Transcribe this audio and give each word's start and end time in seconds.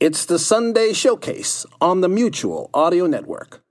It's 0.00 0.24
the 0.24 0.38
Sunday 0.38 0.94
Showcase 0.94 1.66
on 1.78 2.00
the 2.00 2.08
Mutual 2.08 2.70
Audio 2.72 3.04
Network. 3.04 3.62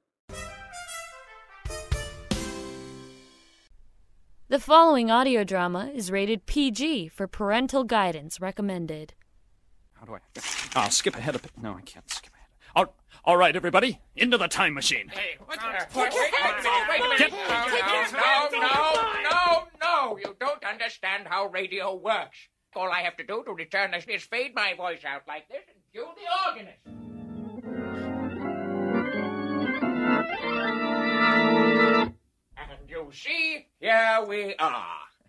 The 4.47 4.59
following 4.59 5.09
audio 5.09 5.43
drama 5.43 5.89
is 5.91 6.11
rated 6.11 6.45
PG 6.45 7.07
for 7.07 7.25
parental 7.25 7.83
guidance 7.83 8.39
recommended. 8.39 9.15
How 9.93 10.05
do 10.05 10.13
I? 10.13 10.19
I'll 10.75 10.91
skip 10.91 11.15
ahead 11.15 11.35
a 11.35 11.39
bit. 11.39 11.49
No, 11.59 11.73
I 11.73 11.81
can't 11.81 12.07
skip 12.11 12.31
ahead. 12.35 12.49
All, 12.75 12.95
all 13.25 13.37
right, 13.37 13.55
everybody, 13.55 13.99
into 14.15 14.37
the 14.37 14.47
time 14.47 14.75
machine. 14.75 15.07
Hey, 15.07 15.37
what? 15.43 15.57
Wait, 15.95 16.13
wait, 16.13 16.31
no, 16.63 18.07
no, 18.13 18.49
no, 18.51 18.93
no, 19.31 19.67
no! 19.81 20.17
You 20.19 20.35
don't 20.39 20.63
understand 20.63 21.25
how 21.27 21.47
radio 21.47 21.95
works. 21.95 22.37
All 22.75 22.91
I 22.91 23.01
have 23.01 23.17
to 23.17 23.23
do 23.25 23.43
to 23.47 23.51
return 23.51 23.89
this 23.89 24.05
is 24.07 24.23
fade 24.25 24.53
my 24.53 24.75
voice 24.77 25.03
out 25.03 25.23
like 25.27 25.47
this 25.49 25.63
and 25.67 25.78
cue 25.91 26.05
the 26.15 26.21
organist. 26.49 26.79
And 32.57 32.89
you 32.89 33.09
see, 33.11 33.67
here 33.79 34.25
we 34.27 34.55
are. 34.59 34.85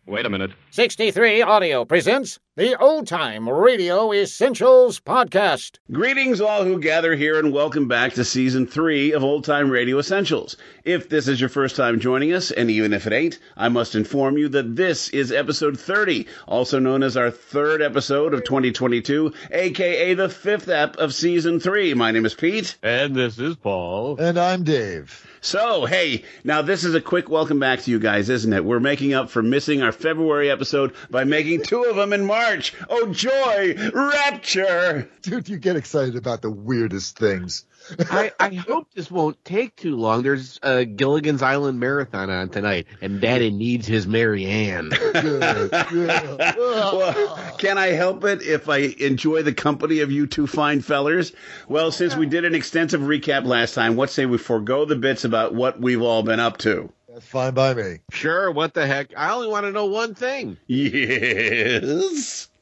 Wait 0.07 0.27
a 0.27 0.31
minute. 0.31 0.51
63 0.71 1.43
Audio 1.43 1.85
presents 1.85 2.39
the 2.61 2.77
Old 2.77 3.07
Time 3.07 3.49
Radio 3.49 4.13
Essentials 4.13 5.01
Podcast. 5.01 5.79
Greetings, 5.91 6.43
all 6.43 6.63
who 6.63 6.79
gather 6.79 7.17
here, 7.17 7.39
and 7.39 7.55
welcome 7.55 7.89
back 7.89 8.13
to 8.13 8.23
season 8.23 8.67
three 8.67 9.13
of 9.13 9.25
Old 9.25 9.45
Time 9.45 9.71
Radio 9.71 9.99
Essentials. 9.99 10.59
If 10.85 11.09
this 11.09 11.27
is 11.27 11.41
your 11.41 11.49
first 11.49 11.75
time 11.75 12.01
joining 12.01 12.35
us, 12.35 12.51
and 12.51 12.71
even 12.71 12.93
if 12.93 13.07
it 13.07 13.15
ain't, 13.15 13.39
I 13.57 13.71
must 13.71 13.95
inform 13.95 14.37
you 14.37 14.51
that 14.51 14.77
this 14.77 15.09
is 15.09 15.33
episode 15.33 15.81
30, 15.81 16.27
also 16.47 16.79
known 16.79 17.03
as 17.03 17.17
our 17.17 17.31
third 17.31 17.81
episode 17.81 18.35
of 18.35 18.45
2022, 18.45 19.33
aka 19.53 20.13
the 20.13 20.29
fifth 20.29 20.69
ep 20.69 20.99
of 20.99 21.15
season 21.15 21.61
three. 21.61 21.95
My 21.95 22.11
name 22.11 22.27
is 22.27 22.35
Pete. 22.35 22.77
And 22.83 23.17
this 23.17 23.39
is 23.39 23.57
Paul. 23.57 24.21
And 24.21 24.39
I'm 24.39 24.65
Dave. 24.65 25.27
So, 25.43 25.87
hey, 25.87 26.25
now 26.45 26.61
this 26.61 26.85
is 26.85 26.95
a 26.95 27.01
quick 27.01 27.31
welcome 27.31 27.59
back 27.59 27.81
to 27.81 27.91
you 27.91 27.99
guys, 27.99 28.29
isn't 28.29 28.53
it? 28.53 28.63
We're 28.63 28.79
making 28.79 29.15
up 29.15 29.31
for 29.31 29.43
missing 29.43 29.81
our 29.81 29.93
February 29.93 30.51
episode 30.51 30.93
by 31.09 31.25
making 31.25 31.63
two 31.63 31.85
of 31.85 31.97
them 31.97 32.13
in 32.13 32.27
March. 32.27 32.50
Oh, 32.89 33.13
joy! 33.13 33.75
Rapture! 33.93 35.09
Dude, 35.23 35.49
you 35.49 35.59
get 35.59 35.77
excited 35.77 36.17
about 36.17 36.43
the 36.43 36.51
weirdest 36.51 37.17
things. 37.17 37.65
I, 37.99 38.33
I 38.39 38.55
hope 38.55 38.89
this 38.95 39.11
won't 39.11 39.43
take 39.45 39.77
too 39.77 39.97
long. 39.97 40.23
There's 40.23 40.59
a 40.63 40.85
Gilligan's 40.85 41.43
Island 41.43 41.81
marathon 41.81 42.29
on 42.29 42.49
tonight, 42.49 42.87
and 43.01 43.21
Daddy 43.21 43.51
needs 43.51 43.87
his 43.87 44.07
Mary 44.07 44.47
Ann. 44.47 44.91
Good, 45.13 45.71
good. 45.71 46.39
well, 46.39 47.55
can 47.59 47.79
I 47.79 47.89
help 47.89 48.25
it 48.25 48.43
if 48.43 48.69
I 48.69 48.79
enjoy 48.79 49.43
the 49.43 49.53
company 49.53 50.01
of 50.01 50.11
you 50.11 50.27
two 50.27 50.47
fine 50.47 50.81
fellers? 50.81 51.33
Well, 51.69 51.91
since 51.91 52.17
we 52.17 52.27
did 52.27 52.45
an 52.45 52.55
extensive 52.55 53.01
recap 53.01 53.45
last 53.45 53.75
time, 53.75 53.97
what 53.97 54.11
say 54.11 54.27
we 54.27 54.39
forego 54.39 54.85
the 54.85 54.97
bits 54.97 55.25
about 55.25 55.55
what 55.55 55.81
we've 55.81 56.03
all 56.03 56.23
been 56.23 56.41
up 56.41 56.59
to? 56.59 56.93
That's 57.13 57.27
fine 57.27 57.55
by 57.55 57.75
me. 57.75 57.99
Sure, 58.13 58.51
what 58.51 58.75
the 58.75 58.87
heck? 58.87 59.13
I 59.17 59.33
only 59.33 59.49
want 59.49 59.67
to 59.67 59.73
know 59.73 59.87
one 59.87 60.15
thing. 60.15 60.57
Yes. 60.67 62.47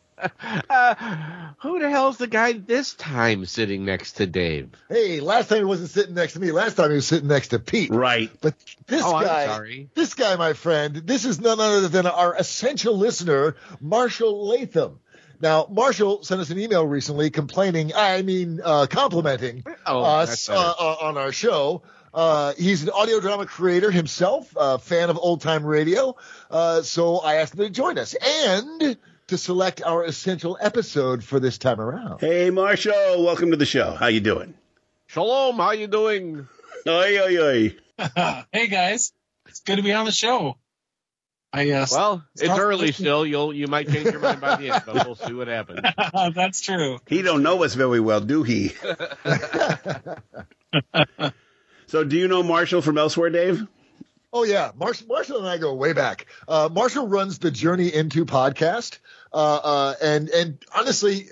Uh, 0.69 1.53
who 1.59 1.79
the 1.79 1.89
hell's 1.89 2.17
the 2.19 2.27
guy 2.27 2.53
this 2.53 2.93
time 2.95 3.45
sitting 3.47 3.85
next 3.85 4.15
to 4.15 4.27
Dave? 4.27 4.71
Hey, 4.89 5.21
last 5.21 5.49
time 5.49 5.59
he 5.59 5.65
wasn't 5.65 5.91
sitting 5.91 6.15
next 6.15 6.33
to 6.33 6.41
me. 6.41 6.51
Last 6.51 6.75
time 6.75 6.91
he 6.91 6.97
was 6.97 7.07
sitting 7.07 7.29
next 7.29 7.49
to 7.49 7.61
Pete. 7.61 7.91
Right. 7.91 8.29
But 8.41 8.55
this 8.89 9.01
Oh, 9.05 9.15
I'm 9.15 9.25
guy, 9.25 9.47
sorry. 9.47 9.89
this 9.95 10.15
guy, 10.15 10.35
my 10.35 10.55
friend, 10.55 10.97
this 10.97 11.25
is 11.25 11.41
none 11.41 11.61
other 11.61 11.87
than 11.87 12.09
our 12.09 12.35
essential 12.35 12.97
listener, 12.99 13.55
Marshall 13.81 14.49
Latham. 14.49 14.99
Now, 15.41 15.69
Marshall 15.71 16.25
sent 16.25 16.41
us 16.41 16.51
an 16.51 16.59
email 16.59 16.85
recently 16.85 17.31
complaining, 17.31 17.93
I 17.95 18.23
mean, 18.23 18.61
uh, 18.65 18.87
complimenting 18.91 19.65
Oh, 19.87 20.03
us 20.03 20.49
uh, 20.49 20.55
uh, 20.81 20.97
on 21.01 21.17
our 21.17 21.31
show. 21.31 21.83
Uh, 22.15 22.53
he's 22.59 22.83
an 22.83 22.91
audio 22.91 23.21
drama 23.21 23.47
creator 23.47 23.91
himself, 23.91 24.53
a 24.57 24.79
fan 24.79 25.11
of 25.11 25.19
old 25.19 25.41
time 25.41 25.65
radio. 25.65 26.17
Uh, 26.51 26.83
so 26.83 27.19
I 27.19 27.37
asked 27.37 27.55
him 27.55 27.61
to 27.61 27.71
join 27.71 27.99
us 27.99 28.15
and 28.15 28.97
to 29.29 29.39
select 29.39 29.83
our 29.83 30.05
essential 30.05 30.57
episode 30.61 31.23
for 31.23 31.39
this 31.39 31.59
time 31.59 31.81
around. 31.81 32.21
Hey, 32.21 32.51
Marshall, 32.51 33.23
welcome 33.25 33.51
to 33.51 33.57
the 33.57 33.67
show. 33.67 33.93
How 33.93 34.07
you 34.07 34.21
doing? 34.21 34.55
Shalom, 35.07 35.57
how 35.57 35.73
you 35.73 35.87
doing? 35.87 36.49
Oi, 36.87 37.19
oi, 37.21 37.43
oi. 37.43 37.77
hey 38.53 38.67
guys, 38.69 39.13
it's 39.47 39.61
good 39.61 39.77
to 39.77 39.83
be 39.83 39.93
on 39.93 40.05
the 40.07 40.13
show. 40.13 40.57
I 41.53 41.71
uh, 41.71 41.87
Well, 41.91 42.25
it's 42.35 42.45
Start 42.45 42.61
early 42.61 42.87
listening. 42.89 43.07
still. 43.07 43.27
You'll 43.27 43.55
you 43.55 43.67
might 43.69 43.89
change 43.89 44.05
your 44.11 44.21
mind 44.21 44.41
by 44.41 44.57
the 44.57 44.71
end, 44.71 44.83
but 44.85 45.07
we'll 45.07 45.15
see 45.27 45.33
what 45.33 45.49
happens. 45.49 45.81
that's 46.35 46.61
true. 46.61 46.99
He 47.07 47.23
don't 47.23 47.43
know 47.43 47.65
us 47.65 47.75
very 47.75 48.01
well, 48.01 48.21
do 48.21 48.43
he? 48.43 48.73
So, 51.89 52.05
do 52.05 52.17
you 52.17 52.29
know 52.29 52.43
Marshall 52.43 52.81
from 52.83 52.97
elsewhere, 52.99 53.31
Dave? 53.31 53.67
Oh 54.33 54.45
yeah, 54.45 54.73
Marshall, 54.79 55.07
Marshall 55.09 55.39
and 55.39 55.49
I 55.49 55.57
go 55.59 55.75
way 55.75 55.93
back. 55.95 56.27
Uh, 56.47 56.69
Marshall 56.71 57.09
runs 57.09 57.39
the 57.39 57.51
Journey 57.51 57.93
Into 57.93 58.25
podcast, 58.27 58.99
uh, 59.33 59.37
uh, 59.37 59.95
and 60.03 60.29
and 60.29 60.65
honestly, 60.75 61.27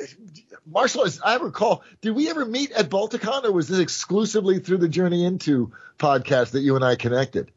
Marshall, 0.66 1.04
as 1.04 1.20
I 1.22 1.36
recall, 1.36 1.82
did 2.00 2.12
we 2.16 2.30
ever 2.30 2.44
meet 2.44 2.72
at 2.72 2.88
Balticon, 2.88 3.44
or 3.44 3.52
was 3.52 3.68
this 3.68 3.78
exclusively 3.80 4.58
through 4.60 4.78
the 4.78 4.88
Journey 4.88 5.24
Into 5.24 5.72
podcast 5.98 6.52
that 6.52 6.60
you 6.60 6.74
and 6.74 6.84
I 6.84 6.96
connected? 6.96 7.50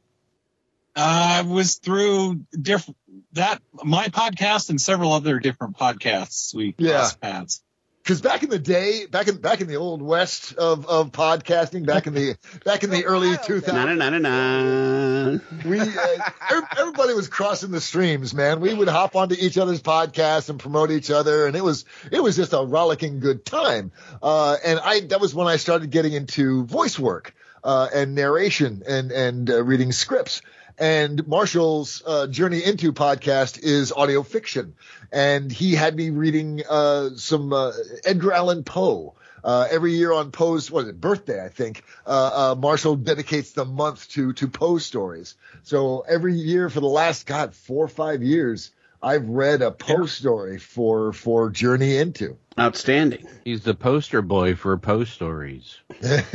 Uh, 0.96 1.40
I 1.40 1.42
was 1.44 1.76
through 1.76 2.42
different 2.52 2.98
that 3.34 3.62
my 3.84 4.08
podcast 4.08 4.70
and 4.70 4.82
several 4.82 5.14
other 5.14 5.40
different 5.40 5.78
podcasts. 5.78 6.54
We 6.54 6.76
Yeah. 6.78 6.92
crossed 6.98 7.22
paths. 7.22 7.64
Because 8.10 8.22
back 8.22 8.42
in 8.42 8.50
the 8.50 8.58
day, 8.58 9.06
back 9.06 9.28
in 9.28 9.38
back 9.38 9.62
in 9.62 9.68
the 9.68 9.76
old 9.76 10.02
west 10.02 10.56
of, 10.56 10.88
of 10.88 11.12
podcasting, 11.12 11.86
back 11.86 12.08
in 12.08 12.16
the 12.16 12.38
back 12.66 12.84
in 12.84 12.90
the 12.90 13.06
early 13.06 13.38
two 13.46 13.62
Na 13.68 13.86
na 13.86 13.94
na 13.94 14.10
na 14.10 14.18
na. 14.18 15.38
we 15.64 15.80
uh, 15.80 16.62
everybody 16.76 17.14
was 17.14 17.28
crossing 17.28 17.70
the 17.70 17.80
streams, 17.80 18.34
man. 18.34 18.62
We 18.62 18.74
would 18.74 18.88
hop 18.88 19.16
onto 19.16 19.36
each 19.38 19.60
other's 19.60 19.84
podcasts 19.84 20.50
and 20.50 20.60
promote 20.60 20.90
each 20.90 21.12
other, 21.12 21.46
and 21.46 21.56
it 21.56 21.64
was 21.64 21.86
it 22.12 22.20
was 22.20 22.36
just 22.36 22.54
a 22.54 22.66
rollicking 22.66 23.20
good 23.20 23.46
time. 23.46 23.92
Uh, 24.24 24.58
and 24.66 24.80
I 24.80 25.02
that 25.02 25.22
was 25.22 25.36
when 25.36 25.46
I 25.46 25.58
started 25.58 25.92
getting 25.92 26.14
into 26.14 26.66
voice 26.66 26.98
work 26.98 27.36
uh, 27.64 27.90
and 27.94 28.16
narration 28.16 28.82
and 28.88 29.12
and 29.12 29.52
uh, 29.52 29.64
reading 29.64 29.92
scripts. 29.92 30.42
And 30.80 31.28
Marshall's 31.28 32.02
uh, 32.06 32.28
journey 32.28 32.64
into 32.64 32.94
podcast 32.94 33.60
is 33.62 33.92
audio 33.92 34.24
fiction, 34.24 34.76
and 35.12 35.52
he 35.52 35.76
had 35.76 35.94
me 35.94 36.10
reading 36.10 36.64
uh, 36.70 37.10
some 37.18 37.52
uh, 37.52 37.74
Edgar 38.06 38.32
Allan 38.32 38.64
Poe. 38.64 39.16
Uh, 39.44 39.68
every 39.70 39.94
year 39.94 40.12
on 40.14 40.32
Poe's 40.32 40.72
what 40.72 40.84
is 40.84 40.90
it 40.90 41.02
birthday, 41.02 41.44
I 41.44 41.50
think. 41.50 41.84
Uh, 42.06 42.52
uh, 42.52 42.56
Marshall 42.56 42.96
dedicates 42.96 43.52
the 43.52 43.66
month 43.66 44.10
to 44.12 44.32
to 44.34 44.48
Poe 44.48 44.78
stories. 44.78 45.36
So 45.64 46.06
every 46.08 46.34
year 46.34 46.70
for 46.70 46.80
the 46.80 46.88
last 46.88 47.26
God 47.26 47.54
four 47.54 47.84
or 47.84 47.90
five 47.90 48.24
years, 48.24 48.72
I've 49.02 49.28
read 49.30 49.62
a 49.62 49.72
Poe 49.72 50.06
story 50.06 50.60
for 50.60 51.14
for 51.14 51.50
Journey 51.50 51.98
Into. 51.98 52.38
Outstanding. 52.60 53.26
He's 53.46 53.64
the 53.64 53.74
poster 53.74 54.22
boy 54.22 54.56
for 54.56 54.78
Poe 54.78 55.06
stories. 55.06 55.78
the 56.02 56.26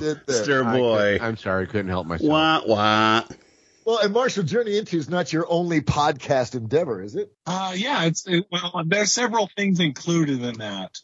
Did 0.00 0.26
poster 0.26 0.64
boy. 0.64 1.18
could- 1.18 1.26
I'm 1.26 1.36
sorry, 1.36 1.64
I 1.64 1.66
couldn't 1.66 1.88
help 1.88 2.06
myself. 2.06 2.30
Wah 2.30 2.62
wah. 2.66 3.22
Well, 3.84 3.98
and 3.98 4.12
Marshall, 4.12 4.44
Journey 4.44 4.78
Into 4.78 4.96
is 4.96 5.10
not 5.10 5.32
your 5.32 5.44
only 5.50 5.80
podcast 5.80 6.54
endeavor, 6.54 7.02
is 7.02 7.16
it? 7.16 7.32
Uh, 7.46 7.72
yeah, 7.74 8.04
it's 8.04 8.26
it, 8.28 8.46
well, 8.50 8.82
there's 8.86 9.10
several 9.10 9.50
things 9.56 9.80
included 9.80 10.40
in 10.42 10.58
that. 10.58 11.00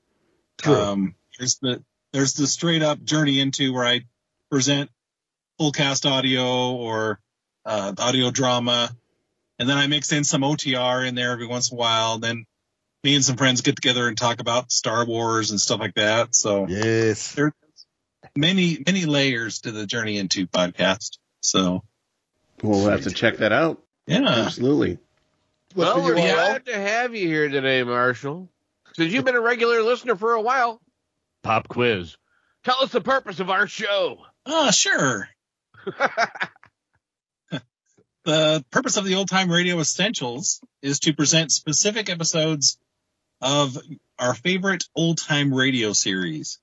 True. 0.58 0.74
Um, 0.76 1.14
there's 1.38 1.56
the 1.56 1.82
there's 2.12 2.34
the 2.34 2.46
straight 2.46 2.82
up 2.82 3.02
journey 3.02 3.40
into 3.40 3.72
where 3.72 3.84
I 3.84 4.02
present 4.50 4.90
full 5.58 5.72
cast 5.72 6.06
audio 6.06 6.72
or 6.72 7.18
uh, 7.64 7.94
audio 7.98 8.30
drama, 8.30 8.90
and 9.58 9.68
then 9.68 9.76
I 9.78 9.86
mix 9.86 10.12
in 10.12 10.24
some 10.24 10.42
OTR 10.42 11.06
in 11.06 11.14
there 11.14 11.32
every 11.32 11.46
once 11.46 11.70
in 11.70 11.76
a 11.76 11.80
while. 11.80 12.18
Then 12.18 12.44
me 13.04 13.14
and 13.14 13.24
some 13.24 13.36
friends 13.36 13.60
get 13.60 13.76
together 13.76 14.08
and 14.08 14.16
talk 14.16 14.40
about 14.40 14.70
Star 14.72 15.04
Wars 15.04 15.50
and 15.50 15.60
stuff 15.60 15.80
like 15.80 15.94
that. 15.94 16.34
So 16.34 16.66
Yes. 16.68 17.32
there's 17.34 17.52
many 18.36 18.82
many 18.86 19.06
layers 19.06 19.60
to 19.60 19.72
the 19.72 19.86
journey 19.86 20.18
into 20.18 20.46
podcast. 20.46 21.18
So 21.40 21.82
We'll 22.62 22.88
have 22.88 23.02
to 23.04 23.10
check 23.12 23.36
that 23.38 23.52
out. 23.52 23.80
yeah, 24.06 24.24
Absolutely. 24.26 24.98
What's 25.74 25.94
Well, 25.94 26.04
we're 26.04 26.14
glad 26.14 26.66
to 26.66 26.74
have 26.74 27.14
you 27.14 27.28
here 27.28 27.48
today, 27.48 27.82
Marshall. 27.84 28.48
Since 28.94 29.12
you've 29.12 29.24
been 29.24 29.36
a 29.36 29.40
regular 29.40 29.82
listener 29.82 30.16
for 30.16 30.32
a 30.32 30.40
while. 30.40 30.80
Pop 31.44 31.68
quiz. 31.68 32.16
Tell 32.64 32.82
us 32.82 32.90
the 32.90 33.00
purpose 33.00 33.38
of 33.38 33.48
our 33.50 33.68
show. 33.68 34.18
oh 34.46 34.70
sure. 34.72 35.28
the 38.28 38.62
purpose 38.70 38.98
of 38.98 39.06
the 39.06 39.14
old 39.14 39.30
time 39.30 39.50
radio 39.50 39.80
essentials 39.80 40.60
is 40.82 41.00
to 41.00 41.14
present 41.14 41.50
specific 41.50 42.10
episodes 42.10 42.78
of 43.40 43.78
our 44.18 44.34
favorite 44.34 44.84
old 44.94 45.16
time 45.16 45.54
radio 45.54 45.94
series. 45.94 46.58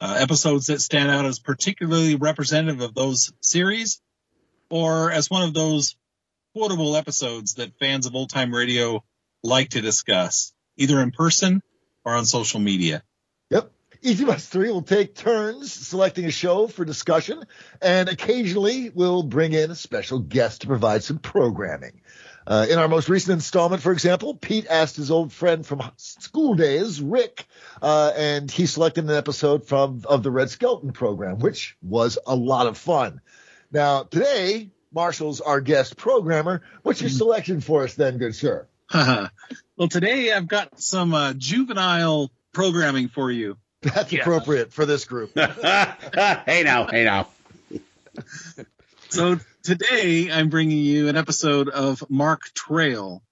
Uh, 0.00 0.16
episodes 0.18 0.66
that 0.66 0.80
stand 0.80 1.10
out 1.10 1.26
as 1.26 1.40
particularly 1.40 2.14
representative 2.14 2.80
of 2.80 2.94
those 2.94 3.32
series 3.42 4.00
or 4.70 5.12
as 5.12 5.28
one 5.28 5.42
of 5.42 5.52
those 5.52 5.94
quotable 6.54 6.96
episodes 6.96 7.54
that 7.54 7.78
fans 7.78 8.06
of 8.06 8.14
old 8.14 8.30
time 8.30 8.54
radio 8.54 9.04
like 9.42 9.68
to 9.70 9.82
discuss, 9.82 10.54
either 10.78 11.02
in 11.02 11.10
person 11.10 11.60
or 12.02 12.14
on 12.14 12.24
social 12.24 12.60
media. 12.60 13.02
Of 14.04 14.28
us 14.28 14.46
three 14.46 14.70
will 14.70 14.82
take 14.82 15.14
turns 15.14 15.72
selecting 15.72 16.24
a 16.24 16.30
show 16.30 16.68
for 16.68 16.84
discussion, 16.84 17.44
and 17.82 18.08
occasionally 18.08 18.90
we'll 18.90 19.24
bring 19.24 19.52
in 19.52 19.70
a 19.70 19.74
special 19.74 20.20
guest 20.20 20.60
to 20.60 20.66
provide 20.68 21.02
some 21.02 21.18
programming. 21.18 22.00
Uh, 22.46 22.66
in 22.70 22.78
our 22.78 22.88
most 22.88 23.08
recent 23.08 23.34
installment, 23.34 23.82
for 23.82 23.92
example, 23.92 24.34
Pete 24.34 24.66
asked 24.70 24.96
his 24.96 25.10
old 25.10 25.32
friend 25.32 25.66
from 25.66 25.82
school 25.96 26.54
days, 26.54 27.02
Rick, 27.02 27.46
uh, 27.82 28.12
and 28.16 28.50
he 28.50 28.66
selected 28.66 29.04
an 29.04 29.10
episode 29.10 29.66
from 29.66 30.02
of 30.04 30.22
the 30.22 30.30
Red 30.30 30.48
Skelton 30.48 30.92
program, 30.92 31.40
which 31.40 31.76
was 31.82 32.18
a 32.26 32.34
lot 32.34 32.66
of 32.66 32.78
fun. 32.78 33.20
Now, 33.70 34.04
today, 34.04 34.70
Marshall's 34.92 35.40
our 35.40 35.60
guest 35.60 35.96
programmer. 35.96 36.62
What's 36.82 37.00
your 37.00 37.10
selection 37.10 37.60
for 37.60 37.82
us 37.82 37.94
then, 37.94 38.16
good 38.16 38.34
sir? 38.34 38.66
well, 38.94 39.88
today 39.90 40.32
I've 40.32 40.48
got 40.48 40.80
some 40.80 41.12
uh, 41.12 41.34
juvenile 41.34 42.30
programming 42.52 43.08
for 43.08 43.30
you. 43.30 43.58
That's 43.82 44.12
appropriate 44.12 44.72
for 44.72 44.86
this 44.86 45.04
group. 45.04 45.32
hey 45.36 46.62
now, 46.64 46.86
hey 46.86 47.04
now. 47.04 47.28
So 49.08 49.38
today 49.62 50.30
I'm 50.30 50.48
bringing 50.48 50.78
you 50.78 51.08
an 51.08 51.16
episode 51.16 51.68
of 51.68 52.02
Mark 52.10 52.42
Trail. 52.54 53.22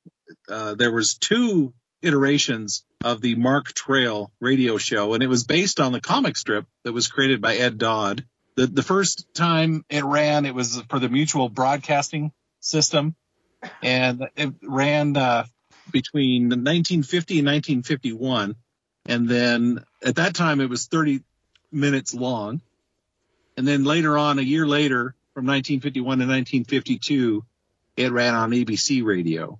Uh, 0.49 0.75
there 0.75 0.93
was 0.93 1.15
two 1.15 1.73
iterations 2.01 2.85
of 3.03 3.21
the 3.21 3.35
Mark 3.35 3.73
Trail 3.73 4.31
radio 4.41 4.79
show, 4.79 5.15
and 5.15 5.23
it 5.23 5.29
was 5.29 5.45
based 5.45 5.81
on 5.81 5.93
the 5.93 6.01
comic 6.01 6.37
strip 6.37 6.67
that 6.85 6.93
was 6.93 7.09
created 7.09 7.41
by 7.41 7.57
Ed 7.57 7.79
Dodd. 7.79 8.25
The, 8.55 8.67
the 8.67 8.83
first 8.83 9.27
time 9.35 9.85
it 9.91 10.05
ran, 10.05 10.47
it 10.47 10.55
was 10.55 10.81
for 10.89 10.99
the 10.99 11.09
Mutual 11.09 11.49
Broadcasting 11.49 12.33
System, 12.61 13.15
and 13.83 14.29
it 14.37 14.55
ran 14.63 15.17
uh, 15.17 15.45
between 15.91 16.45
1950 16.45 17.39
and 17.41 17.47
1951. 17.47 18.57
And 19.09 19.29
then 19.29 19.85
at 20.05 20.17
that 20.17 20.35
time, 20.35 20.61
it 20.61 20.71
was 20.71 20.87
30 20.87 21.23
minutes 21.73 22.15
long. 22.15 22.61
And 23.57 23.67
then 23.67 23.85
later 23.85 24.19
on, 24.19 24.39
a 24.39 24.43
year 24.43 24.67
later, 24.67 25.15
from 25.35 25.47
1951 25.47 26.19
to 26.19 26.25
1952, 26.25 27.45
it 27.97 28.13
ran 28.13 28.35
on 28.35 28.51
ABC 28.51 29.05
radio. 29.05 29.59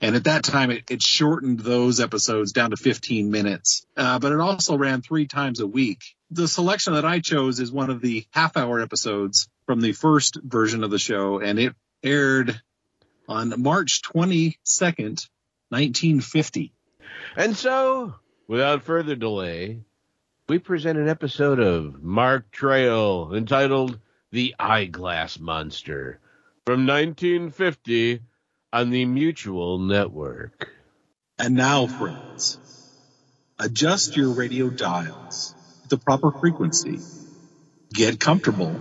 And 0.00 0.14
at 0.14 0.24
that 0.24 0.44
time, 0.44 0.70
it, 0.70 0.84
it 0.90 1.02
shortened 1.02 1.60
those 1.60 1.98
episodes 1.98 2.52
down 2.52 2.70
to 2.70 2.76
15 2.76 3.30
minutes. 3.30 3.84
Uh, 3.96 4.18
but 4.18 4.32
it 4.32 4.40
also 4.40 4.76
ran 4.76 5.02
three 5.02 5.26
times 5.26 5.60
a 5.60 5.66
week. 5.66 6.02
The 6.30 6.46
selection 6.46 6.94
that 6.94 7.04
I 7.04 7.20
chose 7.20 7.58
is 7.58 7.72
one 7.72 7.90
of 7.90 8.00
the 8.00 8.26
half 8.30 8.56
hour 8.56 8.80
episodes 8.80 9.48
from 9.66 9.80
the 9.80 9.92
first 9.92 10.38
version 10.42 10.84
of 10.84 10.90
the 10.90 10.98
show, 10.98 11.40
and 11.40 11.58
it 11.58 11.74
aired 12.02 12.60
on 13.28 13.60
March 13.60 14.02
22nd, 14.02 15.26
1950. 15.70 16.72
And 17.36 17.56
so, 17.56 18.14
without 18.48 18.82
further 18.82 19.14
delay, 19.14 19.80
we 20.48 20.58
present 20.58 20.98
an 20.98 21.08
episode 21.08 21.60
of 21.60 22.02
Mark 22.02 22.50
Trail 22.50 23.32
entitled 23.34 23.98
The 24.32 24.54
Eyeglass 24.58 25.38
Monster 25.38 26.18
from 26.64 26.86
1950 26.86 28.22
on 28.72 28.90
the 28.90 29.04
Mutual 29.04 29.78
Network. 29.78 30.70
And 31.38 31.54
now, 31.54 31.86
friends, 31.86 32.58
adjust 33.58 34.16
your 34.16 34.30
radio 34.30 34.70
dials 34.70 35.54
to 35.82 35.88
the 35.90 35.98
proper 35.98 36.32
frequency, 36.32 36.98
get 37.92 38.18
comfortable, 38.18 38.74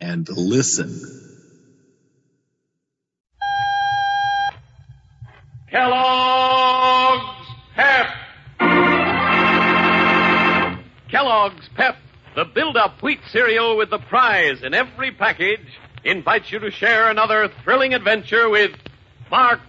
and 0.00 0.28
listen. 0.28 1.22
Kellogg's 5.68 6.55
Kellogg's 11.10 11.68
Pep, 11.74 11.96
the 12.34 12.44
build-up 12.44 13.02
wheat 13.02 13.20
cereal 13.30 13.76
with 13.76 13.90
the 13.90 13.98
prize 13.98 14.62
in 14.62 14.74
every 14.74 15.12
package, 15.12 15.66
invites 16.04 16.50
you 16.50 16.58
to 16.58 16.70
share 16.70 17.10
another 17.10 17.48
thrilling 17.64 17.94
adventure 17.94 18.48
with 18.48 18.72
Mark 19.30 19.60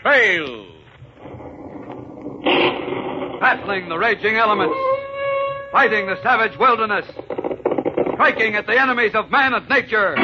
Trail. 0.00 0.66
battling 3.42 3.88
the 3.88 3.98
raging 3.98 4.36
elements, 4.36 4.78
fighting 5.72 6.06
the 6.06 6.20
savage 6.22 6.56
wilderness, 6.58 7.04
striking 8.14 8.54
at 8.54 8.66
the 8.66 8.80
enemies 8.80 9.14
of 9.14 9.30
man 9.32 9.52
and 9.52 9.68
nature. 9.68 10.14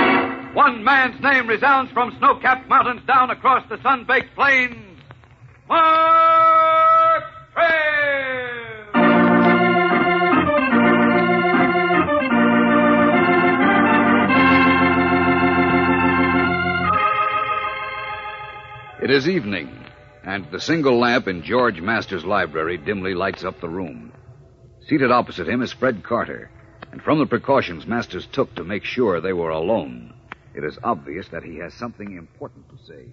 One 0.55 0.85
man's 0.85 1.21
name 1.21 1.49
resounds 1.49 1.91
from 1.93 2.17
snow-capped 2.19 2.69
mountains 2.69 3.03
down 3.07 3.31
across 3.31 3.69
the 3.69 3.83
sun-baked 3.83 4.35
plains. 4.37 5.01
Mark 5.69 7.25
Trail! 7.55 8.68
It 19.09 19.15
is 19.15 19.27
evening, 19.27 19.87
and 20.23 20.45
the 20.51 20.61
single 20.61 20.99
lamp 20.99 21.29
in 21.29 21.43
George 21.43 21.81
Masters' 21.81 22.27
library 22.27 22.77
dimly 22.77 23.15
lights 23.15 23.43
up 23.43 23.59
the 23.59 23.67
room. 23.71 24.13
Seated 24.87 25.11
opposite 25.11 25.49
him 25.49 25.63
is 25.63 25.73
Fred 25.73 26.05
Carter, 26.05 26.51
and 26.93 27.03
from 27.03 27.19
the 27.19 27.25
precautions 27.25 27.87
Masters 27.87 28.27
took 28.27 28.55
to 28.55 28.65
make 28.65 28.85
sure 28.85 29.19
they 29.19 29.33
were 29.33 29.49
alone, 29.49 30.13
it 30.55 30.63
is 30.63 30.79
obvious 30.83 31.27
that 31.29 31.43
he 31.43 31.57
has 31.57 31.73
something 31.73 32.19
important 32.19 32.69
to 32.69 32.77
say. 32.87 33.07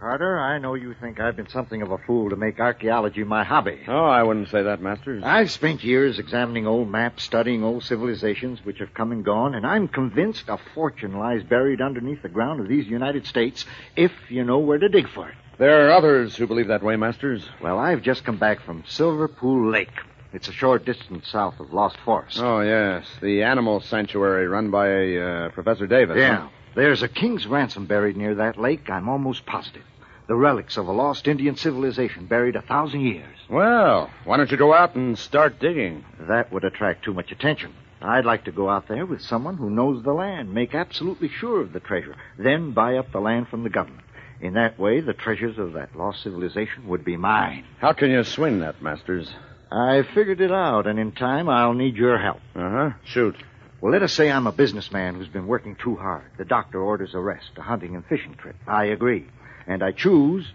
Carter, 0.00 0.38
I 0.38 0.58
know 0.58 0.74
you 0.74 0.94
think 1.00 1.18
I've 1.18 1.34
been 1.34 1.48
something 1.48 1.82
of 1.82 1.90
a 1.90 1.98
fool 1.98 2.30
to 2.30 2.36
make 2.36 2.60
archaeology 2.60 3.24
my 3.24 3.42
hobby. 3.42 3.80
Oh, 3.88 4.04
I 4.04 4.22
wouldn't 4.22 4.48
say 4.48 4.62
that, 4.62 4.80
Masters. 4.80 5.24
I've 5.26 5.50
spent 5.50 5.82
years 5.82 6.20
examining 6.20 6.68
old 6.68 6.88
maps, 6.88 7.24
studying 7.24 7.64
old 7.64 7.82
civilizations 7.82 8.64
which 8.64 8.78
have 8.78 8.94
come 8.94 9.10
and 9.10 9.24
gone, 9.24 9.56
and 9.56 9.66
I'm 9.66 9.88
convinced 9.88 10.44
a 10.48 10.58
fortune 10.72 11.18
lies 11.18 11.42
buried 11.42 11.80
underneath 11.80 12.22
the 12.22 12.28
ground 12.28 12.60
of 12.60 12.68
these 12.68 12.86
United 12.86 13.26
States 13.26 13.64
if 13.96 14.12
you 14.28 14.44
know 14.44 14.60
where 14.60 14.78
to 14.78 14.88
dig 14.88 15.08
for 15.08 15.28
it. 15.30 15.34
There 15.58 15.88
are 15.88 15.90
others 15.90 16.36
who 16.36 16.46
believe 16.46 16.68
that 16.68 16.84
way, 16.84 16.94
Masters. 16.94 17.44
Well, 17.60 17.80
I've 17.80 18.02
just 18.02 18.24
come 18.24 18.38
back 18.38 18.60
from 18.60 18.84
Silver 18.86 19.26
Pool 19.26 19.72
Lake. 19.72 19.90
It's 20.32 20.46
a 20.46 20.52
short 20.52 20.84
distance 20.84 21.26
south 21.28 21.58
of 21.58 21.72
Lost 21.72 21.96
Forest. 22.04 22.38
Oh, 22.38 22.60
yes. 22.60 23.04
The 23.20 23.42
animal 23.42 23.80
sanctuary 23.80 24.46
run 24.46 24.70
by 24.70 25.16
uh, 25.16 25.48
Professor 25.50 25.88
Davis. 25.88 26.16
Yeah. 26.18 26.42
huh? 26.42 26.48
There's 26.78 27.02
a 27.02 27.08
king's 27.08 27.44
ransom 27.44 27.86
buried 27.86 28.16
near 28.16 28.36
that 28.36 28.56
lake, 28.56 28.88
I'm 28.88 29.08
almost 29.08 29.44
positive. 29.44 29.82
The 30.28 30.36
relics 30.36 30.76
of 30.76 30.86
a 30.86 30.92
lost 30.92 31.26
Indian 31.26 31.56
civilization 31.56 32.26
buried 32.26 32.54
a 32.54 32.62
thousand 32.62 33.00
years. 33.00 33.36
Well, 33.50 34.08
why 34.22 34.36
don't 34.36 34.52
you 34.52 34.56
go 34.56 34.72
out 34.72 34.94
and 34.94 35.18
start 35.18 35.58
digging? 35.58 36.04
That 36.20 36.52
would 36.52 36.62
attract 36.62 37.04
too 37.04 37.12
much 37.12 37.32
attention. 37.32 37.74
I'd 38.00 38.24
like 38.24 38.44
to 38.44 38.52
go 38.52 38.70
out 38.70 38.86
there 38.86 39.04
with 39.06 39.22
someone 39.22 39.56
who 39.56 39.70
knows 39.70 40.04
the 40.04 40.12
land, 40.12 40.54
make 40.54 40.72
absolutely 40.72 41.30
sure 41.30 41.62
of 41.62 41.72
the 41.72 41.80
treasure, 41.80 42.14
then 42.38 42.70
buy 42.70 42.96
up 42.96 43.10
the 43.10 43.18
land 43.18 43.48
from 43.48 43.64
the 43.64 43.70
government. 43.70 44.06
In 44.40 44.54
that 44.54 44.78
way, 44.78 45.00
the 45.00 45.14
treasures 45.14 45.58
of 45.58 45.72
that 45.72 45.96
lost 45.96 46.22
civilization 46.22 46.86
would 46.86 47.04
be 47.04 47.16
mine. 47.16 47.64
How 47.80 47.92
can 47.92 48.12
you 48.12 48.22
swing 48.22 48.60
that, 48.60 48.80
Masters? 48.80 49.34
I 49.72 50.02
figured 50.14 50.40
it 50.40 50.52
out, 50.52 50.86
and 50.86 51.00
in 51.00 51.10
time 51.10 51.48
I'll 51.48 51.74
need 51.74 51.96
your 51.96 52.18
help. 52.18 52.40
Uh 52.54 52.70
huh. 52.70 52.90
Shoot. 53.04 53.34
Well, 53.80 53.92
let 53.92 54.02
us 54.02 54.12
say 54.12 54.30
I'm 54.30 54.48
a 54.48 54.52
businessman 54.52 55.14
who's 55.14 55.28
been 55.28 55.46
working 55.46 55.76
too 55.76 55.94
hard. 55.94 56.24
The 56.36 56.44
doctor 56.44 56.82
orders 56.82 57.14
a 57.14 57.20
rest, 57.20 57.50
a 57.56 57.62
hunting 57.62 57.94
and 57.94 58.04
fishing 58.04 58.34
trip. 58.34 58.56
I 58.66 58.86
agree. 58.86 59.26
And 59.68 59.84
I 59.84 59.92
choose 59.92 60.52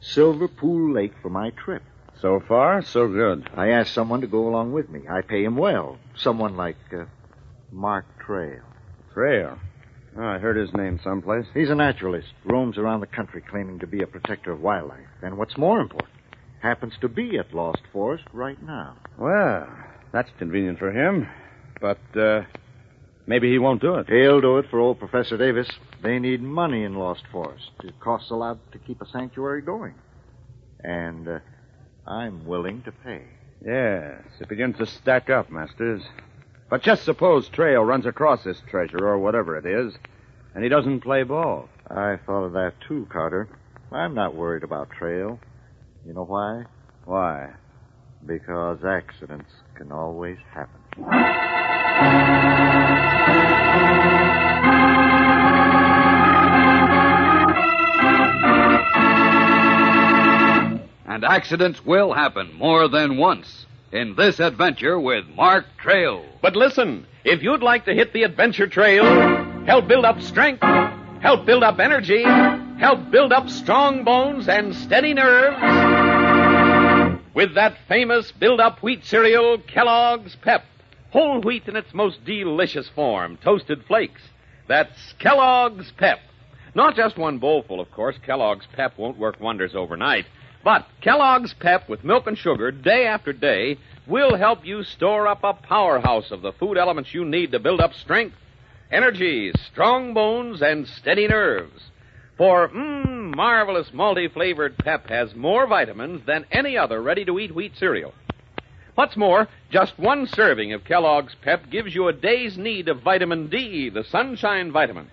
Silver 0.00 0.46
Pool 0.46 0.92
Lake 0.92 1.14
for 1.22 1.30
my 1.30 1.50
trip. 1.50 1.82
So 2.20 2.42
far, 2.46 2.82
so 2.82 3.08
good. 3.08 3.48
I 3.54 3.68
ask 3.70 3.92
someone 3.92 4.20
to 4.20 4.26
go 4.26 4.48
along 4.48 4.72
with 4.72 4.90
me. 4.90 5.02
I 5.08 5.22
pay 5.22 5.44
him 5.44 5.56
well. 5.56 5.98
Someone 6.16 6.56
like 6.56 6.76
uh, 6.92 7.04
Mark 7.70 8.04
Trail. 8.24 8.62
Trail. 9.14 9.58
Oh, 10.18 10.22
I 10.22 10.38
heard 10.38 10.56
his 10.56 10.72
name 10.74 11.00
someplace. 11.02 11.46
He's 11.54 11.70
a 11.70 11.74
naturalist, 11.74 12.28
roams 12.44 12.78
around 12.78 13.00
the 13.00 13.06
country 13.06 13.42
claiming 13.42 13.78
to 13.80 13.86
be 13.86 14.02
a 14.02 14.06
protector 14.06 14.52
of 14.52 14.60
wildlife. 14.60 15.06
And 15.22 15.36
what's 15.36 15.58
more 15.58 15.80
important, 15.80 16.10
happens 16.60 16.94
to 17.00 17.08
be 17.08 17.38
at 17.38 17.54
Lost 17.54 17.82
Forest 17.92 18.24
right 18.32 18.62
now. 18.62 18.96
Well, 19.18 19.68
that's 20.12 20.30
convenient 20.38 20.78
for 20.78 20.90
him. 20.90 21.28
But, 21.80 21.98
uh, 22.18 22.42
maybe 23.26 23.50
he 23.50 23.58
won't 23.58 23.80
do 23.80 23.96
it. 23.96 24.08
He'll 24.08 24.40
do 24.40 24.58
it 24.58 24.66
for 24.70 24.78
old 24.78 24.98
Professor 24.98 25.36
Davis. 25.36 25.68
They 26.02 26.18
need 26.18 26.42
money 26.42 26.84
in 26.84 26.94
Lost 26.94 27.24
Forest. 27.32 27.70
It 27.84 27.98
costs 28.00 28.30
a 28.30 28.34
lot 28.34 28.58
to 28.72 28.78
keep 28.78 29.00
a 29.00 29.06
sanctuary 29.06 29.62
going. 29.62 29.94
And 30.80 31.28
uh, 31.28 31.38
I'm 32.06 32.46
willing 32.46 32.82
to 32.82 32.92
pay. 32.92 33.22
Yes, 33.64 34.22
it 34.40 34.48
begins 34.48 34.76
to 34.78 34.86
stack 34.86 35.30
up, 35.30 35.50
Masters. 35.50 36.02
But 36.68 36.82
just 36.82 37.04
suppose 37.04 37.48
Trail 37.48 37.82
runs 37.82 38.06
across 38.06 38.44
this 38.44 38.60
treasure, 38.68 39.06
or 39.06 39.18
whatever 39.18 39.56
it 39.56 39.66
is, 39.66 39.94
and 40.54 40.62
he 40.62 40.68
doesn't 40.68 41.00
play 41.00 41.22
ball. 41.22 41.68
I 41.88 42.16
thought 42.26 42.44
of 42.44 42.52
that 42.52 42.74
too, 42.86 43.06
Carter. 43.10 43.48
I'm 43.92 44.14
not 44.14 44.34
worried 44.34 44.64
about 44.64 44.90
Trail. 44.90 45.38
You 46.04 46.12
know 46.12 46.24
why? 46.24 46.64
Why? 47.04 47.50
Because 48.24 48.84
accidents 48.84 49.50
can 49.76 49.92
always 49.92 50.38
happen. 50.52 50.82
And 61.16 61.24
accidents 61.24 61.82
will 61.82 62.12
happen 62.12 62.52
more 62.52 62.88
than 62.88 63.16
once 63.16 63.64
in 63.90 64.16
this 64.16 64.38
adventure 64.38 65.00
with 65.00 65.24
Mark 65.34 65.64
Trail. 65.78 66.22
But 66.42 66.54
listen, 66.54 67.06
if 67.24 67.42
you'd 67.42 67.62
like 67.62 67.86
to 67.86 67.94
hit 67.94 68.12
the 68.12 68.24
adventure 68.24 68.66
trail, 68.66 69.02
help 69.64 69.88
build 69.88 70.04
up 70.04 70.20
strength, 70.20 70.62
help 71.22 71.46
build 71.46 71.62
up 71.62 71.78
energy, 71.78 72.22
help 72.22 73.10
build 73.10 73.32
up 73.32 73.48
strong 73.48 74.04
bones 74.04 74.46
and 74.46 74.74
steady 74.74 75.14
nerves, 75.14 75.56
with 77.32 77.54
that 77.54 77.78
famous 77.88 78.30
build 78.32 78.60
up 78.60 78.82
wheat 78.82 79.02
cereal, 79.06 79.56
Kellogg's 79.56 80.36
Pep. 80.42 80.66
Whole 81.12 81.40
wheat 81.40 81.66
in 81.66 81.76
its 81.76 81.94
most 81.94 82.22
delicious 82.26 82.90
form, 82.90 83.38
toasted 83.38 83.86
flakes. 83.86 84.20
That's 84.68 85.14
Kellogg's 85.18 85.90
Pep. 85.92 86.18
Not 86.74 86.94
just 86.94 87.16
one 87.16 87.38
bowlful, 87.38 87.80
of 87.80 87.90
course. 87.90 88.16
Kellogg's 88.26 88.66
Pep 88.74 88.98
won't 88.98 89.16
work 89.16 89.40
wonders 89.40 89.74
overnight. 89.74 90.26
But 90.66 90.84
Kellogg's 91.00 91.54
Pep 91.54 91.88
with 91.88 92.02
milk 92.02 92.26
and 92.26 92.36
sugar 92.36 92.72
day 92.72 93.06
after 93.06 93.32
day 93.32 93.78
will 94.04 94.34
help 94.34 94.66
you 94.66 94.82
store 94.82 95.28
up 95.28 95.44
a 95.44 95.52
powerhouse 95.52 96.32
of 96.32 96.42
the 96.42 96.50
food 96.50 96.76
elements 96.76 97.14
you 97.14 97.24
need 97.24 97.52
to 97.52 97.60
build 97.60 97.80
up 97.80 97.94
strength, 97.94 98.34
energy, 98.90 99.52
strong 99.70 100.12
bones, 100.12 100.60
and 100.62 100.88
steady 100.88 101.28
nerves. 101.28 101.92
For, 102.36 102.68
mmm, 102.68 103.36
marvelous 103.36 103.92
multi 103.92 104.26
flavored 104.26 104.76
Pep 104.76 105.08
has 105.08 105.36
more 105.36 105.68
vitamins 105.68 106.26
than 106.26 106.46
any 106.50 106.76
other 106.76 107.00
ready 107.00 107.24
to 107.26 107.38
eat 107.38 107.54
wheat 107.54 107.76
cereal. 107.76 108.12
What's 108.96 109.16
more, 109.16 109.46
just 109.70 109.96
one 110.00 110.26
serving 110.26 110.72
of 110.72 110.82
Kellogg's 110.82 111.36
Pep 111.42 111.70
gives 111.70 111.94
you 111.94 112.08
a 112.08 112.12
day's 112.12 112.58
need 112.58 112.88
of 112.88 113.02
vitamin 113.02 113.46
D, 113.46 113.88
the 113.88 114.02
sunshine 114.02 114.72
vitamin. 114.72 115.12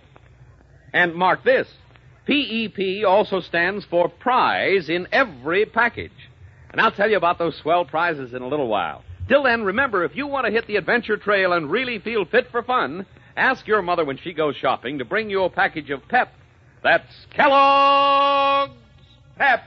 And 0.92 1.14
mark 1.14 1.44
this 1.44 1.68
PEP 2.26 3.06
also 3.06 3.42
stands 3.42 3.86
for 3.86 4.08
prize 4.08 4.90
in 4.90 5.08
every 5.12 5.66
package. 5.66 6.12
And 6.72 6.82
I'll 6.82 6.92
tell 6.92 7.10
you 7.10 7.18
about 7.18 7.38
those 7.38 7.58
swell 7.58 7.86
prizes 7.86 8.34
in 8.34 8.42
a 8.42 8.48
little 8.48 8.68
while. 8.68 9.04
Till 9.28 9.44
then, 9.44 9.64
remember, 9.64 10.04
if 10.04 10.16
you 10.16 10.28
want 10.28 10.46
to 10.46 10.52
hit 10.52 10.68
the 10.68 10.76
adventure 10.76 11.18
trail 11.18 11.54
and 11.54 11.70
really 11.70 12.00
feel 12.00 12.26
fit 12.26 12.48
for 12.52 12.64
fun, 12.64 13.06
ask 13.38 13.68
your 13.68 13.82
mother 13.82 14.06
when 14.06 14.18
she 14.18 14.34
goes 14.34 14.56
shopping 14.56 14.98
to 14.98 15.06
bring 15.06 15.30
you 15.30 15.44
a 15.44 15.50
package 15.50 15.90
of 15.90 16.08
Pep. 16.08 16.34
That's 16.84 17.08
Kellogg's 17.36 18.74
Pep. 19.38 19.64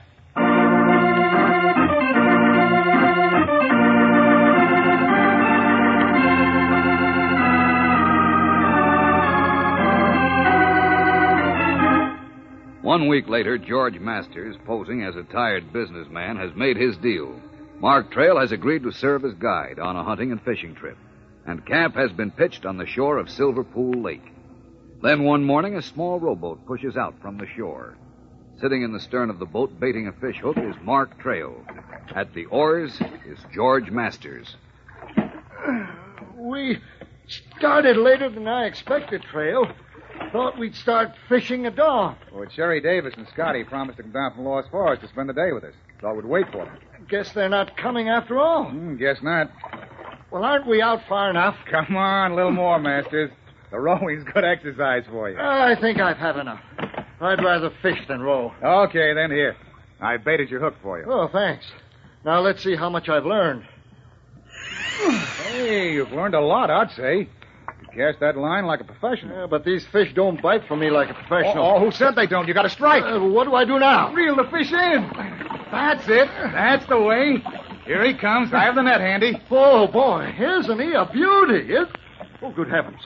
One 12.97 13.09
week 13.09 13.29
later, 13.29 13.59
George 13.59 13.99
Masters, 13.99 14.55
posing 14.65 15.03
as 15.03 15.15
a 15.15 15.21
tired 15.21 15.71
businessman, 15.71 16.35
has 16.37 16.55
made 16.55 16.77
his 16.77 16.97
deal. 16.97 17.39
Mark 17.79 18.09
Trail 18.09 18.39
has 18.39 18.51
agreed 18.51 18.81
to 18.81 18.91
serve 18.91 19.23
as 19.23 19.35
guide 19.35 19.77
on 19.77 19.95
a 19.95 20.03
hunting 20.03 20.31
and 20.31 20.41
fishing 20.41 20.73
trip, 20.73 20.97
and 21.45 21.63
camp 21.63 21.93
has 21.93 22.11
been 22.11 22.31
pitched 22.31 22.65
on 22.65 22.77
the 22.77 22.87
shore 22.87 23.19
of 23.19 23.29
Silver 23.29 23.63
Pool 23.63 24.01
Lake. 24.01 24.33
Then 25.03 25.25
one 25.25 25.43
morning, 25.43 25.75
a 25.75 25.81
small 25.83 26.19
rowboat 26.19 26.65
pushes 26.65 26.97
out 26.97 27.13
from 27.21 27.37
the 27.37 27.45
shore. 27.55 27.95
Sitting 28.61 28.81
in 28.81 28.93
the 28.93 28.99
stern 28.99 29.29
of 29.29 29.37
the 29.37 29.45
boat, 29.45 29.79
baiting 29.79 30.07
a 30.07 30.11
fish 30.13 30.39
hook, 30.41 30.57
is 30.57 30.75
Mark 30.81 31.19
Trail. 31.19 31.63
At 32.15 32.33
the 32.33 32.45
oars 32.45 32.99
is 33.27 33.37
George 33.53 33.91
Masters. 33.91 34.55
We 36.35 36.79
started 37.27 37.97
later 37.97 38.27
than 38.31 38.47
I 38.47 38.65
expected, 38.65 39.21
Trail. 39.21 39.71
Thought 40.31 40.57
we'd 40.59 40.75
start 40.75 41.11
fishing 41.29 41.65
at 41.65 41.75
dawn. 41.75 42.15
Well, 42.33 42.45
Cherry 42.47 42.81
Davis 42.81 43.13
and 43.17 43.27
Scotty 43.33 43.63
promised 43.63 43.97
to 43.97 44.03
come 44.03 44.11
down 44.11 44.33
from 44.35 44.45
Lost 44.45 44.69
Forest 44.69 45.01
to 45.03 45.07
spend 45.07 45.29
the 45.29 45.33
day 45.33 45.51
with 45.53 45.63
us. 45.63 45.73
Thought 46.01 46.15
we'd 46.15 46.25
wait 46.25 46.45
for 46.51 46.65
them. 46.65 46.77
Guess 47.09 47.31
they're 47.31 47.49
not 47.49 47.77
coming 47.77 48.09
after 48.09 48.37
all. 48.39 48.65
Hmm, 48.65 48.97
guess 48.97 49.17
not. 49.21 49.49
Well, 50.29 50.43
aren't 50.43 50.67
we 50.67 50.81
out 50.81 50.99
far 51.07 51.29
enough? 51.29 51.55
Come 51.71 51.95
on, 51.95 52.31
a 52.31 52.35
little 52.35 52.51
more, 52.51 52.77
Masters. 52.79 53.31
The 53.71 53.79
rowing's 53.79 54.23
good 54.33 54.43
exercise 54.43 55.03
for 55.09 55.29
you. 55.29 55.37
I 55.39 55.75
think 55.79 55.99
I've 55.99 56.17
had 56.17 56.37
enough. 56.37 56.61
I'd 57.21 57.41
rather 57.43 57.71
fish 57.81 57.99
than 58.07 58.21
row. 58.21 58.53
Okay, 58.61 59.13
then 59.13 59.31
here. 59.31 59.55
I 59.99 60.17
baited 60.17 60.49
your 60.49 60.59
hook 60.59 60.75
for 60.83 60.99
you. 60.99 61.05
Oh, 61.09 61.27
thanks. 61.31 61.65
Now 62.23 62.41
let's 62.41 62.63
see 62.63 62.75
how 62.75 62.89
much 62.89 63.09
I've 63.09 63.25
learned. 63.25 63.63
Hey, 65.43 65.93
you've 65.93 66.11
learned 66.11 66.35
a 66.35 66.39
lot, 66.41 66.69
I'd 66.69 66.91
say. 66.91 67.29
You 67.91 67.97
cast 67.97 68.19
that 68.19 68.37
line 68.37 68.65
like 68.65 68.81
a 68.81 68.83
professional. 68.83 69.37
Yeah, 69.37 69.47
but 69.47 69.63
these 69.63 69.85
fish 69.87 70.13
don't 70.13 70.41
bite 70.41 70.67
for 70.67 70.75
me 70.75 70.89
like 70.89 71.09
a 71.09 71.13
professional. 71.13 71.63
Oh, 71.65 71.75
oh, 71.75 71.79
who 71.79 71.91
said 71.91 72.15
they 72.15 72.27
don't? 72.27 72.47
You 72.47 72.53
got 72.53 72.63
to 72.63 72.69
strike. 72.69 73.03
Uh, 73.03 73.19
what 73.19 73.45
do 73.45 73.55
I 73.55 73.65
do 73.65 73.79
now? 73.79 74.13
Reel 74.13 74.35
the 74.35 74.43
fish 74.45 74.71
in. 74.71 75.11
That's 75.71 76.07
it. 76.07 76.27
That's 76.27 76.85
the 76.87 76.99
way. 76.99 77.37
Here 77.85 78.03
he 78.05 78.13
comes. 78.13 78.53
I 78.53 78.63
have 78.65 78.75
the 78.75 78.83
net 78.83 78.99
handy. 79.01 79.41
Oh, 79.49 79.87
boy. 79.87 80.33
Isn't 80.37 80.79
he 80.79 80.93
a 80.93 81.05
beauty? 81.11 81.73
Is... 81.73 81.87
Oh, 82.41 82.51
good 82.51 82.69
heavens. 82.69 82.99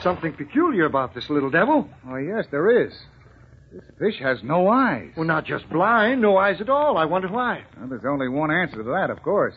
Something 0.00 0.32
peculiar 0.32 0.84
about 0.84 1.14
this 1.14 1.28
little 1.28 1.50
devil. 1.50 1.88
Oh, 2.08 2.16
yes, 2.16 2.46
there 2.50 2.84
is. 2.86 2.92
This 3.72 3.84
fish 3.98 4.18
has 4.20 4.42
no 4.42 4.68
eyes. 4.68 5.10
Well, 5.16 5.26
not 5.26 5.44
just 5.44 5.68
blind, 5.68 6.22
no 6.22 6.36
eyes 6.36 6.60
at 6.60 6.70
all. 6.70 6.96
I 6.96 7.04
wonder 7.04 7.28
why. 7.28 7.64
Well, 7.78 7.88
there's 7.88 8.04
only 8.06 8.28
one 8.28 8.50
answer 8.50 8.76
to 8.76 8.82
that, 8.84 9.10
of 9.10 9.22
course. 9.22 9.54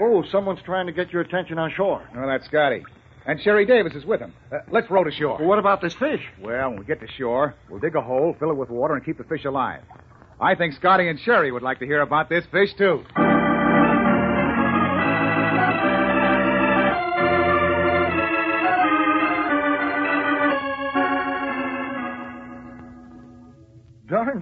Oh, 0.00 0.24
someone's 0.30 0.60
trying 0.64 0.86
to 0.86 0.92
get 0.92 1.12
your 1.12 1.22
attention 1.22 1.58
on 1.58 1.70
shore. 1.76 2.08
Oh, 2.16 2.26
that's 2.26 2.46
Scotty. 2.46 2.82
And 3.26 3.40
Cherry 3.40 3.66
Davis 3.66 3.94
is 3.94 4.04
with 4.04 4.20
him. 4.20 4.34
Uh, 4.50 4.58
let's 4.70 4.90
row 4.90 5.04
to 5.04 5.10
shore. 5.12 5.38
Well, 5.38 5.48
what 5.48 5.58
about 5.58 5.80
this 5.80 5.94
fish? 5.94 6.20
Well, 6.40 6.70
when 6.70 6.78
we 6.80 6.84
get 6.84 7.00
to 7.00 7.08
shore, 7.18 7.54
we'll 7.68 7.78
dig 7.78 7.94
a 7.94 8.00
hole, 8.00 8.34
fill 8.38 8.50
it 8.50 8.56
with 8.56 8.70
water, 8.70 8.94
and 8.94 9.04
keep 9.04 9.18
the 9.18 9.24
fish 9.24 9.44
alive. 9.44 9.82
I 10.40 10.56
think 10.56 10.74
Scotty 10.74 11.08
and 11.08 11.18
Cherry 11.20 11.52
would 11.52 11.62
like 11.62 11.78
to 11.80 11.86
hear 11.86 12.00
about 12.00 12.28
this 12.28 12.44
fish, 12.50 12.70
too. 12.76 13.04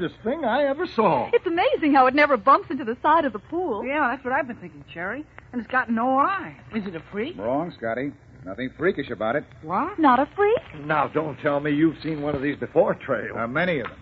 Darndest 0.01 0.23
thing 0.25 0.45
I 0.45 0.65
ever 0.65 0.87
saw. 0.87 1.29
It's 1.33 1.47
amazing 1.47 1.93
how 1.95 2.07
it 2.07 2.15
never 2.15 2.37
bumps 2.39 2.71
into 2.71 2.85
the 2.85 2.97
side 3.03 3.25
of 3.27 3.33
the 3.35 3.39
pool. 3.39 3.85
Yeah, 3.85 4.09
that's 4.11 4.25
what 4.25 4.33
I've 4.33 4.47
been 4.47 4.57
thinking, 4.57 4.83
Cherry. 4.93 5.27
And 5.53 5.61
it's 5.61 5.71
got 5.71 5.91
no 5.91 6.19
eye. 6.19 6.57
Is 6.75 6.87
it 6.87 6.95
a 6.95 7.03
freak? 7.13 7.37
Wrong, 7.37 7.73
Scotty. 7.77 8.13
Nothing 8.47 8.71
freakish 8.79 9.11
about 9.11 9.37
it. 9.37 9.45
What? 9.63 9.99
Not 9.99 10.19
a 10.19 10.27
freak? 10.35 10.87
Now, 10.87 11.09
don't 11.09 11.39
tell 11.41 11.61
me 11.61 11.73
you've 11.73 12.01
seen 12.03 12.23
one 12.23 12.35
of 12.35 12.41
these 12.41 12.57
before, 12.57 12.95
Trail. 12.95 13.37
Uh, 13.37 13.47
many 13.47 13.81
of 13.81 13.89
them. 13.89 13.99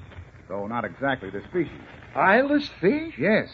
Though 0.48 0.68
not 0.68 0.84
exactly 0.84 1.30
this 1.30 1.42
species. 1.50 1.72
Eyeless 2.14 2.68
fish? 2.80 3.14
Yes. 3.18 3.48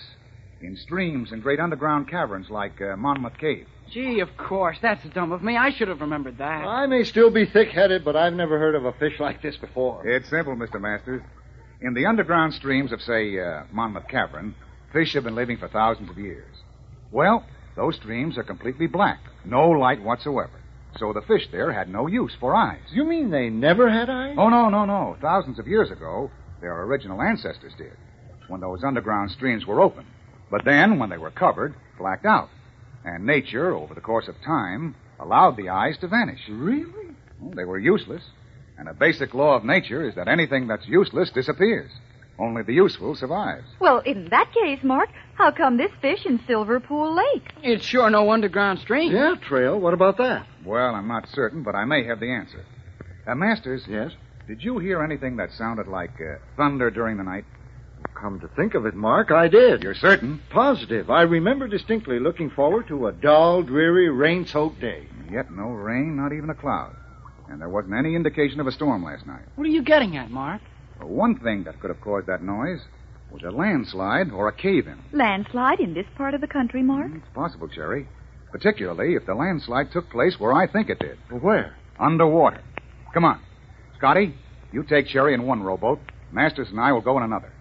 In 0.61 0.77
streams 0.77 1.33
and 1.33 1.43
great 1.43 1.61
underground 1.61 2.09
caverns 2.11 2.51
like 2.51 2.81
uh, 2.83 2.97
Mammoth 2.97 3.39
Cave. 3.39 3.67
Gee, 3.91 4.21
of 4.21 4.37
course. 4.37 4.77
That's 4.83 5.03
dumb 5.15 5.33
of 5.33 5.43
me. 5.43 5.57
I 5.57 5.71
should 5.71 5.89
have 5.89 6.01
remembered 6.03 6.39
that. 6.39 6.65
I 6.67 6.87
may 6.87 7.05
still 7.05 7.31
be 7.31 7.47
thick 7.47 7.71
headed, 7.71 8.05
but 8.05 8.17
I've 8.17 8.35
never 8.35 8.59
heard 8.59 8.75
of 8.75 8.85
a 8.85 8.93
fish 8.93 9.19
like 9.19 9.41
this 9.41 9.57
before. 9.57 10.07
It's 10.07 10.29
simple, 10.29 10.55
Mr. 10.57 10.81
Masters. 10.81 11.23
In 11.81 11.95
the 11.95 12.07
underground 12.07 12.55
streams 12.55 12.93
of, 12.93 13.01
say, 13.03 13.39
uh, 13.39 13.65
Mammoth 13.73 14.09
Cavern, 14.09 14.55
fish 14.93 15.13
have 15.15 15.25
been 15.25 15.35
living 15.35 15.59
for 15.59 15.69
thousands 15.69 16.11
of 16.11 16.19
years. 16.19 16.55
Well, 17.11 17.45
those 17.77 17.97
streams 17.97 18.39
are 18.39 18.45
completely 18.45 18.87
black, 18.87 19.21
no 19.45 19.71
light 19.71 20.03
whatsoever. 20.03 20.61
So 20.99 21.13
the 21.13 21.23
fish 21.23 21.49
there 21.51 21.73
had 21.73 21.89
no 21.89 22.07
use 22.07 22.33
for 22.39 22.55
eyes. 22.55 22.83
You 22.93 23.05
mean 23.05 23.31
they 23.31 23.51
never 23.51 23.91
had 23.91 24.09
eyes? 24.09 24.37
Oh, 24.39 24.49
no, 24.49 24.69
no, 24.69 24.85
no. 24.85 25.17
Thousands 25.21 25.59
of 25.59 25.67
years 25.67 25.91
ago, 25.91 26.31
their 26.61 26.83
original 26.83 27.21
ancestors 27.21 27.73
did, 27.77 27.97
when 28.49 28.61
those 28.61 28.85
underground 28.85 29.33
streams 29.33 29.67
were 29.67 29.81
open. 29.81 30.07
But 30.51 30.65
then, 30.65 30.99
when 30.99 31.11
they 31.11 31.19
were 31.19 31.33
covered, 31.33 31.75
blacked 31.99 32.27
out. 32.27 32.49
And 33.05 33.27
nature, 33.27 33.75
over 33.75 33.95
the 33.95 34.01
course 34.01 34.29
of 34.29 34.37
time, 34.45 34.95
allowed 35.19 35.57
the 35.57 35.69
eyes 35.69 35.99
to 35.99 36.09
vanish. 36.09 36.41
Really? 36.49 37.17
Well, 37.41 37.55
they 37.57 37.65
were 37.65 37.79
useless. 37.79 38.23
And 38.79 38.89
a 38.89 38.95
basic 38.95 39.35
law 39.35 39.55
of 39.57 39.65
nature 39.65 40.07
is 40.09 40.15
that 40.17 40.29
anything 40.29 40.67
that's 40.67 40.87
useless 40.87 41.31
disappears. 41.31 41.91
Only 42.39 42.63
the 42.63 42.73
useful 42.75 43.15
survives. 43.15 43.67
Well, 43.79 44.01
in 44.01 44.29
that 44.31 44.53
case, 44.53 44.81
Mark, 44.83 45.09
how 45.35 45.53
come 45.53 45.77
this 45.77 45.93
fish 46.01 46.27
in 46.27 46.41
Silver 46.49 46.81
Pool 46.81 47.15
Lake? 47.15 47.53
It's 47.63 47.85
sure 47.85 48.11
no 48.11 48.33
underground 48.33 48.81
stream. 48.81 49.13
Yeah, 49.13 49.37
Trail. 49.41 49.79
What 49.79 49.95
about 49.95 50.19
that? 50.19 50.45
Well, 50.65 50.95
I'm 50.97 51.07
not 51.07 51.29
certain, 51.29 51.63
but 51.63 51.77
I 51.77 51.85
may 51.85 52.05
have 52.05 52.19
the 52.19 52.33
answer. 52.33 52.65
Uh, 53.27 53.35
Masters. 53.37 53.85
Yes? 53.89 54.11
Did 54.49 54.63
you 54.65 54.79
hear 54.79 55.03
anything 55.03 55.37
that 55.37 55.53
sounded 55.53 55.87
like 55.87 56.21
uh, 56.21 56.39
thunder 56.57 56.91
during 56.91 57.17
the 57.19 57.23
night? 57.23 57.45
Come 58.21 58.41
to 58.41 58.49
think 58.49 58.75
of 58.75 58.85
it, 58.85 58.95
Mark, 58.95 59.31
I 59.31 59.49
did. 59.49 59.83
You're 59.83 59.95
certain? 59.95 60.41
Positive. 60.51 61.11
I 61.11 61.23
remember 61.23 61.69
distinctly 61.69 62.19
looking 62.19 62.51
forward 62.51 62.89
to 62.89 63.07
a 63.07 63.13
dull, 63.13 63.63
dreary, 63.63 64.09
rain 64.11 64.47
soaked 64.47 64.81
day. 64.81 65.07
Yet 65.31 65.51
no 65.51 65.69
rain, 65.69 66.17
not 66.17 66.33
even 66.33 66.51
a 66.51 66.55
cloud. 66.55 66.95
And 67.49 67.61
there 67.61 67.69
wasn't 67.69 67.95
any 67.95 68.15
indication 68.15 68.61
of 68.61 68.67
a 68.67 68.73
storm 68.73 69.05
last 69.05 69.27
night. 69.27 69.43
What 69.57 69.67
are 69.67 69.71
you 69.71 69.83
getting 69.83 70.17
at, 70.17 70.31
Mark? 70.31 70.63
Well, 70.99 71.09
one 71.09 71.39
thing 71.39 71.65
that 71.65 71.81
could 71.81 71.91
have 71.91 72.01
caused 72.01 72.27
that 72.27 72.43
noise 72.43 72.81
was 73.31 73.43
a 73.43 73.51
landslide 73.51 74.31
or 74.31 74.49
a 74.49 74.53
cave 74.53 74.87
in. 74.87 74.99
Landslide 75.13 75.81
in 75.81 75.95
this 75.95 76.07
part 76.17 76.35
of 76.35 76.41
the 76.41 76.47
country, 76.47 76.83
Mark? 76.83 77.11
Mm, 77.11 77.17
it's 77.17 77.35
possible, 77.35 77.69
Cherry. 77.69 78.09
Particularly 78.53 79.15
if 79.15 79.27
the 79.27 79.35
landslide 79.35 79.91
took 79.93 80.09
place 80.11 80.39
where 80.39 80.53
I 80.53 80.67
think 80.67 80.89
it 80.89 81.01
did. 81.01 81.19
Well, 81.31 81.41
where? 81.41 81.77
Underwater. 81.99 82.63
Come 83.13 83.25
on. 83.25 83.41
Scotty, 83.99 84.35
you 84.73 84.85
take 84.85 85.09
Cherry 85.09 85.35
in 85.35 85.47
one 85.47 85.63
rowboat. 85.63 86.01
Masters 86.33 86.69
and 86.71 86.81
I 86.81 86.93
will 86.93 87.01
go 87.01 87.17
in 87.17 87.25
another. 87.25 87.53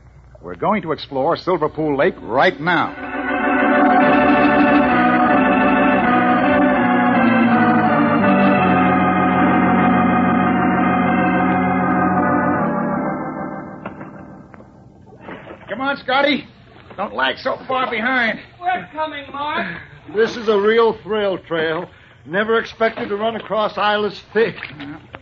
We're 0.41 0.55
going 0.55 0.81
to 0.83 0.91
explore 0.91 1.37
Silver 1.37 1.69
Pool 1.69 1.97
Lake 1.97 2.15
right 2.19 2.59
now. 2.59 3.32
On, 15.93 15.99
Scotty. 15.99 16.47
Don't 16.97 17.13
lag 17.13 17.37
so 17.37 17.57
far 17.67 17.89
behind. 17.89 18.39
We're 18.59 18.87
coming, 18.91 19.25
Mark. 19.31 19.81
This 20.15 20.35
is 20.35 20.47
a 20.47 20.59
real 20.59 20.93
thrill 21.01 21.37
trail. 21.39 21.89
Never 22.25 22.59
expected 22.59 23.09
to 23.09 23.15
run 23.15 23.35
across 23.35 23.77
eyeless 23.77 24.19
fish. 24.31 24.57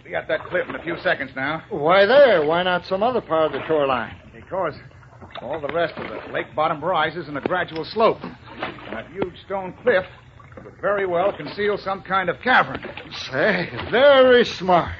we 0.03 0.11
got 0.11 0.27
that 0.27 0.45
cliff 0.45 0.67
in 0.69 0.75
a 0.75 0.83
few 0.83 0.97
seconds 0.99 1.31
now. 1.35 1.63
Why 1.69 2.05
there? 2.05 2.45
Why 2.45 2.63
not 2.63 2.85
some 2.85 3.03
other 3.03 3.21
part 3.21 3.47
of 3.47 3.51
the 3.53 3.65
shoreline? 3.67 4.15
Because 4.33 4.75
all 5.41 5.59
the 5.59 5.73
rest 5.73 5.95
of 5.97 6.07
the 6.07 6.33
lake 6.33 6.53
bottom 6.55 6.83
rises 6.83 7.27
in 7.27 7.35
a 7.37 7.41
gradual 7.41 7.85
slope. 7.85 8.19
And 8.21 8.33
that 8.93 9.07
huge 9.11 9.35
stone 9.45 9.73
cliff 9.81 10.05
could 10.55 10.73
very 10.79 11.05
well 11.05 11.35
conceal 11.35 11.77
some 11.77 12.01
kind 12.01 12.29
of 12.29 12.39
cavern. 12.41 12.81
Say, 13.31 13.69
very 13.89 14.45
smart. 14.45 14.95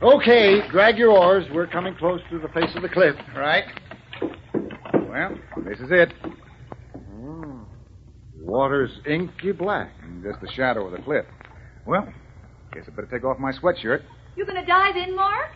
Okay, 0.00 0.66
drag 0.68 0.96
your 0.96 1.10
oars. 1.10 1.44
We're 1.52 1.66
coming 1.66 1.94
close 1.96 2.20
to 2.30 2.38
the 2.38 2.48
face 2.48 2.74
of 2.74 2.82
the 2.82 2.88
cliff. 2.88 3.16
Right. 3.36 3.64
Well, 5.08 5.38
this 5.64 5.78
is 5.80 5.90
it. 5.90 6.12
Hmm. 6.92 7.60
Water's 8.40 9.00
inky 9.06 9.52
black. 9.52 9.90
And 10.02 10.22
just 10.22 10.40
the 10.40 10.50
shadow 10.50 10.86
of 10.86 10.92
the 10.92 10.98
cliff. 10.98 11.24
Well, 11.86 12.12
guess 12.72 12.84
I 12.86 12.90
better 12.90 13.08
take 13.10 13.24
off 13.24 13.38
my 13.38 13.52
sweatshirt. 13.52 14.02
You 14.36 14.44
gonna 14.44 14.66
dive 14.66 14.96
in, 14.96 15.16
Mark? 15.16 15.50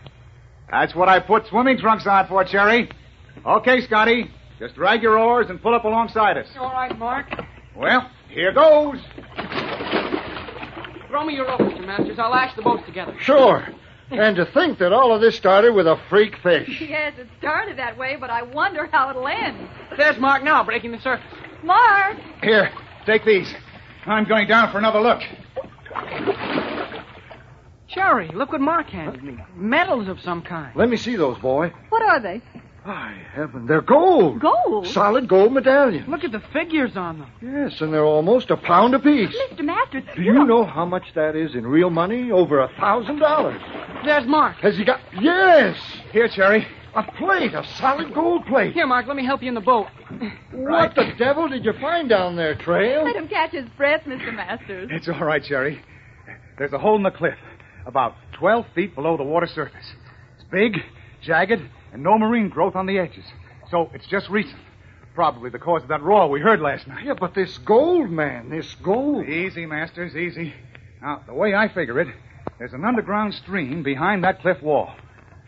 That's 0.70 0.94
what 0.94 1.08
I 1.08 1.20
put 1.20 1.46
swimming 1.48 1.78
trunks 1.78 2.06
on 2.06 2.26
for, 2.28 2.44
Cherry. 2.44 2.90
Okay, 3.44 3.82
Scotty. 3.82 4.30
Just 4.58 4.74
drag 4.74 5.02
your 5.02 5.18
oars 5.18 5.48
and 5.50 5.60
pull 5.60 5.74
up 5.74 5.84
alongside 5.84 6.38
us. 6.38 6.46
All 6.58 6.72
right, 6.72 6.96
Mark. 6.98 7.26
Well, 7.76 8.10
here 8.28 8.52
goes. 8.52 8.98
Throw 11.08 11.24
me 11.26 11.34
your 11.34 11.46
rope, 11.46 11.60
Mr. 11.60 11.86
Masters. 11.86 12.18
I'll 12.18 12.30
lash 12.30 12.54
the 12.56 12.62
boats 12.62 12.84
together. 12.86 13.14
Sure. 13.20 13.66
And 14.12 14.36
to 14.36 14.44
think 14.46 14.78
that 14.78 14.92
all 14.92 15.14
of 15.14 15.20
this 15.20 15.36
started 15.36 15.72
with 15.74 15.86
a 15.86 15.98
freak 16.08 16.36
fish. 16.42 16.80
Yes, 16.92 17.14
it 17.18 17.28
started 17.38 17.78
that 17.78 17.96
way, 17.96 18.16
but 18.20 18.28
I 18.28 18.42
wonder 18.42 18.86
how 18.92 19.08
it'll 19.10 19.26
end. 19.26 19.56
There's 19.96 20.18
Mark 20.18 20.42
now, 20.42 20.62
breaking 20.62 20.92
the 20.92 21.00
surface. 21.00 21.24
Mark! 21.62 22.18
Here, 22.42 22.70
take 23.06 23.24
these. 23.24 23.52
I'm 24.04 24.24
going 24.24 24.46
down 24.46 24.70
for 24.70 24.78
another 24.78 25.00
look. 25.00 25.20
Cherry, 27.88 28.28
look 28.28 28.52
what 28.52 28.60
Mark 28.60 28.88
handed 28.88 29.22
me. 29.22 29.38
Medals 29.54 30.08
of 30.08 30.20
some 30.20 30.42
kind. 30.42 30.74
Let 30.76 30.88
me 30.88 30.96
see 30.96 31.16
those, 31.16 31.38
boy. 31.38 31.72
What 31.88 32.02
are 32.02 32.20
they? 32.20 32.40
By 32.84 33.14
heaven, 33.32 33.66
they're 33.66 33.80
gold. 33.80 34.40
Gold? 34.40 34.88
Solid 34.88 35.28
gold 35.28 35.52
medallions. 35.52 36.08
Look 36.08 36.24
at 36.24 36.32
the 36.32 36.40
figures 36.52 36.96
on 36.96 37.20
them. 37.20 37.30
Yes, 37.40 37.80
and 37.80 37.92
they're 37.94 38.04
almost 38.04 38.50
a 38.50 38.56
pound 38.56 38.94
apiece. 38.94 39.32
Mr. 39.52 39.64
Masters, 39.64 40.02
Do 40.16 40.22
you 40.22 40.44
know 40.44 40.64
how 40.64 40.84
much 40.84 41.04
that 41.14 41.36
is 41.36 41.54
in 41.54 41.64
real 41.64 41.90
money? 41.90 42.32
Over 42.32 42.58
a 42.60 42.68
thousand 42.80 43.20
dollars. 43.20 43.60
There's 44.04 44.26
Mark. 44.26 44.56
Has 44.56 44.76
he 44.76 44.84
got? 44.84 44.98
Yes. 45.20 45.76
Here, 46.10 46.28
Cherry. 46.28 46.66
A 46.94 47.04
plate, 47.04 47.54
a 47.54 47.64
solid 47.78 48.12
gold 48.12 48.44
plate. 48.46 48.74
Here, 48.74 48.86
Mark, 48.86 49.06
let 49.06 49.16
me 49.16 49.24
help 49.24 49.42
you 49.42 49.48
in 49.48 49.54
the 49.54 49.60
boat. 49.60 49.86
What 50.50 50.94
the 50.94 51.12
devil 51.16 51.48
did 51.48 51.64
you 51.64 51.72
find 51.80 52.08
down 52.08 52.36
there, 52.36 52.54
Trail? 52.54 53.04
Let 53.04 53.16
him 53.16 53.28
catch 53.28 53.52
his 53.52 53.66
breath, 53.78 54.02
Mr. 54.04 54.34
Masters. 54.34 54.90
It's 54.92 55.08
all 55.08 55.24
right, 55.24 55.42
Cherry. 55.42 55.80
There's 56.58 56.72
a 56.72 56.78
hole 56.78 56.96
in 56.96 57.02
the 57.02 57.10
cliff, 57.10 57.38
about 57.86 58.14
12 58.34 58.66
feet 58.74 58.94
below 58.94 59.16
the 59.16 59.22
water 59.22 59.46
surface. 59.46 59.86
It's 60.36 60.44
big, 60.50 60.82
jagged, 61.22 61.62
and 61.92 62.02
no 62.02 62.18
marine 62.18 62.48
growth 62.48 62.74
on 62.74 62.86
the 62.86 62.98
edges. 62.98 63.24
So 63.70 63.90
it's 63.94 64.06
just 64.06 64.28
recent. 64.28 64.60
Probably 65.14 65.50
the 65.50 65.58
cause 65.58 65.82
of 65.82 65.88
that 65.88 66.02
roar 66.02 66.28
we 66.28 66.40
heard 66.40 66.60
last 66.60 66.86
night. 66.86 67.04
Yeah, 67.04 67.14
but 67.14 67.34
this 67.34 67.58
gold, 67.58 68.10
man, 68.10 68.48
this 68.48 68.74
gold. 68.76 69.28
Easy, 69.28 69.66
Masters, 69.66 70.16
easy. 70.16 70.54
Now, 71.02 71.22
the 71.26 71.34
way 71.34 71.54
I 71.54 71.68
figure 71.68 72.00
it, 72.00 72.08
there's 72.58 72.72
an 72.72 72.84
underground 72.84 73.34
stream 73.34 73.82
behind 73.82 74.24
that 74.24 74.40
cliff 74.40 74.62
wall. 74.62 74.94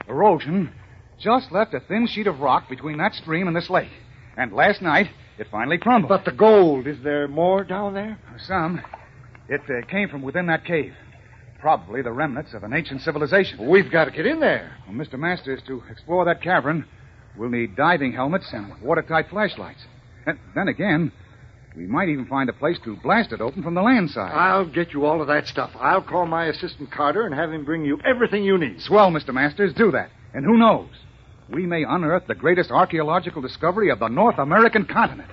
Erosion 0.07 0.71
just 1.18 1.51
left 1.51 1.73
a 1.73 1.81
thin 1.81 2.07
sheet 2.07 2.27
of 2.27 2.40
rock 2.40 2.68
between 2.68 2.99
that 2.99 3.14
stream 3.14 3.47
and 3.47 3.57
this 3.57 3.71
lake. 3.71 3.88
And 4.37 4.53
last 4.53 4.83
night, 4.83 5.09
it 5.38 5.47
finally 5.51 5.79
crumbled. 5.79 6.09
But 6.09 6.25
the 6.25 6.37
gold, 6.37 6.87
is 6.87 6.99
there 7.03 7.27
more 7.29 7.64
down 7.64 7.95
there? 7.95 8.18
Some. 8.47 8.83
It 9.49 9.62
uh, 9.62 9.87
came 9.87 10.09
from 10.09 10.23
within 10.23 10.47
that 10.47 10.64
cave. 10.64 10.92
Probably 11.64 12.03
the 12.03 12.12
remnants 12.12 12.53
of 12.53 12.62
an 12.62 12.74
ancient 12.74 13.00
civilization. 13.00 13.70
We've 13.70 13.90
got 13.90 14.05
to 14.05 14.11
get 14.11 14.27
in 14.27 14.38
there. 14.38 14.77
Well, 14.87 14.94
Mr. 14.94 15.18
Masters, 15.18 15.62
to 15.66 15.83
explore 15.90 16.27
that 16.27 16.42
cavern, 16.42 16.85
we'll 17.38 17.48
need 17.48 17.74
diving 17.74 18.12
helmets 18.12 18.44
and 18.53 18.79
watertight 18.83 19.31
flashlights. 19.31 19.81
And 20.27 20.38
then 20.55 20.68
again, 20.68 21.11
we 21.74 21.87
might 21.87 22.11
even 22.11 22.27
find 22.27 22.50
a 22.50 22.53
place 22.53 22.77
to 22.85 22.96
blast 22.96 23.33
it 23.33 23.40
open 23.40 23.62
from 23.62 23.72
the 23.72 23.81
land 23.81 24.11
side. 24.11 24.33
I'll 24.35 24.66
get 24.66 24.92
you 24.92 25.07
all 25.07 25.22
of 25.22 25.29
that 25.29 25.46
stuff. 25.46 25.70
I'll 25.81 26.03
call 26.03 26.27
my 26.27 26.48
assistant 26.48 26.92
Carter 26.92 27.24
and 27.24 27.35
have 27.35 27.50
him 27.50 27.64
bring 27.64 27.87
you 27.87 27.98
everything 28.05 28.44
you 28.44 28.59
need. 28.59 28.83
Swell, 28.83 29.11
Mr. 29.11 29.33
Masters. 29.33 29.72
Do 29.72 29.90
that. 29.92 30.11
And 30.35 30.44
who 30.44 30.59
knows? 30.59 30.90
We 31.48 31.64
may 31.64 31.85
unearth 31.88 32.27
the 32.27 32.35
greatest 32.35 32.72
archaeological 32.72 33.40
discovery 33.40 33.88
of 33.90 34.00
the 34.00 34.09
North 34.09 34.37
American 34.37 34.85
continent. 34.85 35.31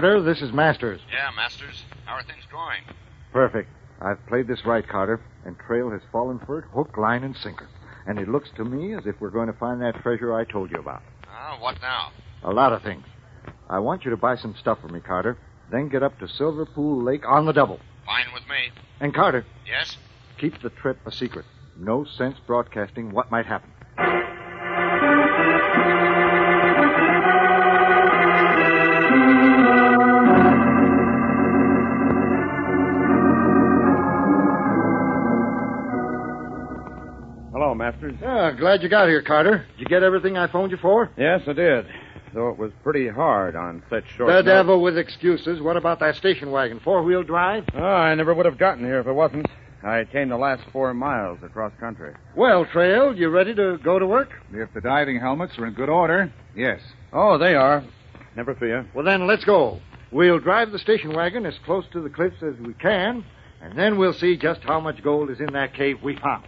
Carter, 0.00 0.22
this 0.22 0.40
is 0.40 0.50
Masters. 0.50 0.98
Yeah, 1.12 1.28
Masters. 1.36 1.84
How 2.06 2.14
are 2.14 2.22
things 2.22 2.42
going? 2.50 2.80
Perfect. 3.34 3.68
I've 4.00 4.16
played 4.28 4.48
this 4.48 4.64
right, 4.64 4.88
Carter, 4.88 5.20
and 5.44 5.54
Trail 5.58 5.90
has 5.90 6.00
fallen 6.10 6.38
for 6.46 6.58
it 6.60 6.64
hook, 6.72 6.96
line, 6.96 7.22
and 7.22 7.36
sinker. 7.36 7.68
And 8.06 8.18
it 8.18 8.26
looks 8.26 8.48
to 8.56 8.64
me 8.64 8.94
as 8.94 9.04
if 9.04 9.20
we're 9.20 9.28
going 9.28 9.48
to 9.48 9.58
find 9.58 9.82
that 9.82 10.00
treasure 10.00 10.34
I 10.34 10.44
told 10.46 10.70
you 10.70 10.78
about. 10.78 11.02
Ah, 11.28 11.58
what 11.60 11.82
now? 11.82 12.12
A 12.44 12.50
lot 12.50 12.72
of 12.72 12.82
things. 12.82 13.04
I 13.68 13.78
want 13.80 14.06
you 14.06 14.10
to 14.10 14.16
buy 14.16 14.36
some 14.36 14.54
stuff 14.58 14.78
for 14.80 14.88
me, 14.88 15.00
Carter. 15.00 15.36
Then 15.70 15.90
get 15.90 16.02
up 16.02 16.18
to 16.20 16.28
Silver 16.28 16.64
Pool 16.64 17.02
Lake 17.04 17.28
on 17.28 17.44
the 17.44 17.52
double. 17.52 17.78
Fine 18.06 18.32
with 18.32 18.44
me. 18.48 18.70
And 19.00 19.14
Carter, 19.14 19.44
Yes? 19.68 19.98
keep 20.38 20.62
the 20.62 20.70
trip 20.70 20.96
a 21.04 21.12
secret. 21.12 21.44
No 21.76 22.06
sense 22.06 22.38
broadcasting 22.46 23.10
what 23.12 23.30
might 23.30 23.44
happen. 23.44 23.70
Masters. 38.00 38.18
Yeah, 38.22 38.52
glad 38.58 38.82
you 38.82 38.88
got 38.88 39.08
here, 39.08 39.22
Carter. 39.22 39.66
Did 39.76 39.80
you 39.80 39.86
get 39.86 40.02
everything 40.02 40.36
I 40.36 40.50
phoned 40.50 40.70
you 40.70 40.78
for? 40.78 41.10
Yes, 41.16 41.42
I 41.46 41.52
did. 41.52 41.86
Though 42.32 42.50
it 42.50 42.58
was 42.58 42.70
pretty 42.82 43.08
hard 43.08 43.56
on 43.56 43.82
such 43.90 44.04
short 44.16 44.28
the 44.28 44.34
notice. 44.34 44.44
devil 44.46 44.82
with 44.82 44.96
excuses. 44.96 45.60
What 45.60 45.76
about 45.76 45.98
that 46.00 46.14
station 46.14 46.50
wagon? 46.50 46.80
Four 46.84 47.02
wheel 47.02 47.22
drive? 47.24 47.64
Oh, 47.74 47.82
I 47.82 48.14
never 48.14 48.32
would 48.34 48.46
have 48.46 48.58
gotten 48.58 48.84
here 48.84 49.00
if 49.00 49.06
it 49.06 49.12
wasn't. 49.12 49.46
I 49.82 50.04
came 50.04 50.28
the 50.28 50.36
last 50.36 50.62
four 50.72 50.92
miles 50.94 51.38
across 51.42 51.72
country. 51.80 52.14
Well, 52.36 52.66
Trail, 52.66 53.16
you 53.16 53.30
ready 53.30 53.54
to 53.54 53.78
go 53.82 53.98
to 53.98 54.06
work? 54.06 54.28
If 54.52 54.72
the 54.74 54.80
diving 54.80 55.18
helmets 55.18 55.58
are 55.58 55.66
in 55.66 55.72
good 55.74 55.88
order, 55.88 56.32
yes. 56.54 56.80
Oh, 57.12 57.38
they 57.38 57.54
are. 57.54 57.82
Never 58.36 58.54
fear. 58.54 58.86
Well, 58.94 59.04
then 59.04 59.26
let's 59.26 59.44
go. 59.44 59.80
We'll 60.12 60.38
drive 60.38 60.70
the 60.70 60.78
station 60.78 61.14
wagon 61.14 61.46
as 61.46 61.54
close 61.64 61.84
to 61.92 62.00
the 62.02 62.10
cliffs 62.10 62.42
as 62.42 62.54
we 62.64 62.74
can, 62.74 63.24
and 63.62 63.76
then 63.76 63.98
we'll 63.98 64.12
see 64.12 64.36
just 64.36 64.60
how 64.62 64.80
much 64.80 65.02
gold 65.02 65.30
is 65.30 65.40
in 65.40 65.52
that 65.54 65.74
cave 65.74 65.96
we 66.02 66.16
found. 66.16 66.44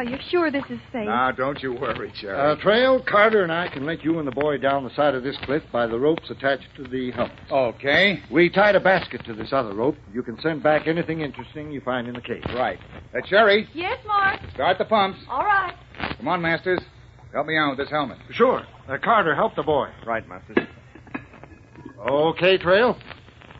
Are 0.00 0.04
you 0.04 0.16
sure 0.30 0.50
this 0.50 0.64
is 0.70 0.78
safe? 0.92 1.04
Now, 1.04 1.30
don't 1.30 1.62
you 1.62 1.74
worry, 1.74 2.10
Cherry. 2.18 2.38
Uh, 2.38 2.56
Trail, 2.56 3.02
Carter 3.06 3.42
and 3.42 3.52
I 3.52 3.68
can 3.68 3.84
let 3.84 4.02
you 4.02 4.18
and 4.18 4.26
the 4.26 4.32
boy 4.32 4.56
down 4.56 4.82
the 4.82 4.94
side 4.96 5.14
of 5.14 5.22
this 5.22 5.36
cliff 5.42 5.62
by 5.70 5.86
the 5.86 5.98
ropes 5.98 6.30
attached 6.30 6.68
to 6.76 6.84
the 6.84 7.10
helmets. 7.10 7.38
Okay. 7.52 8.20
We 8.30 8.48
tied 8.48 8.76
a 8.76 8.80
basket 8.80 9.22
to 9.26 9.34
this 9.34 9.52
other 9.52 9.74
rope. 9.74 9.96
You 10.14 10.22
can 10.22 10.40
send 10.40 10.62
back 10.62 10.86
anything 10.86 11.20
interesting 11.20 11.70
you 11.70 11.82
find 11.82 12.08
in 12.08 12.14
the 12.14 12.22
cave. 12.22 12.42
Right. 12.54 12.78
Uh, 13.14 13.20
Cherry, 13.28 13.68
Yes, 13.74 13.98
Mark. 14.06 14.40
start 14.54 14.78
the 14.78 14.86
pumps. 14.86 15.18
All 15.28 15.44
right. 15.44 15.74
Come 16.16 16.28
on, 16.28 16.40
Masters. 16.40 16.80
Help 17.34 17.46
me 17.46 17.58
out 17.58 17.76
with 17.76 17.78
this 17.78 17.90
helmet. 17.90 18.16
Sure. 18.30 18.62
Uh, 18.88 18.96
Carter, 19.04 19.34
help 19.34 19.54
the 19.54 19.62
boy. 19.62 19.88
Right, 20.06 20.26
Masters. 20.26 20.66
Okay, 22.08 22.56
Trail. 22.56 22.96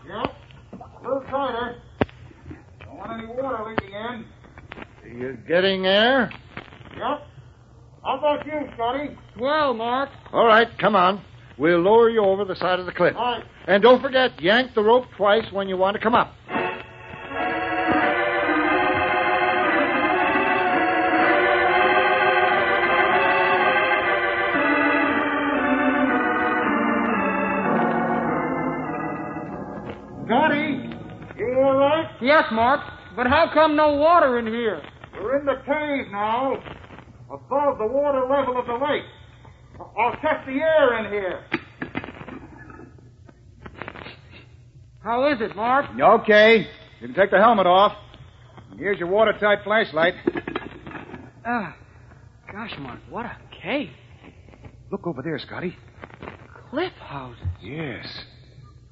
Yep. 0.09 0.35
Little 1.03 1.20
Carter. 1.29 1.76
Don't 2.85 2.96
want 2.96 3.12
any 3.22 3.26
water 3.26 3.70
leaking 3.70 3.94
in. 3.94 4.24
You 5.12 5.37
getting 5.49 5.87
air? 5.87 6.31
Yep. 6.96 7.27
How 8.03 8.18
about 8.18 8.46
you, 8.46 8.68
Scotty? 8.75 9.16
Well, 9.38 9.75
Mark. 9.75 10.09
All 10.33 10.46
right, 10.46 10.68
come 10.79 10.94
on. 10.94 11.23
We'll 11.59 11.81
lower 11.81 12.09
you 12.09 12.25
over 12.25 12.44
the 12.44 12.55
side 12.57 12.79
of 12.79 12.87
the 12.87 12.92
cliff. 12.92 13.14
All 13.16 13.23
right. 13.38 13.44
And 13.66 13.83
don't 13.83 14.01
forget, 14.01 14.40
yank 14.40 14.75
the 14.75 14.83
rope 14.83 15.05
twice 15.16 15.44
when 15.53 15.68
you 15.68 15.77
want 15.77 15.96
to 15.96 16.03
come 16.03 16.14
up. 16.14 16.33
Scotty, 30.27 30.88
you 31.37 31.61
all 31.61 31.77
right? 31.77 32.09
Yes, 32.23 32.44
Mark. 32.53 32.81
But 33.16 33.27
how 33.27 33.51
come 33.53 33.75
no 33.75 33.96
water 33.96 34.38
in 34.38 34.46
here? 34.46 34.81
We're 35.30 35.38
in 35.38 35.46
the 35.46 35.62
cave 35.64 36.10
now, 36.10 36.54
above 37.30 37.78
the 37.78 37.86
water 37.86 38.26
level 38.28 38.58
of 38.58 38.66
the 38.66 38.72
lake. 38.72 39.04
I'll 39.78 40.12
test 40.20 40.44
the 40.44 40.54
air 40.54 40.98
in 40.98 41.12
here. 41.12 41.44
How 45.04 45.32
is 45.32 45.40
it, 45.40 45.54
Mark? 45.54 45.86
Okay. 46.00 46.66
You 47.00 47.06
can 47.06 47.14
take 47.14 47.30
the 47.30 47.38
helmet 47.38 47.66
off. 47.66 47.92
Here's 48.76 48.98
your 48.98 49.06
watertight 49.06 49.60
flashlight. 49.62 50.14
Ah, 51.46 51.76
gosh, 52.50 52.72
Mark, 52.80 52.98
what 53.08 53.24
a 53.24 53.36
cave. 53.62 53.90
Look 54.90 55.06
over 55.06 55.22
there, 55.22 55.38
Scotty. 55.38 55.76
Cliff 56.70 56.92
houses. 56.94 57.46
Yes. 57.62 58.04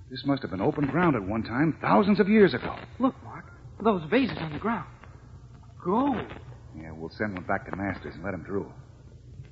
This 0.09 0.23
must 0.25 0.43
have 0.43 0.53
been 0.53 0.61
open 0.61 0.87
ground 0.87 1.17
at 1.17 1.23
one 1.23 1.43
time, 1.43 1.77
thousands 1.81 2.21
of 2.21 2.29
years 2.29 2.55
ago. 2.55 2.77
Look, 3.01 3.17
Mark, 3.25 3.47
those 3.83 4.09
vases 4.09 4.39
on 4.39 4.53
the 4.53 4.61
ground. 4.61 4.87
Gold. 5.83 6.17
Yeah, 6.77 6.93
we'll 6.93 7.11
send 7.11 7.35
one 7.35 7.45
back 7.45 7.69
to 7.71 7.77
Masters 7.77 8.15
and 8.15 8.25
let 8.25 8.35
him 8.35 8.43
drool. 8.43 8.73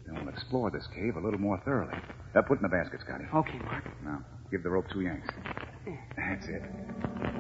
Then 0.07 0.17
we'll 0.25 0.33
explore 0.33 0.71
this 0.71 0.87
cave 0.95 1.17
a 1.17 1.21
little 1.21 1.41
more 1.41 1.61
thoroughly. 1.65 1.95
Uh, 2.35 2.43
put 2.43 2.59
in 2.59 2.63
the 2.63 2.69
basket, 2.69 3.01
Scotty. 3.01 3.25
Okay, 3.35 3.59
Mark. 3.65 3.85
Now, 4.05 4.25
give 4.51 4.63
the 4.63 4.71
rope 4.71 4.87
two 4.93 5.01
yanks. 5.01 5.29
That's 6.17 6.47
it. 6.47 6.63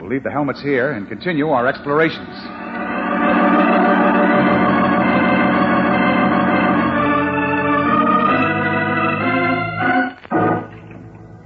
We'll 0.00 0.08
leave 0.10 0.22
the 0.24 0.30
helmets 0.30 0.60
here 0.62 0.92
and 0.92 1.08
continue 1.08 1.48
our 1.50 1.66
explorations. 1.66 2.34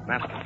Master, 0.06 0.42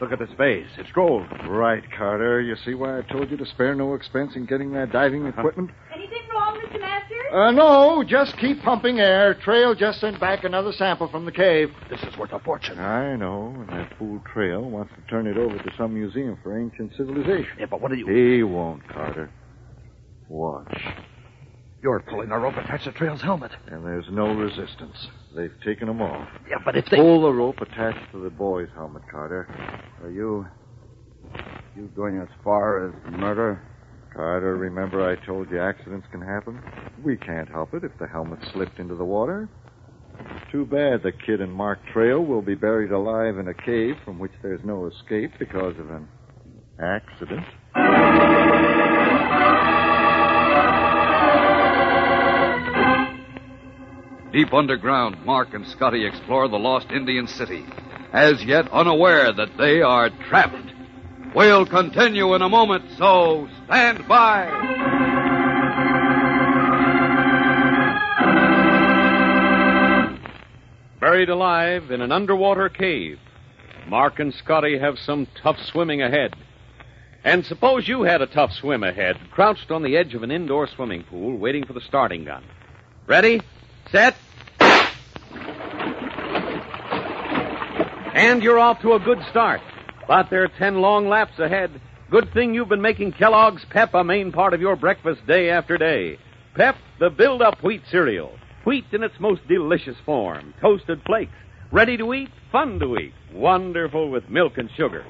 look 0.00 0.12
at 0.12 0.18
this 0.18 0.28
vase. 0.36 0.66
It's 0.78 0.90
gold. 0.92 1.26
Right, 1.48 1.82
Carter. 1.96 2.40
You 2.40 2.54
see 2.64 2.74
why 2.74 2.98
I 2.98 3.02
told 3.02 3.30
you 3.30 3.36
to 3.36 3.46
spare 3.46 3.74
no 3.74 3.94
expense 3.94 4.32
in 4.36 4.46
getting 4.46 4.72
that 4.72 4.92
diving 4.92 5.26
equipment? 5.26 5.70
Anything 5.94 6.22
wrong, 6.32 6.58
Mr. 6.60 6.80
Masters? 6.80 7.16
Uh, 7.32 7.52
no, 7.52 8.02
just 8.02 8.36
keep 8.38 8.60
pumping 8.62 8.98
air. 8.98 9.34
Trail 9.34 9.74
just 9.74 10.00
sent 10.00 10.18
back 10.18 10.42
another 10.42 10.72
sample 10.72 11.08
from 11.08 11.24
the 11.24 11.32
cave. 11.32 11.70
This 11.88 12.02
is 12.02 12.16
worth 12.16 12.32
a 12.32 12.40
fortune. 12.40 12.78
I 12.78 13.14
know, 13.14 13.54
and 13.56 13.68
that 13.68 13.96
fool 13.98 14.20
Trail 14.32 14.62
wants 14.62 14.92
to 14.96 15.00
turn 15.08 15.28
it 15.28 15.36
over 15.36 15.56
to 15.56 15.70
some 15.78 15.94
museum 15.94 16.38
for 16.42 16.58
ancient 16.58 16.92
civilization. 16.96 17.52
Yeah, 17.58 17.66
but 17.66 17.80
what 17.80 17.92
are 17.92 17.94
you... 17.94 18.06
He 18.06 18.42
won't, 18.42 18.86
Carter. 18.88 19.30
Watch. 20.28 20.82
You're 21.82 22.00
pulling 22.00 22.30
a 22.32 22.38
rope 22.38 22.56
attached 22.56 22.84
to 22.84 22.92
Trail's 22.92 23.22
helmet. 23.22 23.52
And 23.68 23.84
there's 23.84 24.06
no 24.10 24.34
resistance. 24.34 25.08
They've 25.34 25.54
taken 25.64 25.86
them 25.86 26.02
off. 26.02 26.28
Yeah, 26.48 26.56
but 26.64 26.76
if 26.76 26.86
they... 26.86 26.96
Pull 26.96 27.22
the 27.22 27.32
rope 27.32 27.60
attached 27.60 28.10
to 28.12 28.22
the 28.22 28.30
boy's 28.30 28.68
helmet, 28.74 29.02
Carter. 29.10 29.48
Are 30.02 30.10
you... 30.10 30.46
You 31.76 31.88
going 31.94 32.18
as 32.20 32.28
far 32.42 32.88
as 32.88 32.94
murder? 33.12 33.62
Carter, 34.12 34.56
remember 34.56 35.08
I 35.08 35.24
told 35.24 35.50
you 35.50 35.60
accidents 35.60 36.06
can 36.10 36.20
happen? 36.20 36.60
We 37.04 37.16
can't 37.16 37.48
help 37.48 37.74
it 37.74 37.84
if 37.84 37.92
the 37.98 38.06
helmet 38.06 38.40
slipped 38.52 38.78
into 38.78 38.94
the 38.94 39.04
water. 39.04 39.48
Too 40.50 40.66
bad 40.66 41.02
the 41.02 41.12
kid 41.12 41.40
and 41.40 41.52
Mark 41.52 41.78
Trail 41.92 42.20
will 42.20 42.42
be 42.42 42.54
buried 42.54 42.90
alive 42.90 43.38
in 43.38 43.48
a 43.48 43.54
cave 43.54 43.94
from 44.04 44.18
which 44.18 44.32
there's 44.42 44.64
no 44.64 44.86
escape 44.86 45.32
because 45.38 45.78
of 45.78 45.90
an 45.90 46.08
accident. 46.78 47.46
Deep 54.32 54.52
underground, 54.52 55.24
Mark 55.24 55.54
and 55.54 55.66
Scotty 55.66 56.06
explore 56.06 56.48
the 56.48 56.58
lost 56.58 56.90
Indian 56.90 57.26
city, 57.26 57.64
as 58.12 58.44
yet 58.44 58.70
unaware 58.70 59.32
that 59.32 59.56
they 59.58 59.82
are 59.82 60.10
trapped. 60.28 60.69
We'll 61.34 61.64
continue 61.64 62.34
in 62.34 62.42
a 62.42 62.48
moment, 62.48 62.84
so 62.98 63.48
stand 63.66 64.08
by. 64.08 64.46
Buried 71.00 71.28
alive 71.28 71.92
in 71.92 72.00
an 72.00 72.10
underwater 72.10 72.68
cave, 72.68 73.18
Mark 73.88 74.18
and 74.18 74.34
Scotty 74.34 74.78
have 74.78 74.98
some 74.98 75.28
tough 75.42 75.56
swimming 75.70 76.02
ahead. 76.02 76.34
And 77.22 77.44
suppose 77.46 77.86
you 77.86 78.02
had 78.02 78.22
a 78.22 78.26
tough 78.26 78.52
swim 78.52 78.82
ahead, 78.82 79.16
crouched 79.30 79.70
on 79.70 79.82
the 79.82 79.96
edge 79.96 80.14
of 80.14 80.22
an 80.22 80.30
indoor 80.30 80.66
swimming 80.66 81.04
pool, 81.04 81.36
waiting 81.36 81.64
for 81.64 81.74
the 81.74 81.80
starting 81.80 82.24
gun. 82.24 82.42
Ready? 83.06 83.40
Set. 83.92 84.16
And 88.14 88.42
you're 88.42 88.58
off 88.58 88.82
to 88.82 88.94
a 88.94 88.98
good 88.98 89.22
start. 89.30 89.60
But 90.10 90.28
there 90.28 90.42
are 90.42 90.48
ten 90.48 90.80
long 90.80 91.08
laps 91.08 91.38
ahead. 91.38 91.80
Good 92.10 92.32
thing 92.32 92.52
you've 92.52 92.68
been 92.68 92.82
making 92.82 93.12
Kellogg's 93.12 93.64
Pep 93.70 93.94
a 93.94 94.02
main 94.02 94.32
part 94.32 94.54
of 94.54 94.60
your 94.60 94.74
breakfast 94.74 95.24
day 95.24 95.50
after 95.50 95.78
day. 95.78 96.18
Pep, 96.56 96.74
the 96.98 97.10
build-up 97.10 97.62
wheat 97.62 97.82
cereal. 97.92 98.36
Wheat 98.66 98.86
in 98.90 99.04
its 99.04 99.14
most 99.20 99.46
delicious 99.46 99.94
form. 100.04 100.52
Toasted 100.60 101.00
flakes. 101.06 101.30
Ready 101.70 101.96
to 101.96 102.12
eat, 102.12 102.28
fun 102.50 102.80
to 102.80 102.96
eat. 102.96 103.12
Wonderful 103.32 104.10
with 104.10 104.28
milk 104.28 104.58
and 104.58 104.68
sugar. 104.76 105.04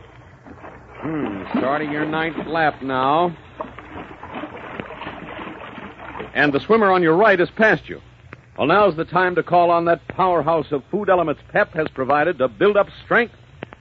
Hmm, 0.98 1.44
starting 1.56 1.90
your 1.90 2.04
ninth 2.04 2.46
lap 2.46 2.82
now. 2.82 3.34
And 6.34 6.52
the 6.52 6.60
swimmer 6.60 6.92
on 6.92 7.02
your 7.02 7.16
right 7.16 7.38
has 7.38 7.48
passed 7.52 7.88
you. 7.88 8.02
Well, 8.58 8.66
now's 8.66 8.96
the 8.96 9.06
time 9.06 9.34
to 9.36 9.42
call 9.42 9.70
on 9.70 9.86
that 9.86 10.06
powerhouse 10.08 10.70
of 10.72 10.82
food 10.90 11.08
elements 11.08 11.40
Pep 11.52 11.72
has 11.72 11.86
provided 11.94 12.36
to 12.36 12.48
build 12.48 12.76
up 12.76 12.88
strength, 13.06 13.34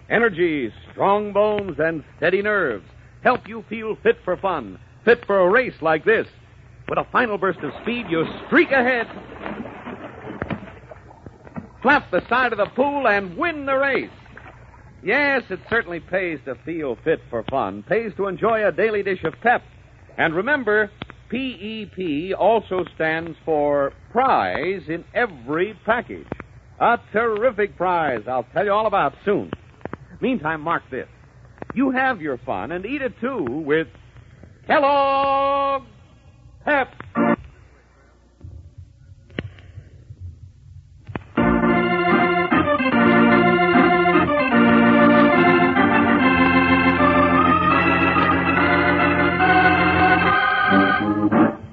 energy, 0.10 0.72
strong 1.00 1.32
bones, 1.32 1.78
and 1.80 2.04
steady 2.18 2.42
nerves. 2.42 2.84
Help 3.24 3.48
you 3.48 3.64
feel 3.70 3.96
fit 4.04 4.18
for 4.26 4.36
fun, 4.36 4.78
fit 5.06 5.24
for 5.26 5.40
a 5.40 5.50
race 5.50 5.82
like 5.82 6.04
this. 6.04 6.28
With 6.90 7.00
a 7.00 7.08
final 7.10 7.38
burst 7.38 7.60
of 7.60 7.72
speed, 7.84 8.08
you 8.10 8.26
streak 8.48 8.70
ahead, 8.72 9.08
flap 11.82 12.12
the 12.12 12.20
side 12.28 12.52
of 12.52 12.58
the 12.58 12.66
pool, 12.76 13.08
and 13.08 13.38
win 13.38 13.66
the 13.66 13.78
race. 13.78 14.10
Yes, 15.02 15.44
it 15.50 15.62
certainly 15.70 16.02
pays 16.02 16.40
to 16.44 16.56
feel 16.66 16.98
fit 17.06 17.22
for 17.30 17.46
fun, 17.50 17.82
pays 17.84 18.12
to 18.18 18.28
enjoy 18.28 18.68
a 18.68 18.72
daily 18.74 19.02
dish 19.02 19.24
of 19.24 19.36
pep. 19.42 19.64
And 20.18 20.36
remember, 20.36 20.92
PEP 21.30 22.38
also 22.38 22.84
stands 22.96 23.38
for 23.46 23.94
prize 24.12 24.82
in 24.90 25.06
every 25.14 25.80
package. 25.86 26.28
A 26.82 27.00
terrific 27.14 27.78
prize 27.78 28.24
I'll 28.28 28.48
tell 28.52 28.66
you 28.66 28.74
all 28.74 28.86
about 28.86 29.14
soon. 29.24 29.50
Meantime, 30.22 30.62
mark 30.62 30.84
this. 30.92 31.08
You 31.74 31.92
have 31.92 32.22
your 32.22 32.38
fun 32.40 32.72
and 32.72 32.86
eat 32.86 33.02
it 33.02 33.14
too 33.22 33.44
with 33.44 33.88
Kellogg 34.68 35.84
Pep. 36.66 36.94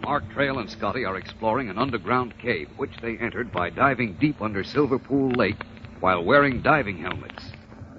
Mark 0.03 0.33
Trail 0.33 0.59
and 0.61 0.71
Scotty 0.71 1.05
are 1.05 1.17
exploring 1.17 1.69
an 1.69 1.79
underground 1.79 2.39
cave, 2.39 2.69
which 2.77 2.93
they 3.03 3.19
entered 3.19 3.53
by 3.53 3.71
diving 3.71 4.17
deep 4.21 4.41
under 4.41 4.63
Silver 4.63 4.99
Pool 4.99 5.31
Lake 5.33 5.63
while 6.01 6.25
wearing 6.25 6.63
diving 6.63 6.99
helmets. 6.99 7.43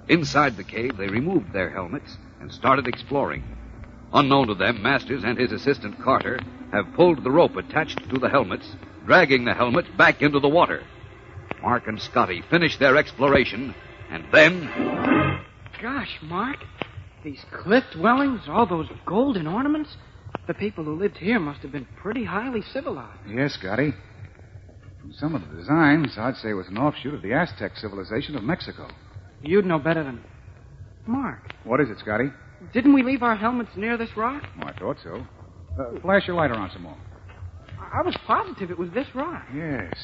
Inside 0.08 0.56
the 0.56 0.64
cave, 0.64 0.96
they 0.96 1.08
removed 1.08 1.52
their 1.52 1.70
helmets 1.70 2.16
and 2.40 2.52
started 2.52 2.86
exploring. 2.86 3.44
Unknown 4.12 4.46
to 4.48 4.54
them, 4.54 4.82
Masters 4.82 5.22
and 5.24 5.38
his 5.38 5.52
assistant 5.52 6.02
Carter 6.02 6.38
have 6.72 6.94
pulled 6.94 7.22
the 7.22 7.30
rope 7.30 7.56
attached 7.56 8.08
to 8.08 8.18
the 8.18 8.28
helmets, 8.28 8.66
dragging 9.04 9.44
the 9.44 9.54
helmets 9.54 9.88
back 9.98 10.22
into 10.22 10.40
the 10.40 10.48
water. 10.48 10.82
Mark 11.62 11.86
and 11.86 12.00
Scotty 12.00 12.42
finish 12.50 12.78
their 12.78 12.96
exploration, 12.96 13.74
and 14.10 14.24
then. 14.32 14.70
Gosh, 15.82 16.18
Mark. 16.22 16.56
These 17.24 17.44
cliff 17.52 17.84
dwellings, 17.92 18.42
all 18.48 18.66
those 18.66 18.88
golden 19.04 19.46
ornaments. 19.46 19.96
The 20.46 20.54
people 20.54 20.84
who 20.84 20.98
lived 20.98 21.18
here 21.18 21.38
must 21.38 21.60
have 21.60 21.72
been 21.72 21.86
pretty 21.96 22.24
highly 22.24 22.62
civilized. 22.72 23.18
Yes, 23.28 23.54
Scotty. 23.54 23.92
From 25.00 25.12
some 25.12 25.34
of 25.34 25.42
the 25.48 25.56
designs, 25.56 26.16
I'd 26.16 26.36
say 26.36 26.50
it 26.50 26.54
was 26.54 26.68
an 26.68 26.78
offshoot 26.78 27.14
of 27.14 27.22
the 27.22 27.32
Aztec 27.32 27.76
civilization 27.76 28.36
of 28.36 28.42
Mexico. 28.42 28.88
You'd 29.42 29.66
know 29.66 29.78
better 29.78 30.02
than. 30.04 30.22
Mark, 31.06 31.54
What 31.64 31.80
is 31.80 31.88
it, 31.88 31.98
Scotty? 32.00 32.30
didn't 32.74 32.92
we 32.92 33.02
leave 33.02 33.22
our 33.22 33.34
helmets 33.36 33.70
near 33.76 33.96
this 33.96 34.10
rock? 34.16 34.42
Oh, 34.62 34.66
I 34.66 34.72
thought 34.78 34.96
so. 35.02 35.24
Uh, 35.78 36.00
flash 36.00 36.26
your 36.26 36.36
light 36.36 36.50
around 36.50 36.70
some 36.72 36.82
more. 36.82 36.96
I 37.80 38.00
I 38.00 38.02
was 38.02 38.14
positive 38.26 38.70
it 38.70 38.78
was 38.78 38.90
this 38.90 39.06
rock. 39.14 39.42
Yes. 39.54 39.94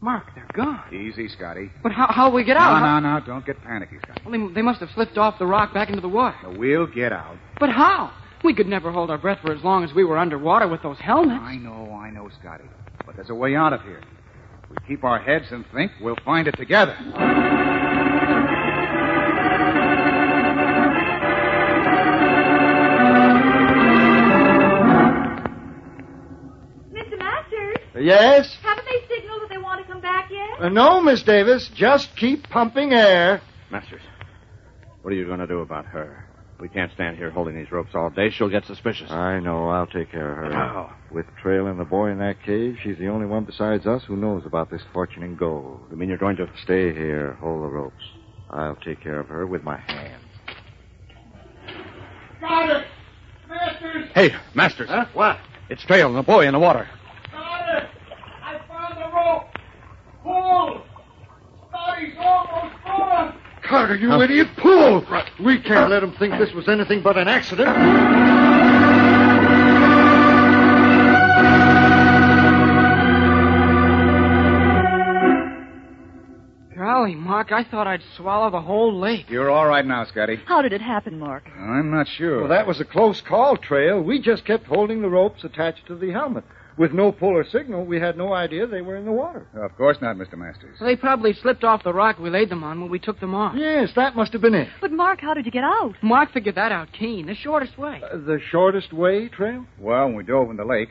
Mark, 0.00 0.34
they're 0.34 0.48
gone. 0.54 0.82
Easy, 0.92 1.28
Scotty. 1.28 1.70
But 1.82 1.92
how 1.92 2.06
how 2.10 2.30
we 2.30 2.42
get 2.42 2.56
out? 2.56 2.80
No, 2.80 2.86
How- 2.86 3.00
no, 3.00 3.18
no. 3.20 3.24
Don't 3.24 3.46
get 3.46 3.62
panicky, 3.62 3.98
Scotty. 4.02 4.22
Well, 4.26 4.48
they, 4.48 4.54
they 4.54 4.62
must 4.62 4.80
have 4.80 4.90
slipped 4.94 5.16
off 5.18 5.38
the 5.38 5.46
rock 5.46 5.72
back 5.72 5.88
into 5.90 6.00
the 6.00 6.08
water. 6.08 6.36
We'll 6.56 6.86
get 6.88 7.12
out. 7.12 7.36
But 7.60 7.70
how? 7.70 8.10
We 8.42 8.54
could 8.54 8.66
never 8.66 8.90
hold 8.90 9.10
our 9.10 9.18
breath 9.18 9.38
for 9.42 9.52
as 9.52 9.62
long 9.62 9.84
as 9.84 9.92
we 9.94 10.02
were 10.02 10.18
underwater 10.18 10.66
with 10.66 10.82
those 10.82 10.98
helmets. 10.98 11.40
I 11.44 11.54
know, 11.56 11.92
I 11.94 12.10
know, 12.10 12.28
Scotty. 12.40 12.64
But 13.06 13.14
there's 13.14 13.30
a 13.30 13.34
way 13.36 13.54
out 13.54 13.72
of 13.72 13.82
here. 13.82 14.00
If 14.64 14.70
we 14.70 14.76
keep 14.88 15.04
our 15.04 15.20
heads 15.20 15.46
and 15.52 15.64
think, 15.72 15.92
we'll 16.00 16.16
find 16.24 16.48
it 16.48 16.56
together. 16.56 16.96
Yes? 28.02 28.56
haven't 28.62 28.84
they 28.84 29.14
signaled 29.14 29.42
that 29.42 29.48
they 29.48 29.58
want 29.58 29.84
to 29.84 29.92
come 29.92 30.00
back 30.00 30.30
yet? 30.30 30.60
Uh, 30.60 30.68
no, 30.68 31.00
Miss 31.00 31.22
Davis. 31.22 31.68
Just 31.74 32.14
keep 32.16 32.48
pumping 32.48 32.92
air. 32.92 33.40
Masters, 33.70 34.02
what 35.02 35.12
are 35.12 35.16
you 35.16 35.26
going 35.26 35.40
to 35.40 35.46
do 35.46 35.60
about 35.60 35.86
her? 35.86 36.28
We 36.60 36.68
can't 36.68 36.92
stand 36.92 37.16
here 37.16 37.28
holding 37.30 37.56
these 37.56 37.72
ropes 37.72 37.90
all 37.92 38.08
day. 38.10 38.30
She'll 38.30 38.48
get 38.48 38.64
suspicious. 38.66 39.10
I 39.10 39.40
know. 39.40 39.68
I'll 39.68 39.88
take 39.88 40.12
care 40.12 40.30
of 40.30 40.36
her. 40.36 40.52
How? 40.52 40.92
With 41.10 41.26
Trail 41.42 41.66
and 41.66 41.80
the 41.80 41.84
boy 41.84 42.10
in 42.10 42.18
that 42.18 42.40
cave, 42.44 42.76
she's 42.80 42.96
the 42.98 43.08
only 43.08 43.26
one 43.26 43.44
besides 43.44 43.84
us 43.84 44.04
who 44.04 44.16
knows 44.16 44.44
about 44.46 44.70
this 44.70 44.82
fortune 44.92 45.24
in 45.24 45.34
gold. 45.34 45.80
You 45.90 45.96
mean 45.96 46.08
you're 46.08 46.18
going 46.18 46.36
to... 46.36 46.48
Stay 46.62 46.92
here. 46.94 47.36
Hold 47.40 47.64
the 47.64 47.68
ropes. 47.68 48.04
I'll 48.48 48.76
take 48.76 49.00
care 49.02 49.18
of 49.18 49.26
her 49.26 49.44
with 49.44 49.64
my 49.64 49.78
hands. 49.78 50.22
Got 52.40 52.70
it! 52.70 52.86
Masters! 53.48 54.10
Hey, 54.14 54.30
Masters. 54.54 54.88
Huh? 54.88 55.06
What? 55.14 55.38
It's 55.68 55.82
Trail 55.84 56.08
and 56.08 56.16
the 56.16 56.22
boy 56.22 56.46
in 56.46 56.52
the 56.52 56.60
water. 56.60 56.88
Got 57.32 57.76
it! 57.76 57.88
I 58.40 58.60
found 58.68 58.96
the 58.98 59.16
rope! 59.16 59.48
Pull! 60.52 60.82
Scotty's 61.70 62.14
almost 62.18 62.84
gone! 62.84 63.40
Carter, 63.62 63.96
you 63.96 64.20
idiot. 64.20 64.48
Pull! 64.58 65.06
We 65.42 65.58
can't 65.62 65.90
let 65.90 66.02
him 66.02 66.14
think 66.18 66.38
this 66.38 66.52
was 66.52 66.68
anything 66.68 67.02
but 67.02 67.16
an 67.16 67.26
accident. 67.26 67.68
Golly, 76.76 77.14
Mark, 77.14 77.52
I 77.52 77.64
thought 77.64 77.86
I'd 77.86 78.02
swallow 78.16 78.50
the 78.50 78.60
whole 78.60 78.98
lake. 78.98 79.30
You're 79.30 79.50
all 79.50 79.66
right 79.66 79.86
now, 79.86 80.04
Scotty. 80.04 80.38
How 80.44 80.60
did 80.60 80.74
it 80.74 80.82
happen, 80.82 81.18
Mark? 81.18 81.44
I'm 81.56 81.90
not 81.90 82.08
sure. 82.08 82.40
Well, 82.40 82.48
that 82.48 82.66
was 82.66 82.80
a 82.80 82.84
close 82.84 83.22
call, 83.22 83.56
Trail. 83.56 84.02
We 84.02 84.20
just 84.20 84.44
kept 84.44 84.66
holding 84.66 85.00
the 85.00 85.08
ropes 85.08 85.44
attached 85.44 85.86
to 85.86 85.94
the 85.96 86.10
helmet. 86.10 86.44
With 86.78 86.92
no 86.92 87.12
polar 87.12 87.44
signal, 87.44 87.84
we 87.84 88.00
had 88.00 88.16
no 88.16 88.32
idea 88.32 88.66
they 88.66 88.80
were 88.80 88.96
in 88.96 89.04
the 89.04 89.12
water. 89.12 89.46
Of 89.54 89.76
course 89.76 89.98
not, 90.00 90.16
Mr. 90.16 90.36
Masters. 90.38 90.78
They 90.80 90.96
probably 90.96 91.34
slipped 91.34 91.64
off 91.64 91.84
the 91.84 91.92
rock 91.92 92.18
we 92.18 92.30
laid 92.30 92.48
them 92.48 92.64
on 92.64 92.80
when 92.80 92.90
we 92.90 92.98
took 92.98 93.20
them 93.20 93.34
off. 93.34 93.54
Yes, 93.56 93.90
that 93.96 94.16
must 94.16 94.32
have 94.32 94.40
been 94.40 94.54
it. 94.54 94.68
But, 94.80 94.90
Mark, 94.92 95.20
how 95.20 95.34
did 95.34 95.44
you 95.44 95.52
get 95.52 95.64
out? 95.64 95.94
Mark 96.02 96.32
figured 96.32 96.54
that 96.54 96.72
out 96.72 96.88
keen, 96.98 97.26
the 97.26 97.34
shortest 97.34 97.76
way. 97.78 98.00
Uh, 98.02 98.16
the 98.16 98.40
shortest 98.50 98.92
way, 98.92 99.28
Trail? 99.28 99.66
Well, 99.78 100.06
when 100.06 100.16
we 100.16 100.22
dove 100.24 100.50
in 100.50 100.56
the 100.56 100.64
lake, 100.64 100.88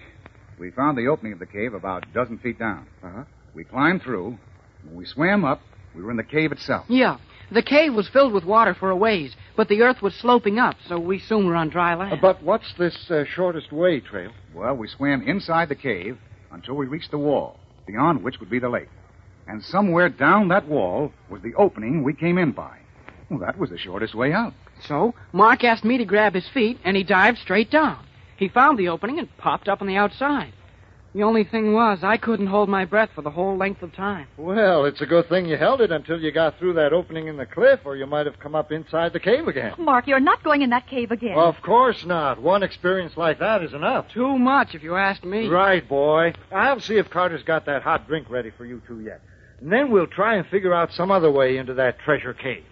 we 0.59 0.69
found 0.71 0.97
the 0.97 1.07
opening 1.07 1.33
of 1.33 1.39
the 1.39 1.47
cave 1.47 1.73
about 1.73 2.05
a 2.07 2.13
dozen 2.13 2.37
feet 2.37 2.59
down. 2.59 2.85
Uh-huh. 3.03 3.23
We 3.55 3.63
climbed 3.63 4.03
through. 4.03 4.37
When 4.85 4.95
we 4.95 5.05
swam 5.05 5.43
up, 5.43 5.61
we 5.95 6.03
were 6.03 6.11
in 6.11 6.17
the 6.17 6.23
cave 6.23 6.51
itself. 6.51 6.85
Yeah. 6.89 7.17
The 7.51 7.61
cave 7.61 7.93
was 7.93 8.07
filled 8.07 8.31
with 8.31 8.45
water 8.45 8.73
for 8.73 8.89
a 8.91 8.95
ways, 8.95 9.35
but 9.57 9.67
the 9.67 9.81
earth 9.81 10.01
was 10.01 10.15
sloping 10.15 10.57
up, 10.57 10.75
so 10.87 10.97
we 10.97 11.19
soon 11.19 11.45
were 11.45 11.55
on 11.55 11.67
dry 11.67 11.95
land. 11.95 12.13
Uh, 12.13 12.17
but 12.21 12.41
what's 12.41 12.73
this 12.77 13.11
uh, 13.11 13.25
shortest 13.25 13.73
way, 13.73 13.99
Trail? 13.99 14.31
Well, 14.55 14.75
we 14.75 14.87
swam 14.87 15.27
inside 15.27 15.67
the 15.67 15.75
cave 15.75 16.17
until 16.51 16.75
we 16.75 16.85
reached 16.85 17.11
the 17.11 17.17
wall, 17.17 17.59
beyond 17.85 18.23
which 18.23 18.39
would 18.39 18.49
be 18.49 18.59
the 18.59 18.69
lake. 18.69 18.87
And 19.47 19.61
somewhere 19.65 20.07
down 20.07 20.47
that 20.47 20.65
wall 20.65 21.11
was 21.29 21.41
the 21.41 21.53
opening 21.55 22.03
we 22.03 22.13
came 22.13 22.37
in 22.37 22.51
by. 22.51 22.77
Well, 23.29 23.39
that 23.39 23.57
was 23.57 23.69
the 23.69 23.77
shortest 23.77 24.15
way 24.15 24.31
out. 24.31 24.53
So, 24.87 25.13
Mark 25.33 25.65
asked 25.65 25.83
me 25.83 25.97
to 25.97 26.05
grab 26.05 26.33
his 26.33 26.47
feet, 26.53 26.79
and 26.85 26.95
he 26.95 27.03
dived 27.03 27.37
straight 27.39 27.69
down. 27.69 28.05
He 28.37 28.47
found 28.47 28.79
the 28.79 28.87
opening 28.87 29.19
and 29.19 29.37
popped 29.37 29.67
up 29.67 29.81
on 29.81 29.87
the 29.87 29.97
outside. 29.97 30.53
The 31.13 31.23
only 31.23 31.43
thing 31.43 31.73
was, 31.73 31.99
I 32.03 32.15
couldn't 32.15 32.47
hold 32.47 32.69
my 32.69 32.85
breath 32.85 33.09
for 33.13 33.21
the 33.21 33.31
whole 33.31 33.57
length 33.57 33.81
of 33.83 33.93
time. 33.93 34.27
Well, 34.37 34.85
it's 34.85 35.01
a 35.01 35.05
good 35.05 35.27
thing 35.27 35.45
you 35.45 35.57
held 35.57 35.81
it 35.81 35.91
until 35.91 36.17
you 36.21 36.31
got 36.31 36.57
through 36.57 36.75
that 36.75 36.93
opening 36.93 37.27
in 37.27 37.35
the 37.35 37.45
cliff, 37.45 37.81
or 37.83 37.97
you 37.97 38.05
might 38.05 38.25
have 38.27 38.39
come 38.39 38.55
up 38.55 38.71
inside 38.71 39.11
the 39.11 39.19
cave 39.19 39.45
again. 39.49 39.73
Mark, 39.77 40.07
you're 40.07 40.21
not 40.21 40.41
going 40.41 40.61
in 40.61 40.69
that 40.69 40.87
cave 40.87 41.11
again. 41.11 41.37
Of 41.37 41.61
course 41.61 42.05
not. 42.05 42.41
One 42.41 42.63
experience 42.63 43.17
like 43.17 43.39
that 43.39 43.61
is 43.61 43.73
enough. 43.73 44.05
Too 44.13 44.39
much, 44.39 44.73
if 44.73 44.83
you 44.83 44.95
ask 44.95 45.21
me. 45.25 45.47
Right, 45.47 45.85
boy. 45.87 46.33
I'll 46.49 46.79
see 46.79 46.95
if 46.95 47.09
Carter's 47.09 47.43
got 47.43 47.65
that 47.65 47.81
hot 47.81 48.07
drink 48.07 48.29
ready 48.29 48.51
for 48.57 48.65
you 48.65 48.81
two 48.87 49.01
yet. 49.01 49.19
And 49.59 49.69
then 49.69 49.91
we'll 49.91 50.07
try 50.07 50.37
and 50.37 50.47
figure 50.47 50.73
out 50.73 50.93
some 50.93 51.11
other 51.11 51.29
way 51.29 51.57
into 51.57 51.73
that 51.73 51.99
treasure 51.99 52.33
cave. 52.33 52.63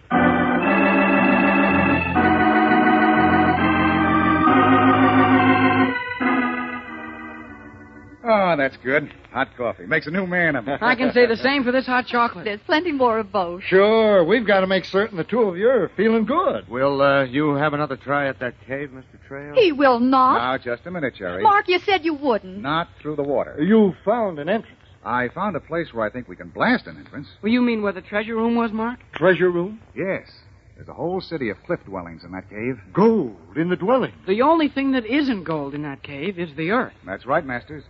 Oh, 8.31 8.55
that's 8.55 8.77
good. 8.77 9.11
Hot 9.31 9.49
coffee. 9.57 9.87
Makes 9.87 10.05
a 10.05 10.11
new 10.11 10.27
man 10.27 10.55
of 10.55 10.67
me. 10.67 10.73
I 10.79 10.93
can 10.93 11.11
say 11.13 11.25
the 11.25 11.35
same 11.35 11.63
for 11.63 11.71
this 11.71 11.87
hot 11.87 12.05
chocolate. 12.05 12.45
There's 12.45 12.59
plenty 12.61 12.91
more 12.91 13.17
of 13.17 13.31
both. 13.31 13.63
Sure, 13.63 14.23
we've 14.23 14.45
got 14.45 14.59
to 14.59 14.67
make 14.67 14.85
certain 14.85 15.17
the 15.17 15.23
two 15.23 15.41
of 15.41 15.57
you 15.57 15.67
are 15.67 15.89
feeling 15.97 16.25
good. 16.25 16.69
Will 16.69 17.01
uh, 17.01 17.23
you 17.23 17.55
have 17.55 17.73
another 17.73 17.97
try 17.97 18.27
at 18.29 18.39
that 18.39 18.53
cave, 18.67 18.91
Mr. 18.93 19.19
Trail? 19.27 19.55
He 19.55 19.71
will 19.71 19.99
not. 19.99 20.37
Now, 20.37 20.57
just 20.59 20.85
a 20.85 20.91
minute, 20.91 21.15
Cherry. 21.15 21.41
Mark, 21.41 21.67
you 21.67 21.79
said 21.79 22.05
you 22.05 22.13
wouldn't. 22.13 22.59
Not 22.61 22.89
through 23.01 23.15
the 23.15 23.23
water. 23.23 23.57
You 23.59 23.95
found 24.05 24.37
an 24.37 24.47
entrance. 24.47 24.75
I 25.03 25.29
found 25.29 25.55
a 25.55 25.59
place 25.61 25.91
where 25.91 26.05
I 26.05 26.11
think 26.11 26.27
we 26.27 26.35
can 26.35 26.49
blast 26.49 26.85
an 26.85 26.97
entrance. 26.97 27.27
Well, 27.41 27.51
you 27.51 27.61
mean 27.61 27.81
where 27.81 27.93
the 27.93 28.01
treasure 28.01 28.35
room 28.35 28.55
was, 28.55 28.71
Mark? 28.71 28.99
Treasure 29.13 29.49
room? 29.49 29.79
Yes. 29.95 30.29
There's 30.75 30.87
a 30.87 30.93
whole 30.93 31.19
city 31.19 31.49
of 31.49 31.57
cliff 31.65 31.79
dwellings 31.85 32.23
in 32.23 32.31
that 32.33 32.49
cave. 32.49 32.79
Gold 32.93 33.35
in 33.55 33.69
the 33.69 33.75
dwelling. 33.75 34.13
The 34.27 34.43
only 34.43 34.69
thing 34.69 34.91
that 34.91 35.05
isn't 35.05 35.45
gold 35.45 35.73
in 35.73 35.81
that 35.81 36.03
cave 36.03 36.37
is 36.37 36.55
the 36.55 36.71
earth. 36.71 36.93
That's 37.05 37.25
right, 37.25 37.43
Masters. 37.45 37.83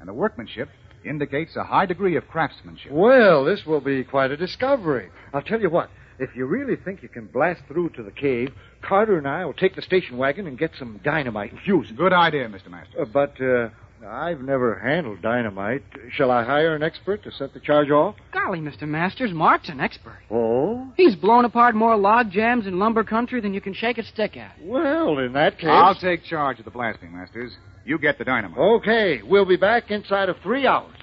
And 0.00 0.08
the 0.08 0.14
workmanship 0.14 0.68
indicates 1.04 1.56
a 1.56 1.64
high 1.64 1.86
degree 1.86 2.16
of 2.16 2.26
craftsmanship. 2.28 2.90
Well, 2.92 3.44
this 3.44 3.64
will 3.64 3.80
be 3.80 4.02
quite 4.04 4.30
a 4.30 4.36
discovery. 4.36 5.10
I'll 5.32 5.42
tell 5.42 5.60
you 5.60 5.70
what. 5.70 5.90
If 6.18 6.36
you 6.36 6.44
really 6.44 6.76
think 6.76 7.02
you 7.02 7.08
can 7.08 7.26
blast 7.26 7.62
through 7.66 7.90
to 7.90 8.02
the 8.02 8.10
cave, 8.10 8.50
Carter 8.82 9.16
and 9.16 9.26
I 9.26 9.44
will 9.46 9.54
take 9.54 9.74
the 9.74 9.80
station 9.82 10.18
wagon 10.18 10.46
and 10.46 10.58
get 10.58 10.72
some 10.78 11.00
dynamite 11.02 11.52
and 11.52 11.60
fuse 11.62 11.90
it. 11.90 11.96
Good 11.96 12.12
idea, 12.12 12.46
Mr. 12.48 12.68
Masters. 12.68 12.94
Uh, 13.00 13.04
but 13.06 13.40
uh, 13.40 13.70
I've 14.06 14.42
never 14.42 14.78
handled 14.78 15.22
dynamite. 15.22 15.82
Shall 16.10 16.30
I 16.30 16.44
hire 16.44 16.74
an 16.74 16.82
expert 16.82 17.22
to 17.24 17.32
set 17.32 17.54
the 17.54 17.60
charge 17.60 17.90
off? 17.90 18.16
Golly, 18.32 18.60
Mr. 18.60 18.82
Masters, 18.86 19.32
Mark's 19.32 19.70
an 19.70 19.80
expert. 19.80 20.18
Oh? 20.30 20.92
He's 20.96 21.16
blown 21.16 21.46
apart 21.46 21.74
more 21.74 21.96
log 21.96 22.30
jams 22.30 22.66
in 22.66 22.78
lumber 22.78 23.04
country 23.04 23.40
than 23.40 23.54
you 23.54 23.62
can 23.62 23.72
shake 23.72 23.96
a 23.96 24.02
stick 24.04 24.36
at. 24.36 24.56
Well, 24.62 25.18
in 25.18 25.32
that 25.32 25.58
case. 25.58 25.70
I'll 25.70 25.94
take 25.94 26.24
charge 26.24 26.58
of 26.58 26.66
the 26.66 26.70
blasting, 26.70 27.12
Masters. 27.14 27.52
You 27.84 27.98
get 27.98 28.18
the 28.18 28.24
dynamite. 28.24 28.58
Okay, 28.58 29.22
we'll 29.22 29.46
be 29.46 29.56
back 29.56 29.90
inside 29.90 30.28
of 30.28 30.36
three 30.42 30.66
hours. 30.66 30.94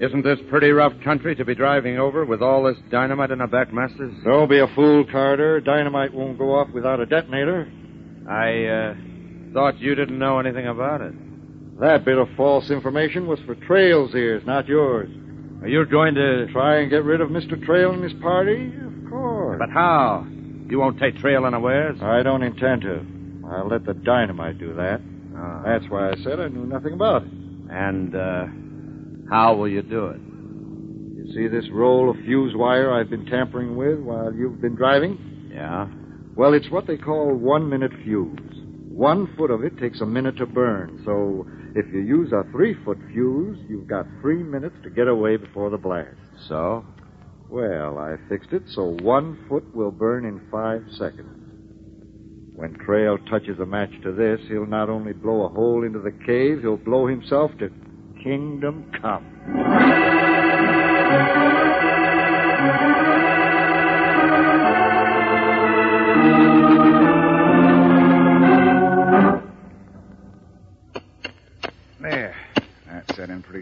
Isn't 0.00 0.24
this 0.24 0.38
pretty 0.50 0.70
rough 0.70 0.92
country 1.04 1.36
to 1.36 1.44
be 1.44 1.54
driving 1.54 1.96
over 1.96 2.24
with 2.24 2.42
all 2.42 2.64
this 2.64 2.76
dynamite 2.90 3.30
in 3.30 3.40
our 3.40 3.46
back, 3.46 3.72
Masters? 3.72 4.12
Don't 4.24 4.50
be 4.50 4.58
a 4.58 4.66
fool, 4.74 5.04
Carter. 5.10 5.60
Dynamite 5.60 6.12
won't 6.12 6.38
go 6.38 6.54
off 6.56 6.68
without 6.74 6.98
a 6.98 7.06
detonator. 7.06 7.70
I, 8.28 8.64
uh, 8.64 8.94
thought 9.52 9.78
you 9.78 9.94
didn't 9.94 10.18
know 10.18 10.40
anything 10.40 10.66
about 10.66 11.02
it. 11.02 11.14
That 11.80 12.04
bit 12.04 12.18
of 12.18 12.28
false 12.36 12.70
information 12.70 13.26
was 13.26 13.38
for 13.46 13.54
Trail's 13.54 14.14
ears, 14.14 14.42
not 14.44 14.66
yours. 14.66 15.08
Are 15.62 15.68
you 15.68 15.86
going 15.86 16.16
to... 16.16 16.48
Try 16.52 16.80
and 16.80 16.90
get 16.90 17.04
rid 17.04 17.20
of 17.20 17.28
Mr. 17.28 17.62
Trail 17.64 17.92
and 17.92 18.02
his 18.02 18.12
party? 18.20 18.72
Of 18.84 19.10
course. 19.10 19.58
But 19.60 19.70
how? 19.70 20.26
You 20.68 20.80
won't 20.80 20.98
take 20.98 21.16
Trail 21.18 21.44
unawares? 21.44 21.98
I 22.02 22.22
don't 22.24 22.42
intend 22.42 22.82
to. 22.82 23.06
I'll 23.48 23.68
let 23.68 23.86
the 23.86 23.94
dynamite 23.94 24.58
do 24.58 24.74
that. 24.74 25.00
Ah. 25.36 25.62
That's 25.64 25.84
why 25.88 26.10
I 26.10 26.14
said 26.24 26.40
I 26.40 26.48
knew 26.48 26.66
nothing 26.66 26.94
about 26.94 27.22
it. 27.22 27.28
And, 27.70 28.14
uh, 28.16 28.46
how 29.30 29.54
will 29.54 29.68
you 29.68 29.82
do 29.82 30.06
it? 30.06 30.20
You 31.16 31.32
see 31.32 31.46
this 31.46 31.70
roll 31.70 32.10
of 32.10 32.16
fuse 32.24 32.54
wire 32.56 32.92
I've 32.92 33.08
been 33.08 33.26
tampering 33.26 33.76
with 33.76 34.00
while 34.00 34.34
you've 34.34 34.60
been 34.60 34.74
driving? 34.74 35.48
Yeah? 35.52 35.86
Well, 36.34 36.54
it's 36.54 36.70
what 36.70 36.88
they 36.88 36.96
call 36.96 37.34
one 37.34 37.68
minute 37.68 37.92
fuse. 38.04 38.36
One 38.88 39.32
foot 39.36 39.50
of 39.50 39.62
it 39.62 39.78
takes 39.78 40.00
a 40.00 40.06
minute 40.06 40.36
to 40.38 40.46
burn, 40.46 41.02
so 41.04 41.46
if 41.74 41.86
you 41.92 42.00
use 42.00 42.32
a 42.32 42.44
three 42.50 42.74
foot 42.84 42.98
fuse, 43.12 43.58
you've 43.68 43.86
got 43.86 44.06
three 44.20 44.42
minutes 44.42 44.76
to 44.84 44.90
get 44.90 45.08
away 45.08 45.36
before 45.36 45.70
the 45.70 45.78
blast. 45.78 46.16
So? 46.48 46.84
Well, 47.48 47.98
I 47.98 48.16
fixed 48.28 48.52
it 48.52 48.62
so 48.74 48.96
one 49.02 49.44
foot 49.48 49.74
will 49.74 49.90
burn 49.90 50.24
in 50.24 50.40
five 50.50 50.82
seconds. 50.98 51.38
When 52.54 52.74
Trail 52.74 53.18
touches 53.30 53.58
a 53.58 53.66
match 53.66 53.90
to 54.02 54.12
this, 54.12 54.40
he'll 54.48 54.66
not 54.66 54.88
only 54.88 55.12
blow 55.12 55.46
a 55.46 55.48
hole 55.48 55.84
into 55.84 55.98
the 55.98 56.12
cave, 56.12 56.60
he'll 56.60 56.76
blow 56.76 57.06
himself 57.06 57.50
to 57.58 57.70
kingdom 58.22 58.90
come. 59.00 59.26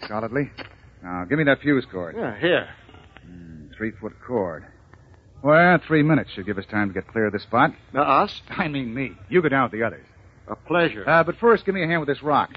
Solidly. 0.06 0.50
Now, 1.02 1.24
give 1.24 1.38
me 1.38 1.44
that 1.44 1.60
fuse 1.60 1.86
cord. 1.90 2.14
Yeah, 2.16 2.38
here. 2.38 2.68
Three 3.76 3.92
foot 4.00 4.12
cord. 4.26 4.64
Well, 5.42 5.78
three 5.86 6.02
minutes 6.02 6.30
should 6.34 6.44
give 6.46 6.58
us 6.58 6.66
time 6.70 6.88
to 6.88 6.94
get 6.94 7.08
clear 7.08 7.26
of 7.26 7.32
this 7.32 7.42
spot. 7.42 7.72
Now, 7.94 8.02
us? 8.02 8.40
I 8.50 8.68
mean 8.68 8.92
me. 8.94 9.12
You 9.30 9.40
go 9.40 9.48
down 9.48 9.64
with 9.64 9.72
the 9.72 9.82
others. 9.82 10.04
A 10.48 10.54
pleasure. 10.54 11.08
Uh, 11.08 11.24
but 11.24 11.36
first, 11.40 11.64
give 11.64 11.74
me 11.74 11.82
a 11.82 11.86
hand 11.86 12.00
with 12.00 12.08
this 12.08 12.22
rock. 12.22 12.50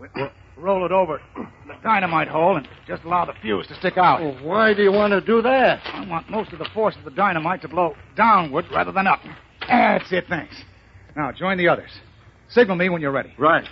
We- 0.00 0.06
We'll 0.14 0.30
roll 0.56 0.84
it 0.84 0.92
over 0.92 1.20
the 1.34 1.74
dynamite 1.82 2.28
hole 2.28 2.56
and 2.58 2.68
just 2.86 3.02
allow 3.04 3.24
the 3.24 3.32
fuse 3.40 3.66
to 3.68 3.74
stick 3.76 3.96
out. 3.96 4.20
Well, 4.20 4.36
why 4.44 4.74
do 4.74 4.82
you 4.82 4.92
want 4.92 5.12
to 5.12 5.20
do 5.22 5.40
that? 5.40 5.80
I 5.86 6.06
want 6.06 6.28
most 6.30 6.52
of 6.52 6.58
the 6.58 6.66
force 6.74 6.94
of 6.96 7.04
the 7.04 7.10
dynamite 7.12 7.62
to 7.62 7.68
blow 7.68 7.96
downward 8.14 8.66
rather 8.70 8.92
than 8.92 9.06
up. 9.06 9.20
That's 9.66 10.12
it, 10.12 10.26
thanks. 10.28 10.54
Now, 11.16 11.32
join 11.32 11.56
the 11.56 11.66
others. 11.68 11.90
Signal 12.50 12.76
me 12.76 12.90
when 12.90 13.00
you're 13.00 13.10
ready. 13.10 13.32
Right. 13.38 13.66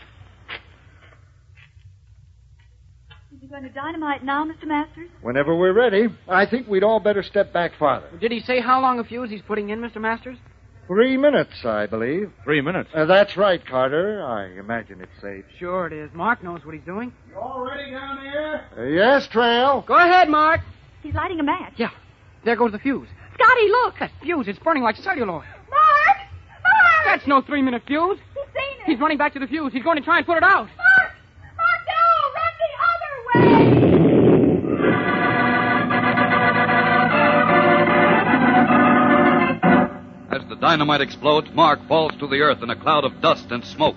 Is 3.48 3.52
he 3.54 3.60
going 3.60 3.72
to 3.72 3.80
dynamite 3.80 4.22
now, 4.22 4.44
Mr. 4.44 4.66
Masters? 4.66 5.08
Whenever 5.22 5.56
we're 5.56 5.72
ready, 5.72 6.08
I 6.28 6.44
think 6.44 6.68
we'd 6.68 6.82
all 6.82 7.00
better 7.00 7.22
step 7.22 7.50
back 7.50 7.72
farther. 7.78 8.10
Did 8.20 8.30
he 8.30 8.40
say 8.40 8.60
how 8.60 8.82
long 8.82 8.98
a 8.98 9.04
fuse 9.04 9.30
he's 9.30 9.40
putting 9.40 9.70
in, 9.70 9.80
Mr. 9.80 9.98
Masters? 9.98 10.36
Three 10.86 11.16
minutes, 11.16 11.64
I 11.64 11.86
believe. 11.86 12.30
Three 12.44 12.60
minutes. 12.60 12.90
Uh, 12.94 13.06
that's 13.06 13.38
right, 13.38 13.64
Carter. 13.66 14.22
I 14.22 14.58
imagine 14.60 15.00
it's 15.00 15.22
safe. 15.22 15.46
Sure 15.58 15.86
it 15.86 15.94
is. 15.94 16.10
Mark 16.12 16.44
knows 16.44 16.62
what 16.66 16.74
he's 16.74 16.84
doing. 16.84 17.10
You 17.30 17.36
all 17.38 17.66
ready 17.66 17.90
down 17.90 18.22
there? 18.22 18.66
Uh, 18.76 18.82
yes, 18.82 19.26
Trail. 19.32 19.82
Go 19.88 19.94
ahead, 19.96 20.28
Mark. 20.28 20.60
He's 21.02 21.14
lighting 21.14 21.40
a 21.40 21.42
match. 21.42 21.72
Yeah. 21.78 21.88
There 22.44 22.54
goes 22.54 22.72
the 22.72 22.78
fuse. 22.78 23.08
Scotty, 23.32 23.68
look! 23.68 23.94
That 23.98 24.10
fuse 24.20 24.46
is 24.46 24.58
burning 24.58 24.82
like 24.82 24.96
celluloid. 24.96 25.44
Mark! 25.70 26.18
Mark! 26.18 27.06
That's 27.06 27.26
no 27.26 27.40
three 27.40 27.62
minute 27.62 27.82
fuse. 27.86 28.18
He's 28.34 28.44
seen 28.52 28.80
it! 28.82 28.90
He's 28.90 29.00
running 29.00 29.16
back 29.16 29.32
to 29.32 29.38
the 29.38 29.46
fuse. 29.46 29.72
He's 29.72 29.84
going 29.84 29.96
to 29.96 30.04
try 30.04 30.18
and 30.18 30.26
put 30.26 30.36
it 30.36 30.42
out. 30.42 30.66
Mark! 30.66 30.76
Mark, 30.76 30.87
dynamite 40.60 41.00
explodes, 41.00 41.48
Mark 41.52 41.86
falls 41.88 42.12
to 42.18 42.26
the 42.26 42.40
earth 42.40 42.62
in 42.62 42.70
a 42.70 42.76
cloud 42.76 43.04
of 43.04 43.20
dust 43.20 43.50
and 43.50 43.64
smoke. 43.64 43.96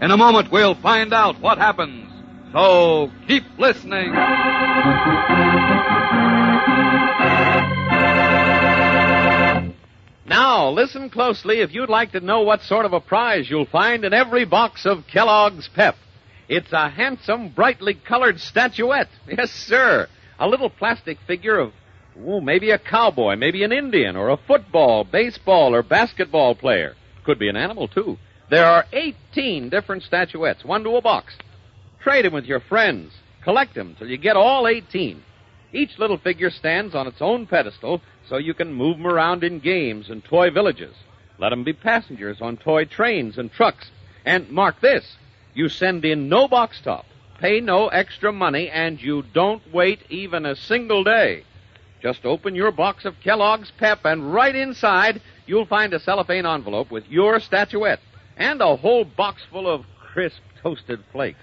In 0.00 0.10
a 0.10 0.16
moment, 0.16 0.50
we'll 0.52 0.74
find 0.74 1.12
out 1.14 1.40
what 1.40 1.58
happens. 1.58 2.10
So 2.52 3.10
keep 3.26 3.44
listening. 3.58 4.12
Now, 10.28 10.70
listen 10.70 11.08
closely 11.08 11.60
if 11.60 11.72
you'd 11.72 11.88
like 11.88 12.12
to 12.12 12.20
know 12.20 12.42
what 12.42 12.62
sort 12.62 12.84
of 12.84 12.92
a 12.92 13.00
prize 13.00 13.48
you'll 13.48 13.66
find 13.66 14.04
in 14.04 14.12
every 14.12 14.44
box 14.44 14.84
of 14.84 15.06
Kellogg's 15.06 15.68
Pep. 15.68 15.96
It's 16.48 16.72
a 16.72 16.88
handsome, 16.88 17.50
brightly 17.50 17.94
colored 17.94 18.40
statuette. 18.40 19.08
Yes, 19.28 19.50
sir. 19.50 20.08
A 20.38 20.48
little 20.48 20.70
plastic 20.70 21.18
figure 21.26 21.58
of, 21.58 21.72
oh, 22.24 22.40
maybe 22.40 22.70
a 22.70 22.78
cowboy, 22.78 23.36
maybe 23.36 23.62
an 23.64 23.72
Indian, 23.72 24.16
or 24.16 24.28
a 24.30 24.36
football, 24.36 25.04
baseball, 25.04 25.74
or 25.74 25.82
basketball 25.82 26.54
player. 26.54 26.94
Could 27.24 27.38
be 27.38 27.48
an 27.48 27.56
animal, 27.56 27.88
too. 27.88 28.18
There 28.48 28.64
are 28.66 28.86
18 28.92 29.68
different 29.68 30.04
statuettes, 30.04 30.64
one 30.64 30.84
to 30.84 30.96
a 30.96 31.02
box. 31.02 31.36
Trade 32.00 32.24
them 32.24 32.32
with 32.32 32.44
your 32.44 32.60
friends. 32.60 33.12
Collect 33.42 33.74
them 33.74 33.96
till 33.98 34.08
you 34.08 34.16
get 34.16 34.36
all 34.36 34.68
18. 34.68 35.22
Each 35.72 35.98
little 35.98 36.18
figure 36.18 36.50
stands 36.50 36.94
on 36.94 37.06
its 37.06 37.20
own 37.20 37.46
pedestal 37.46 38.00
so 38.28 38.36
you 38.36 38.54
can 38.54 38.72
move 38.72 38.98
them 38.98 39.06
around 39.06 39.44
in 39.44 39.58
games 39.58 40.08
and 40.10 40.24
toy 40.24 40.50
villages. 40.50 40.94
Let 41.38 41.50
them 41.50 41.64
be 41.64 41.72
passengers 41.72 42.40
on 42.40 42.56
toy 42.56 42.84
trains 42.84 43.38
and 43.38 43.52
trucks. 43.52 43.90
And 44.24 44.50
mark 44.50 44.80
this 44.80 45.16
you 45.54 45.68
send 45.68 46.04
in 46.04 46.28
no 46.28 46.46
box 46.46 46.80
top, 46.82 47.06
pay 47.40 47.60
no 47.60 47.88
extra 47.88 48.30
money, 48.30 48.68
and 48.68 49.02
you 49.02 49.22
don't 49.22 49.62
wait 49.72 50.00
even 50.10 50.44
a 50.44 50.54
single 50.54 51.02
day. 51.02 51.44
Just 52.02 52.24
open 52.24 52.54
your 52.54 52.72
box 52.72 53.04
of 53.04 53.20
Kellogg's 53.20 53.72
Pep, 53.78 54.00
and 54.04 54.32
right 54.32 54.54
inside 54.54 55.20
you'll 55.46 55.66
find 55.66 55.94
a 55.94 56.00
cellophane 56.00 56.46
envelope 56.46 56.90
with 56.90 57.06
your 57.08 57.40
statuette 57.40 58.00
and 58.36 58.60
a 58.60 58.76
whole 58.76 59.04
box 59.04 59.42
full 59.50 59.68
of 59.68 59.84
crisp 59.98 60.40
toasted 60.62 61.02
flakes. 61.12 61.40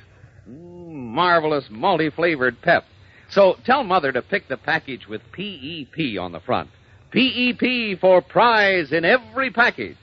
Mm, 0.50 0.92
marvelous 0.94 1.66
multi 1.70 2.10
flavored 2.10 2.62
Pep. 2.62 2.86
So 3.30 3.58
tell 3.66 3.84
Mother 3.84 4.12
to 4.12 4.22
pick 4.22 4.48
the 4.48 4.58
package 4.58 5.08
with 5.08 5.22
PEP 5.32 6.20
on 6.20 6.32
the 6.32 6.40
front. 6.40 6.70
PEP 7.12 8.00
for 8.00 8.22
prize 8.22 8.92
in 8.92 9.06
every 9.06 9.50
package. 9.50 9.98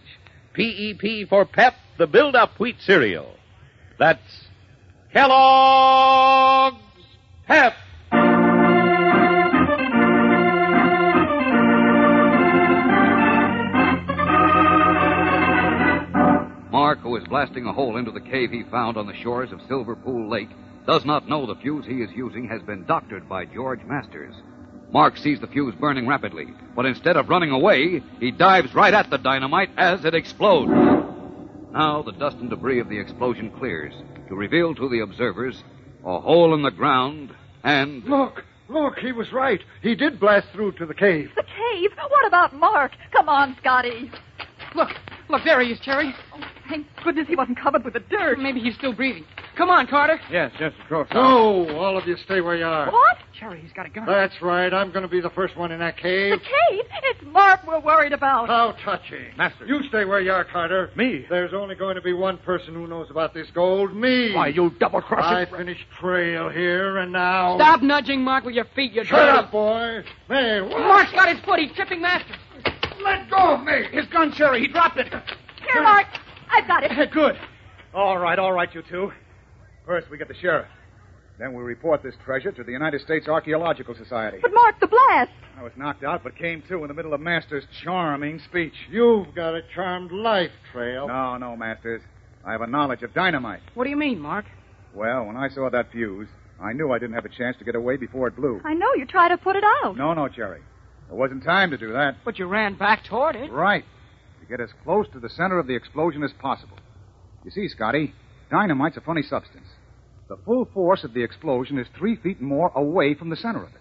PEP 0.55 1.29
for 1.29 1.45
Pep, 1.45 1.75
the 1.99 2.07
build 2.07 2.35
up 2.35 2.59
wheat 2.59 2.77
cereal. 2.81 3.35
That's 3.99 4.49
Kellogg's 5.13 6.77
Pep. 7.47 7.75
Mark, 16.91 17.03
who 17.03 17.15
is 17.15 17.29
blasting 17.29 17.67
a 17.67 17.73
hole 17.73 17.99
into 17.99 18.11
the 18.11 18.21
cave 18.21 18.51
he 18.51 18.65
found 18.65 18.97
on 18.97 19.07
the 19.07 19.15
shores 19.15 19.53
of 19.53 19.61
Silver 19.69 19.95
Pool 19.95 20.29
Lake, 20.29 20.49
does 20.89 21.05
not 21.05 21.29
know 21.29 21.47
the 21.47 21.55
fuse 21.55 21.87
he 21.87 22.03
is 22.03 22.11
using 22.11 22.49
has 22.49 22.61
been 22.63 22.85
doctored 22.85 23.29
by 23.29 23.45
George 23.45 23.81
Masters. 23.85 24.35
Mark 24.91 25.17
sees 25.17 25.39
the 25.39 25.47
fuse 25.47 25.73
burning 25.77 26.09
rapidly, 26.09 26.49
but 26.75 26.87
instead 26.87 27.17
of 27.17 27.29
running 27.29 27.53
away, 27.53 28.03
he 28.19 28.33
dives 28.33 28.75
right 28.75 28.93
at 28.93 29.09
the 29.09 29.19
dynamite 29.19 29.71
as 29.77 30.05
it 30.05 30.17
explodes. 30.17 30.73
Now 31.71 32.03
the 32.03 32.11
dust 32.11 32.39
and 32.39 32.51
debris 32.51 32.81
of 32.81 32.89
the 32.89 32.99
explosion 32.99 33.53
clears 33.53 33.95
to 34.27 34.35
reveal 34.35 34.75
to 34.75 34.89
the 34.89 34.99
observers 34.99 35.63
a 36.05 36.21
hole 36.21 36.55
in 36.55 36.63
the 36.63 36.73
ground 36.73 37.33
and. 37.63 38.03
Look, 38.03 38.43
look, 38.69 38.99
he 38.99 39.13
was 39.13 39.33
right. 39.33 39.61
He 39.81 39.95
did 39.95 40.19
blast 40.19 40.49
through 40.53 40.73
to 40.73 40.87
the 40.87 40.95
cave. 40.95 41.31
The 41.37 41.45
cave? 41.45 41.91
What 42.09 42.27
about 42.27 42.53
Mark? 42.53 42.91
Come 43.13 43.29
on, 43.29 43.57
Scotty. 43.61 44.11
Look, 44.75 44.91
look, 45.31 45.45
there 45.45 45.61
he 45.61 45.71
is, 45.73 45.81
Cherry. 45.81 46.15
Oh, 46.35 46.41
thank 46.69 46.87
goodness 47.05 47.27
he 47.29 47.37
wasn't 47.37 47.59
covered 47.59 47.85
with 47.85 47.95
the 47.95 48.01
dirt. 48.01 48.39
Maybe 48.39 48.61
he's 48.61 48.75
still 48.75 48.93
breathing. 48.93 49.25
Come 49.57 49.69
on, 49.71 49.87
Carter. 49.89 50.19
Yes, 50.31 50.53
yes, 50.61 50.73
of 50.83 50.89
course. 50.89 51.09
No, 51.13 51.69
all 51.79 51.99
of 51.99 52.07
you 52.07 52.17
stay 52.25 52.41
where 52.41 52.57
you 52.57 52.65
are. 52.65 52.91
What? 52.91 53.19
Cherry, 53.39 53.61
he's 53.61 53.73
got 53.73 53.87
a 53.87 53.91
gun. 53.91 54.07
That's 54.07 54.41
right. 54.41 54.73
I'm 54.73 54.91
going 54.91 55.03
to 55.03 55.09
be 55.09 55.21
the 55.21 55.31
first 55.31 55.57
one 55.57 55.73
in 55.73 55.81
that 55.81 55.97
cave. 55.99 56.33
The 56.33 56.39
cave. 56.39 56.47
cave? 56.71 57.03
It's 57.05 57.21
Mark 57.27 57.67
we're 57.67 57.81
worried 57.81 58.13
about. 58.13 58.49
How 58.49 58.73
touching. 58.85 59.27
Master. 59.37 59.67
You 59.67 59.83
stay 59.89 60.05
where 60.05 60.21
you 60.21 60.31
are, 60.33 60.45
Carter. 60.45 60.91
Me? 60.97 61.27
There's 61.29 61.53
only 61.53 61.75
going 61.75 61.97
to 61.97 62.03
be 62.03 62.13
one 62.13 62.39
person 62.39 62.75
who 62.75 62.87
knows 62.87 63.11
about 63.11 63.35
this 63.35 63.49
gold. 63.55 63.95
Me. 63.95 64.35
Why, 64.35 64.49
you 64.49 64.71
double 64.79 65.01
cross 65.03 65.25
I 65.25 65.45
crossing. 65.47 65.67
finished 65.67 65.85
trail 66.01 66.49
here, 66.49 66.99
and 66.99 67.13
now. 67.13 67.57
Stop 67.57 67.83
nudging 67.83 68.23
Mark 68.23 68.45
with 68.45 68.55
your 68.55 68.67
feet, 68.77 68.93
you 68.93 69.05
Shut 69.05 69.19
dirty- 69.19 69.39
up, 69.39 69.51
boy. 69.51 70.03
Hey, 70.29 70.61
what? 70.63 70.79
Mark's 70.81 71.13
got 71.13 71.29
his 71.35 71.45
foot. 71.45 71.59
He's 71.59 71.73
tripping 71.73 72.01
Masters. 72.03 72.37
Let 73.05 73.31
go 73.31 73.55
of 73.57 73.65
me! 73.65 73.85
His 73.93 74.07
gun, 74.07 74.33
Cherry. 74.33 74.61
He 74.61 74.69
dropped 74.69 74.99
it. 74.99 75.09
Here, 75.09 75.83
Mark. 75.83 76.07
I've 76.51 76.67
got 76.67 76.83
it. 76.85 77.11
Good. 77.13 77.37
All 77.95 78.19
right, 78.19 78.39
all 78.39 78.53
right, 78.53 78.73
you 78.75 78.83
two. 78.89 79.13
First, 79.87 80.11
we 80.11 80.19
get 80.19 80.29
the 80.29 80.35
sheriff. 80.35 80.67
Then 81.39 81.55
we 81.55 81.63
report 81.63 82.03
this 82.03 82.15
treasure 82.25 82.53
to 82.53 82.63
the 82.63 82.73
United 82.73 83.01
States 83.01 83.27
Archaeological 83.27 83.95
Society. 83.95 84.39
But 84.43 84.53
Mark, 84.53 84.79
the 84.79 84.87
blast. 84.87 85.31
I 85.59 85.63
was 85.63 85.73
knocked 85.77 86.05
out, 86.05 86.23
but 86.23 86.37
came 86.37 86.63
to 86.69 86.83
in 86.83 86.89
the 86.89 86.95
middle 86.95 87.15
of 87.15 87.21
Masters' 87.21 87.65
charming 87.83 88.41
speech. 88.49 88.75
You've 88.91 89.35
got 89.35 89.55
a 89.55 89.63
charmed 89.75 90.13
life, 90.13 90.51
Trail. 90.73 91.09
No, 91.09 91.39
no, 91.39 91.57
Masters. 91.57 92.03
I 92.45 92.53
have 92.53 92.61
a 92.61 92.67
knowledge 92.67 93.03
of 93.03 93.15
dynamite. 93.15 93.61
What 93.75 93.85
do 93.85 93.91
you 93.91 93.97
mean, 93.97 94.21
Mark? 94.21 94.45
Well, 94.95 95.25
when 95.25 95.37
I 95.37 95.49
saw 95.49 95.71
that 95.71 95.91
fuse, 95.93 96.29
I 96.61 96.73
knew 96.73 96.93
I 96.93 96.99
didn't 96.99 97.15
have 97.15 97.25
a 97.25 97.31
chance 97.31 97.57
to 97.59 97.65
get 97.65 97.75
away 97.75 97.97
before 97.97 98.29
it 98.29 98.37
blew. 98.37 98.61
I 98.65 98.75
know 98.75 98.93
you 98.97 99.07
tried 99.07 99.29
to 99.29 99.39
put 99.39 99.57
it 99.57 99.65
out. 99.83 99.97
No, 99.97 100.13
no, 100.15 100.29
Cherry. 100.29 100.61
There 101.11 101.19
wasn't 101.19 101.43
time 101.45 101.71
to 101.73 101.77
do 101.77 101.93
that. 101.93 102.19
But 102.25 102.39
you 102.39 102.47
ran 102.47 102.75
back 102.75 103.05
toward 103.05 103.35
it. 103.35 103.51
Right. 103.51 103.85
To 104.41 104.47
get 104.47 104.61
as 104.61 104.71
close 104.85 105.07
to 105.13 105.19
the 105.19 105.29
center 105.29 105.59
of 105.59 105.67
the 105.67 105.75
explosion 105.75 106.23
as 106.23 106.33
possible. 106.41 106.79
You 107.45 107.51
see, 107.51 107.69
Scotty, 107.69 108.15
dynamite's 108.51 108.97
a 108.97 109.01
funny 109.01 109.23
substance. 109.23 109.67
The 110.29 110.37
full 110.45 110.67
force 110.73 111.03
of 111.03 111.13
the 111.13 111.25
explosion 111.25 111.79
is 111.79 111.89
three 111.99 112.15
feet 112.15 112.41
more 112.41 112.71
away 112.77 113.15
from 113.15 113.29
the 113.29 113.37
center 113.37 113.63
of 113.65 113.71
it. 113.71 113.81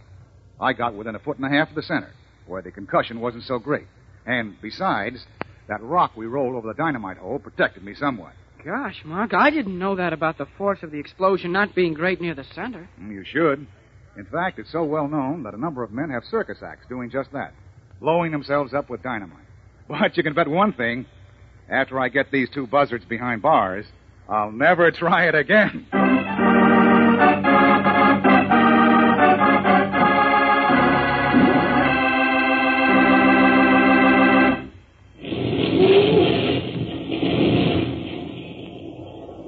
I 0.60 0.74
got 0.74 0.96
within 0.96 1.14
a 1.16 1.20
foot 1.20 1.38
and 1.38 1.46
a 1.46 1.56
half 1.56 1.70
of 1.70 1.76
the 1.76 1.84
center, 1.84 2.12
where 2.48 2.64
the 2.64 2.72
concussion 2.72 3.22
wasn't 3.22 3.44
so 3.44 3.60
great. 3.60 3.86
And 4.26 4.56
besides, 4.60 5.26
that 5.68 5.84
rock 5.84 6.18
we 6.18 6.26
rolled 6.26 6.56
over 6.56 6.68
the 6.68 6.74
dynamite 6.74 7.18
hole 7.18 7.38
protected 7.38 7.84
me 7.84 7.94
somewhat. 7.94 8.34
Gosh, 8.66 9.04
Mark, 9.06 9.34
I 9.36 9.52
didn't 9.52 9.78
know 9.78 9.96
that 9.96 10.12
about 10.14 10.38
the 10.40 10.48
force 10.58 10.80
of 10.82 10.90
the 10.92 11.00
explosion 11.00 11.52
not 11.52 11.76
being 11.76 11.94
great 11.94 12.20
near 12.20 12.34
the 12.34 12.44
center. 12.56 12.90
Mm, 13.00 13.12
You 13.14 13.24
should. 13.24 13.68
In 14.20 14.26
fact, 14.26 14.60
it's 14.60 14.70
so 14.70 14.84
well 14.84 15.08
known 15.08 15.44
that 15.44 15.54
a 15.54 15.58
number 15.58 15.82
of 15.82 15.94
men 15.94 16.10
have 16.10 16.26
circus 16.26 16.58
acts 16.62 16.86
doing 16.90 17.10
just 17.10 17.32
that, 17.32 17.54
blowing 18.02 18.34
themselves 18.34 18.74
up 18.74 18.90
with 18.90 19.02
dynamite. 19.02 19.38
But 19.88 20.18
you 20.18 20.24
can 20.24 20.34
bet 20.34 20.48
one 20.50 20.74
thing 20.74 21.06
after 21.70 21.98
I 21.98 22.10
get 22.10 22.30
these 22.30 22.50
two 22.54 22.68
buzzards 22.68 23.06
behind 23.06 23.42
bars, 23.42 23.86
I'll 24.28 24.52
never 24.52 24.92
try 24.92 25.30
it 25.30 25.36
again. 25.36 25.88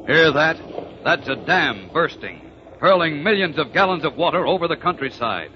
Hear 0.07 0.32
that? 0.32 0.57
That's 1.03 1.28
a 1.28 1.36
dam 1.36 1.89
bursting. 1.93 2.51
Hurling 2.82 3.21
millions 3.21 3.59
of 3.59 3.71
gallons 3.71 4.03
of 4.03 4.17
water 4.17 4.47
over 4.47 4.67
the 4.67 4.75
countryside. 4.75 5.51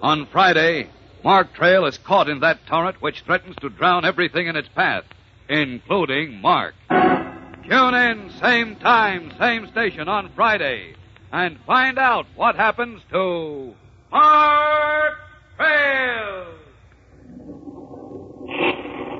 On 0.00 0.24
Friday, 0.26 0.88
Mark 1.24 1.52
Trail 1.52 1.84
is 1.84 1.98
caught 1.98 2.28
in 2.28 2.40
that 2.40 2.64
torrent 2.66 3.02
which 3.02 3.22
threatens 3.22 3.56
to 3.60 3.68
drown 3.68 4.04
everything 4.04 4.46
in 4.46 4.54
its 4.54 4.68
path, 4.68 5.02
including 5.48 6.40
Mark. 6.40 6.74
Tune 6.88 7.94
in, 7.94 8.30
same 8.40 8.76
time, 8.76 9.32
same 9.36 9.68
station 9.72 10.08
on 10.08 10.30
Friday, 10.36 10.94
and 11.32 11.58
find 11.66 11.98
out 11.98 12.26
what 12.36 12.54
happens 12.54 13.02
to 13.10 13.74
Mark 14.12 15.14
Trail. 15.56 16.46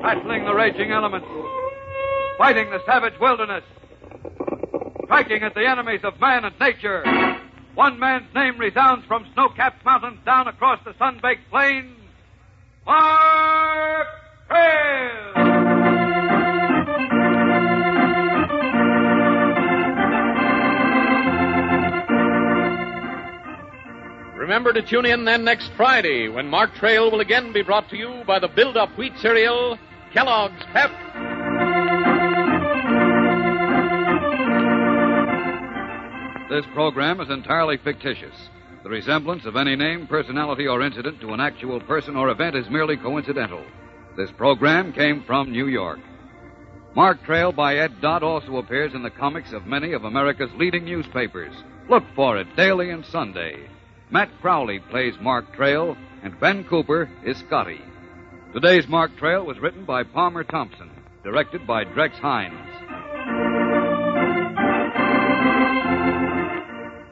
Battling 0.02 0.44
the 0.44 0.54
raging 0.54 0.92
elements, 0.92 1.26
fighting 2.38 2.70
the 2.70 2.80
savage 2.86 3.18
wilderness, 3.20 3.64
striking 5.04 5.42
at 5.42 5.54
the 5.54 5.68
enemies 5.68 6.00
of 6.04 6.18
man 6.20 6.44
and 6.44 6.54
nature. 6.60 7.02
One 7.74 7.98
man's 7.98 8.34
name 8.34 8.58
resounds 8.58 9.06
from 9.06 9.26
snow-capped 9.32 9.84
mountains 9.84 10.20
down 10.26 10.48
across 10.48 10.80
the 10.84 10.94
sun-baked 10.98 11.48
plains. 11.50 11.96
Mark 12.84 14.06
Trail! 14.48 15.10
Remember 24.36 24.72
to 24.72 24.82
tune 24.82 25.06
in 25.06 25.24
then 25.24 25.44
next 25.44 25.70
Friday 25.76 26.28
when 26.28 26.48
Mark 26.48 26.74
Trail 26.74 27.10
will 27.10 27.20
again 27.20 27.52
be 27.52 27.62
brought 27.62 27.88
to 27.90 27.96
you 27.96 28.24
by 28.26 28.40
the 28.40 28.48
Build 28.48 28.76
Up 28.76 28.90
Wheat 28.98 29.12
Cereal, 29.18 29.78
Kellogg's 30.12 30.64
Pep. 30.72 30.90
This 36.50 36.66
program 36.74 37.20
is 37.20 37.30
entirely 37.30 37.76
fictitious. 37.76 38.34
The 38.82 38.88
resemblance 38.88 39.44
of 39.44 39.54
any 39.54 39.76
name, 39.76 40.08
personality, 40.08 40.66
or 40.66 40.82
incident 40.82 41.20
to 41.20 41.32
an 41.32 41.38
actual 41.38 41.78
person 41.78 42.16
or 42.16 42.28
event 42.28 42.56
is 42.56 42.68
merely 42.68 42.96
coincidental. 42.96 43.64
This 44.16 44.32
program 44.32 44.92
came 44.92 45.22
from 45.22 45.52
New 45.52 45.68
York. 45.68 46.00
Mark 46.96 47.22
Trail 47.22 47.52
by 47.52 47.76
Ed 47.76 48.00
Dodd 48.00 48.24
also 48.24 48.56
appears 48.56 48.94
in 48.94 49.04
the 49.04 49.10
comics 49.10 49.52
of 49.52 49.68
many 49.68 49.92
of 49.92 50.02
America's 50.02 50.50
leading 50.56 50.84
newspapers. 50.84 51.54
Look 51.88 52.02
for 52.16 52.36
it 52.36 52.56
daily 52.56 52.90
and 52.90 53.06
Sunday. 53.06 53.68
Matt 54.10 54.30
Crowley 54.40 54.80
plays 54.80 55.14
Mark 55.20 55.54
Trail, 55.54 55.96
and 56.24 56.40
Ben 56.40 56.64
Cooper 56.64 57.08
is 57.24 57.38
Scotty. 57.38 57.80
Today's 58.52 58.88
Mark 58.88 59.16
Trail 59.18 59.46
was 59.46 59.60
written 59.60 59.84
by 59.84 60.02
Palmer 60.02 60.42
Thompson, 60.42 60.90
directed 61.22 61.64
by 61.64 61.84
Drex 61.84 62.14
Hines. 62.14 62.69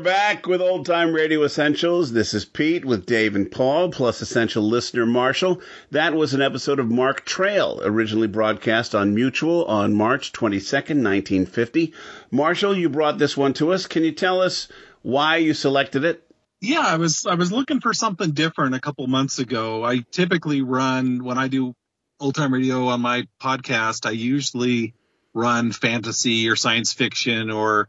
Back 0.00 0.46
with 0.46 0.62
Old 0.62 0.86
Time 0.86 1.12
Radio 1.12 1.44
Essentials. 1.44 2.12
This 2.12 2.32
is 2.32 2.46
Pete 2.46 2.86
with 2.86 3.04
Dave 3.04 3.36
and 3.36 3.50
Paul, 3.50 3.90
plus 3.90 4.22
essential 4.22 4.62
listener 4.62 5.04
Marshall. 5.04 5.60
That 5.90 6.14
was 6.14 6.32
an 6.32 6.40
episode 6.40 6.78
of 6.78 6.90
Mark 6.90 7.26
Trail, 7.26 7.80
originally 7.84 8.26
broadcast 8.26 8.94
on 8.94 9.14
Mutual 9.14 9.66
on 9.66 9.92
March 9.92 10.32
22nd, 10.32 11.04
1950. 11.04 11.92
Marshall, 12.30 12.76
you 12.76 12.88
brought 12.88 13.18
this 13.18 13.36
one 13.36 13.52
to 13.54 13.72
us. 13.72 13.86
Can 13.86 14.02
you 14.02 14.12
tell 14.12 14.40
us 14.40 14.68
why 15.02 15.36
you 15.36 15.52
selected 15.52 16.04
it? 16.04 16.26
Yeah, 16.62 16.80
I 16.80 16.96
was 16.96 17.26
I 17.26 17.34
was 17.34 17.52
looking 17.52 17.80
for 17.80 17.92
something 17.92 18.30
different 18.30 18.74
a 18.74 18.80
couple 18.80 19.06
months 19.06 19.38
ago. 19.38 19.84
I 19.84 19.98
typically 20.10 20.62
run 20.62 21.22
when 21.22 21.36
I 21.36 21.48
do 21.48 21.74
old 22.18 22.36
time 22.36 22.54
radio 22.54 22.86
on 22.86 23.02
my 23.02 23.26
podcast. 23.38 24.06
I 24.06 24.12
usually 24.12 24.94
run 25.34 25.72
fantasy 25.72 26.48
or 26.48 26.56
science 26.56 26.94
fiction 26.94 27.50
or 27.50 27.88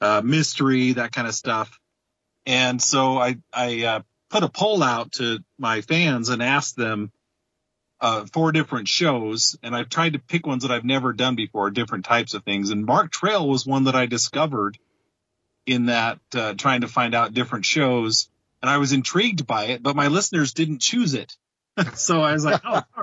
uh, 0.00 0.22
mystery, 0.24 0.92
that 0.92 1.12
kind 1.12 1.26
of 1.26 1.34
stuff. 1.34 1.78
And 2.44 2.80
so 2.80 3.18
I 3.18 3.36
I 3.52 3.84
uh, 3.84 4.00
put 4.30 4.42
a 4.42 4.48
poll 4.48 4.82
out 4.82 5.12
to 5.12 5.40
my 5.58 5.80
fans 5.80 6.28
and 6.28 6.42
asked 6.42 6.76
them 6.76 7.10
uh, 8.00 8.26
four 8.32 8.52
different 8.52 8.88
shows, 8.88 9.56
and 9.62 9.74
I've 9.74 9.88
tried 9.88 10.12
to 10.12 10.18
pick 10.18 10.46
ones 10.46 10.62
that 10.62 10.70
I've 10.70 10.84
never 10.84 11.12
done 11.12 11.34
before, 11.34 11.70
different 11.70 12.04
types 12.04 12.34
of 12.34 12.44
things. 12.44 12.70
And 12.70 12.84
Mark 12.84 13.10
Trail 13.10 13.48
was 13.48 13.66
one 13.66 13.84
that 13.84 13.96
I 13.96 14.06
discovered 14.06 14.78
in 15.64 15.86
that 15.86 16.18
uh, 16.34 16.54
trying 16.54 16.82
to 16.82 16.88
find 16.88 17.14
out 17.14 17.34
different 17.34 17.64
shows, 17.64 18.28
and 18.62 18.70
I 18.70 18.78
was 18.78 18.92
intrigued 18.92 19.46
by 19.46 19.66
it, 19.66 19.82
but 19.82 19.96
my 19.96 20.08
listeners 20.08 20.52
didn't 20.52 20.82
choose 20.82 21.14
it, 21.14 21.34
so 21.94 22.20
I 22.20 22.32
was 22.32 22.44
like, 22.44 22.60
oh. 22.64 22.82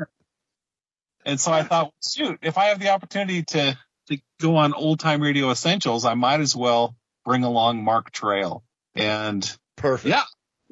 And 1.25 1.39
so 1.39 1.53
I 1.53 1.63
thought, 1.63 1.93
shoot, 2.05 2.39
if 2.41 2.57
I 2.57 2.65
have 2.65 2.79
the 2.79 2.89
opportunity 2.89 3.43
to 3.43 3.77
to 4.07 4.17
go 4.39 4.57
on 4.57 4.73
old 4.73 4.99
time 4.99 5.21
radio 5.21 5.51
essentials, 5.51 6.05
I 6.05 6.13
might 6.13 6.41
as 6.41 6.55
well 6.55 6.95
bring 7.25 7.43
along 7.43 7.83
Mark 7.83 8.11
Trail. 8.11 8.63
And 8.95 9.49
perfect. 9.75 10.09
Yeah. 10.09 10.23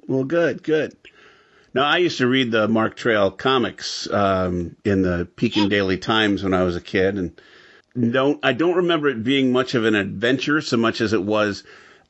Well, 0.08 0.24
good, 0.24 0.64
good. 0.64 0.96
Now, 1.74 1.86
I 1.86 1.98
used 1.98 2.18
to 2.18 2.28
read 2.28 2.52
the 2.52 2.68
Mark 2.68 2.96
Trail 2.98 3.32
comics 3.32 4.10
um, 4.12 4.76
in 4.84 5.02
the 5.04 5.28
Pekin 5.36 5.70
Daily 5.70 5.98
Times 5.98 6.44
when 6.44 6.54
I 6.54 6.64
was 6.64 6.76
a 6.76 6.82
kid, 6.82 7.18
and 7.18 7.42
don't 8.12 8.40
I 8.44 8.54
don't 8.54 8.76
remember 8.78 9.08
it 9.08 9.24
being 9.24 9.52
much 9.52 9.74
of 9.74 9.86
an 9.86 9.96
adventure 9.96 10.62
so 10.62 10.78
much 10.78 11.02
as 11.02 11.14
it 11.14 11.24
was 11.24 11.64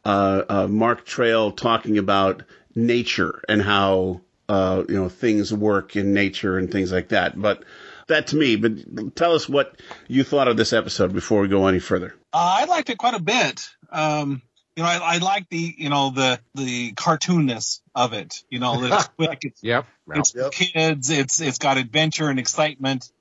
uh, 0.03 0.43
uh, 0.49 0.67
Mark 0.67 1.05
Trail 1.05 1.51
talking 1.51 1.97
about 1.97 2.43
nature 2.73 3.43
and 3.47 3.61
how 3.61 4.21
uh, 4.49 4.83
you 4.89 4.95
know 4.95 5.09
things 5.09 5.53
work 5.53 5.95
in 5.95 6.13
nature 6.13 6.57
and 6.57 6.71
things 6.71 6.91
like 6.91 7.09
that. 7.09 7.39
But 7.39 7.63
that 8.11 8.27
to 8.27 8.35
me. 8.37 8.55
But 8.55 9.15
tell 9.15 9.33
us 9.33 9.49
what 9.49 9.79
you 10.07 10.23
thought 10.23 10.47
of 10.47 10.55
this 10.57 10.71
episode 10.73 11.13
before 11.13 11.41
we 11.41 11.47
go 11.47 11.67
any 11.67 11.79
further. 11.79 12.15
Uh, 12.31 12.61
I 12.61 12.65
liked 12.65 12.89
it 12.89 12.97
quite 12.97 13.13
a 13.15 13.21
bit. 13.21 13.67
Um, 13.91 14.41
you 14.75 14.83
know, 14.83 14.89
I, 14.89 15.15
I 15.15 15.17
like 15.17 15.49
the 15.49 15.75
you 15.77 15.89
know 15.89 16.11
the 16.11 16.39
the 16.55 16.93
cartoonness 16.93 17.81
of 17.93 18.13
it. 18.13 18.43
You 18.49 18.59
know, 18.59 18.81
that 18.81 18.93
it's 18.93 19.07
quick. 19.17 19.39
It's 19.43 19.63
yep. 19.63 19.85
It's 20.13 20.33
Yep. 20.33 20.51
kids. 20.51 21.09
It's 21.09 21.41
it's 21.41 21.57
got 21.57 21.77
adventure 21.77 22.29
and 22.29 22.39
excitement, 22.39 23.11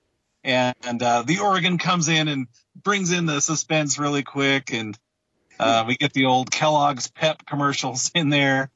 and, 0.44 0.76
and 0.86 1.02
uh, 1.02 1.22
the 1.22 1.40
organ 1.40 1.78
comes 1.78 2.08
in 2.08 2.28
and 2.28 2.46
brings 2.80 3.10
in 3.10 3.26
the 3.26 3.40
suspense 3.40 3.98
really 3.98 4.22
quick, 4.22 4.72
and 4.72 4.96
uh, 5.58 5.84
we 5.86 5.96
get 5.96 6.12
the 6.12 6.26
old 6.26 6.50
Kellogg's 6.50 7.08
Pep 7.08 7.44
commercials 7.46 8.10
in 8.14 8.28
there, 8.28 8.70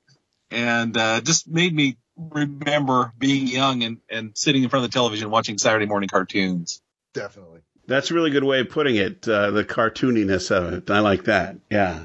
and 0.50 0.96
uh, 0.96 1.20
just 1.20 1.48
made 1.48 1.74
me 1.74 1.96
remember 2.16 3.12
being 3.18 3.46
young 3.46 3.82
and, 3.82 3.98
and 4.08 4.36
sitting 4.36 4.62
in 4.62 4.68
front 4.68 4.84
of 4.84 4.90
the 4.90 4.94
television 4.94 5.30
watching 5.30 5.58
Saturday 5.58 5.86
morning 5.86 6.08
cartoons. 6.08 6.80
Definitely. 7.12 7.60
That's 7.86 8.10
a 8.10 8.14
really 8.14 8.30
good 8.30 8.44
way 8.44 8.60
of 8.60 8.70
putting 8.70 8.96
it. 8.96 9.26
Uh, 9.28 9.50
the 9.50 9.64
cartooniness 9.64 10.50
of 10.50 10.72
it. 10.72 10.90
I 10.90 11.00
like 11.00 11.24
that. 11.24 11.56
Yeah. 11.70 12.04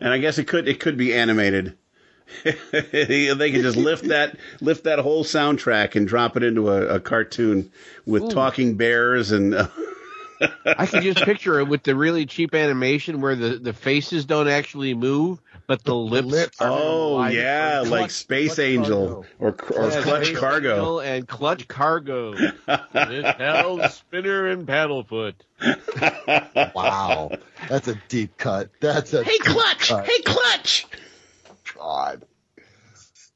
And 0.00 0.12
I 0.12 0.18
guess 0.18 0.38
it 0.38 0.44
could 0.44 0.68
it 0.68 0.80
could 0.80 0.96
be 0.96 1.14
animated. 1.14 1.76
they 2.44 3.50
could 3.52 3.62
just 3.62 3.76
lift 3.76 4.08
that 4.08 4.36
lift 4.60 4.84
that 4.84 4.98
whole 4.98 5.24
soundtrack 5.24 5.96
and 5.96 6.08
drop 6.08 6.36
it 6.36 6.42
into 6.42 6.70
a, 6.70 6.96
a 6.96 7.00
cartoon 7.00 7.70
with 8.06 8.24
Ooh. 8.24 8.30
talking 8.30 8.76
bears 8.76 9.32
and. 9.32 9.54
Uh, 9.54 9.68
I 10.64 10.86
can 10.86 11.02
just 11.02 11.24
picture 11.24 11.58
it 11.60 11.64
with 11.68 11.82
the 11.82 11.94
really 11.94 12.26
cheap 12.26 12.54
animation 12.54 13.20
where 13.20 13.34
the, 13.36 13.58
the 13.58 13.72
faces 13.72 14.24
don't 14.24 14.48
actually 14.48 14.94
move, 14.94 15.40
but 15.66 15.84
the 15.84 15.94
lips. 15.94 16.60
are 16.60 16.70
Oh 16.70 17.14
wide. 17.16 17.34
yeah, 17.34 17.80
Or 17.80 17.84
like 17.84 17.98
Clutch- 18.00 18.10
Space 18.12 18.54
Clutch 18.56 18.66
Angel 18.66 19.26
or 19.38 19.56
or 19.70 19.88
Yeah, 19.90 20.02
Clutch 20.02 20.24
Space 20.26 20.38
Cargo. 20.38 20.70
Angel 20.70 21.00
and 21.00 21.28
Clutch 21.28 21.68
Cargo. 21.68 22.34
it 22.94 23.36
held 23.38 23.90
Spinner 23.90 24.46
and 24.48 24.66
Paddlefoot. 24.66 25.34
Wow. 26.74 27.32
That's 27.68 27.86
a 27.88 27.94
deep 28.08 28.36
cut. 28.38 28.70
That's 28.80 29.12
a 29.12 29.22
Hey, 29.24 29.38
Clutch! 29.38 29.88
cut. 29.88 30.06
Hey, 30.06 30.22
Clutch! 30.24 30.86
God. 31.74 32.24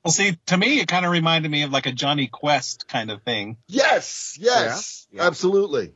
Well, 0.04 0.12
see, 0.12 0.38
to 0.46 0.56
me, 0.56 0.80
it 0.80 0.88
kind 0.88 1.04
of 1.04 1.12
reminded 1.12 1.50
me 1.50 1.62
of 1.62 1.70
like 1.70 1.86
a 1.86 1.92
Jonny 1.92 2.28
Quest 2.28 2.86
kind 2.88 3.10
of 3.10 3.22
thing. 3.22 3.56
Yes, 3.68 4.36
yes, 4.40 5.06
absolutely. 5.18 5.92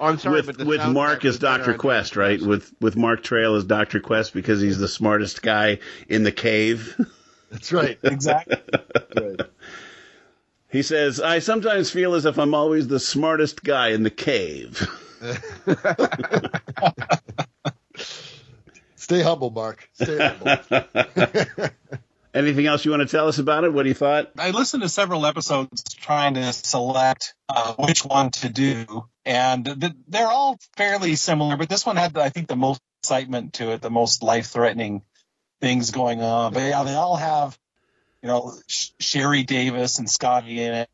Oh, 0.00 0.06
I'm 0.06 0.18
sorry, 0.18 0.36
with 0.36 0.46
but 0.46 0.58
the 0.58 0.64
with 0.64 0.84
Mark 0.86 1.24
as 1.24 1.38
Doctor 1.38 1.74
Quest, 1.74 2.16
right? 2.16 2.40
With 2.40 2.72
with 2.80 2.96
Mark 2.96 3.22
Trail 3.22 3.54
as 3.54 3.64
Doctor 3.64 4.00
Quest 4.00 4.34
because 4.34 4.60
he's 4.60 4.78
the 4.78 4.88
smartest 4.88 5.42
guy 5.42 5.78
in 6.08 6.24
the 6.24 6.32
cave. 6.32 6.96
That's 7.50 7.72
right. 7.72 7.98
Exactly. 8.02 8.56
He 10.74 10.82
says, 10.82 11.20
"I 11.20 11.38
sometimes 11.38 11.92
feel 11.92 12.14
as 12.14 12.24
if 12.24 12.36
I'm 12.36 12.52
always 12.52 12.88
the 12.88 12.98
smartest 12.98 13.62
guy 13.62 13.90
in 13.90 14.02
the 14.02 14.10
cave." 14.10 14.90
Stay 18.96 19.22
humble, 19.22 19.50
Mark. 19.50 19.88
Stay 19.92 20.18
humble. 20.18 21.70
Anything 22.34 22.66
else 22.66 22.84
you 22.84 22.90
want 22.90 23.02
to 23.02 23.08
tell 23.08 23.28
us 23.28 23.38
about 23.38 23.62
it? 23.62 23.72
What 23.72 23.84
do 23.84 23.88
you 23.88 23.94
thought? 23.94 24.32
I 24.36 24.50
listened 24.50 24.82
to 24.82 24.88
several 24.88 25.24
episodes 25.24 25.84
trying 25.94 26.34
to 26.34 26.52
select 26.52 27.34
uh, 27.48 27.74
which 27.74 28.04
one 28.04 28.30
to 28.32 28.48
do, 28.48 29.06
and 29.24 29.64
th- 29.64 29.92
they're 30.08 30.26
all 30.26 30.58
fairly 30.76 31.14
similar. 31.14 31.56
But 31.56 31.68
this 31.68 31.86
one 31.86 31.94
had, 31.94 32.18
I 32.18 32.30
think, 32.30 32.48
the 32.48 32.56
most 32.56 32.80
excitement 33.02 33.54
to 33.54 33.70
it, 33.70 33.82
the 33.82 33.90
most 33.90 34.24
life 34.24 34.46
threatening 34.46 35.02
things 35.60 35.92
going 35.92 36.22
on. 36.22 36.52
But 36.52 36.64
yeah, 36.64 36.82
they 36.82 36.94
all 36.94 37.14
have, 37.14 37.56
you 38.20 38.28
know, 38.28 38.52
Sh- 38.66 38.90
Cherry 38.98 39.44
Davis 39.44 40.00
and 40.00 40.10
Scotty 40.10 40.60
in 40.60 40.74
it. 40.74 40.90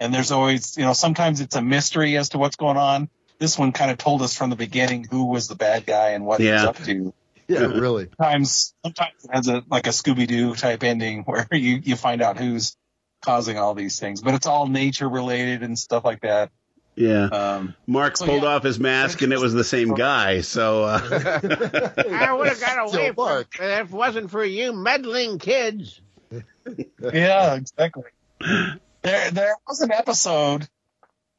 And 0.00 0.12
there's 0.12 0.32
always, 0.32 0.76
you 0.76 0.82
know, 0.82 0.94
sometimes 0.94 1.40
it's 1.40 1.54
a 1.54 1.62
mystery 1.62 2.16
as 2.16 2.30
to 2.30 2.38
what's 2.38 2.56
going 2.56 2.76
on. 2.76 3.08
This 3.38 3.56
one 3.56 3.70
kind 3.70 3.92
of 3.92 3.98
told 3.98 4.20
us 4.22 4.34
from 4.36 4.50
the 4.50 4.56
beginning 4.56 5.06
who 5.08 5.26
was 5.26 5.46
the 5.46 5.54
bad 5.54 5.86
guy 5.86 6.10
and 6.10 6.26
what 6.26 6.40
he 6.40 6.50
was 6.50 6.62
up 6.64 6.76
to. 6.86 7.14
Yeah, 7.48 7.66
really. 7.66 8.08
Sometimes, 8.18 8.74
sometimes 8.84 9.24
it 9.24 9.30
has 9.32 9.48
a 9.48 9.62
like 9.68 9.86
a 9.86 9.90
Scooby 9.90 10.26
Doo 10.26 10.54
type 10.54 10.82
ending 10.82 11.22
where 11.26 11.46
you 11.52 11.80
you 11.82 11.96
find 11.96 12.22
out 12.22 12.38
who's 12.38 12.76
causing 13.22 13.58
all 13.58 13.74
these 13.74 13.98
things, 13.98 14.20
but 14.20 14.34
it's 14.34 14.46
all 14.46 14.66
nature 14.66 15.08
related 15.08 15.62
and 15.62 15.78
stuff 15.78 16.04
like 16.04 16.22
that. 16.22 16.50
Yeah. 16.94 17.24
Um, 17.24 17.74
Mark 17.86 18.16
so, 18.16 18.26
pulled 18.26 18.42
yeah. 18.42 18.50
off 18.50 18.62
his 18.62 18.78
mask 18.78 19.22
and 19.22 19.32
it 19.32 19.40
was 19.40 19.54
the 19.54 19.64
same 19.64 19.94
guy. 19.94 20.42
So 20.42 20.84
uh, 20.84 21.00
I 21.10 22.32
would 22.32 22.48
have 22.48 22.60
got 22.60 22.92
away 22.92 23.12
from 23.12 23.38
it 23.38 23.46
if 23.58 23.88
it 23.88 23.90
wasn't 23.90 24.30
for 24.30 24.44
you 24.44 24.72
meddling 24.72 25.38
kids. 25.38 26.00
yeah, 27.12 27.54
exactly. 27.54 28.04
There, 28.40 29.30
there 29.30 29.56
was 29.66 29.80
an 29.80 29.92
episode 29.92 30.68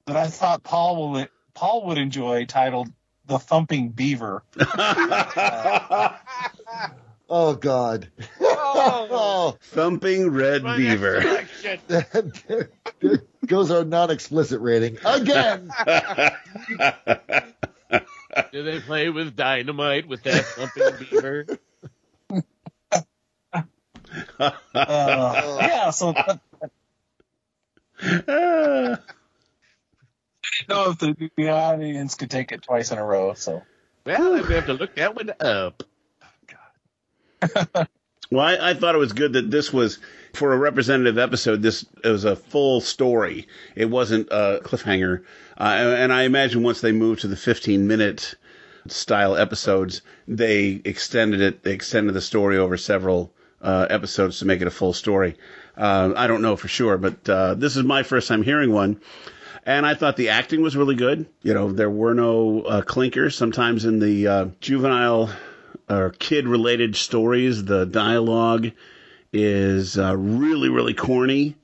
that 0.08 0.16
I 0.16 0.28
thought 0.28 0.64
Paul 0.64 1.12
will 1.12 1.28
Paul 1.54 1.86
would 1.88 1.98
enjoy 1.98 2.46
titled 2.46 2.90
"The 3.26 3.40
Thumping 3.40 3.90
Beaver." 3.90 4.44
Oh 7.36 7.56
God. 7.56 8.10
Oh, 8.40 9.58
thumping 9.62 10.30
red 10.30 10.64
beaver. 10.64 11.48
goes 13.48 13.72
our 13.72 13.84
non-explicit 13.84 14.62
rating 14.62 15.00
again. 15.04 15.72
Do 18.52 18.64
they 18.64 18.80
play 18.82 19.10
with 19.10 19.36
dynamite 19.36 20.08
with 20.08 20.22
that 20.24 20.46
thumping 20.46 21.08
beaver? 21.10 21.46
Uh, 24.40 24.52
yeah, 24.76 25.90
so 25.90 26.14
I 26.16 26.38
didn't 28.00 29.00
know 30.70 30.92
if 30.92 31.00
the, 31.00 31.32
the 31.38 31.50
audience 31.50 32.16
could 32.16 32.32
take 32.32 32.52
it 32.52 32.64
twice 32.64 32.92
in 32.92 32.98
a 32.98 33.04
row. 33.04 33.34
So 33.34 33.64
Well, 34.06 34.34
we 34.34 34.54
have 34.54 34.66
to 34.68 34.74
look 34.74 34.96
that 34.96 35.16
one 35.16 35.32
up. 35.40 35.84
Well, 38.34 38.44
I, 38.44 38.72
I 38.72 38.74
thought 38.74 38.96
it 38.96 39.00
was 39.00 39.14
good 39.14 39.34
that 39.34 39.52
this 39.52 39.72
was 39.72 40.00
for 40.34 40.54
a 40.54 40.58
representative 40.58 41.20
episode. 41.20 41.62
This 41.62 41.86
it 42.04 42.10
was 42.10 42.26
a 42.26 42.36
full 42.36 42.82
story. 42.82 43.48
It 43.76 43.92
wasn't 43.92 44.30
a 44.32 44.60
cliffhanger. 44.64 45.24
Uh, 45.56 45.64
and, 45.64 45.90
and 45.90 46.14
I 46.14 46.24
imagine 46.24 46.64
once 46.64 46.82
they 46.82 46.94
moved 46.94 47.22
to 47.22 47.28
the 47.28 47.36
15 47.36 47.86
minute 47.88 48.34
style 48.88 49.36
episodes, 49.36 50.02
they 50.28 50.82
extended 50.84 51.42
it. 51.42 51.62
They 51.62 51.74
extended 51.74 52.14
the 52.14 52.22
story 52.22 52.58
over 52.58 52.76
several 52.76 53.32
uh, 53.62 53.86
episodes 53.92 54.40
to 54.40 54.46
make 54.46 54.62
it 54.62 54.68
a 54.68 54.72
full 54.72 54.94
story. 54.94 55.38
Uh, 55.78 56.14
I 56.16 56.26
don't 56.26 56.42
know 56.42 56.56
for 56.56 56.68
sure, 56.68 56.98
but 56.98 57.30
uh, 57.30 57.54
this 57.54 57.76
is 57.76 57.84
my 57.84 58.02
first 58.02 58.28
time 58.28 58.42
hearing 58.42 58.72
one. 58.72 59.00
And 59.66 59.86
I 59.86 59.94
thought 59.94 60.18
the 60.18 60.30
acting 60.30 60.62
was 60.62 60.76
really 60.76 60.96
good. 60.96 61.26
You 61.42 61.54
know, 61.54 61.72
there 61.72 61.90
were 61.90 62.14
no 62.14 62.62
uh, 62.64 62.82
clinkers. 62.82 63.34
Sometimes 63.34 63.86
in 63.86 64.00
the 64.00 64.28
uh, 64.28 64.46
juvenile 64.60 65.30
or 65.90 66.10
kid 66.12 66.48
related 66.48 66.96
stories, 66.96 67.64
the 67.64 67.86
dialogue 67.86 68.72
is 69.32 69.98
uh, 69.98 70.16
really, 70.18 70.70
really 70.70 70.94
corny. 70.94 71.56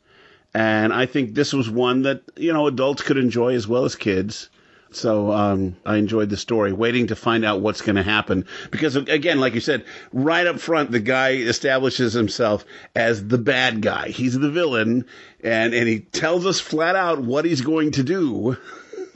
And 0.53 0.93
I 0.93 1.05
think 1.05 1.35
this 1.35 1.53
was 1.53 1.69
one 1.69 2.03
that, 2.03 2.23
you 2.35 2.53
know, 2.53 2.67
adults 2.67 3.03
could 3.03 3.17
enjoy 3.17 3.53
as 3.53 3.67
well 3.67 3.85
as 3.85 3.95
kids. 3.95 4.49
So 4.91 5.31
um, 5.31 5.75
I 5.85 5.97
enjoyed 5.97 6.29
the 6.29 6.37
story, 6.37 6.73
waiting 6.73 7.07
to 7.07 7.15
find 7.15 7.45
out 7.45 7.61
what's 7.61 7.81
going 7.81 7.95
to 7.97 8.03
happen. 8.03 8.45
Because, 8.71 8.95
again, 8.95 9.39
like 9.39 9.53
you 9.53 9.59
said, 9.59 9.85
right 10.11 10.47
up 10.47 10.59
front, 10.59 10.91
the 10.91 10.99
guy 10.99 11.33
establishes 11.33 12.13
himself 12.13 12.65
as 12.95 13.27
the 13.27 13.37
bad 13.37 13.81
guy. 13.81 14.09
He's 14.09 14.37
the 14.37 14.49
villain, 14.49 15.05
and, 15.43 15.73
and 15.73 15.87
he 15.87 15.99
tells 15.99 16.45
us 16.45 16.59
flat 16.59 16.95
out 16.95 17.21
what 17.21 17.45
he's 17.45 17.61
going 17.61 17.91
to 17.91 18.03
do. 18.03 18.57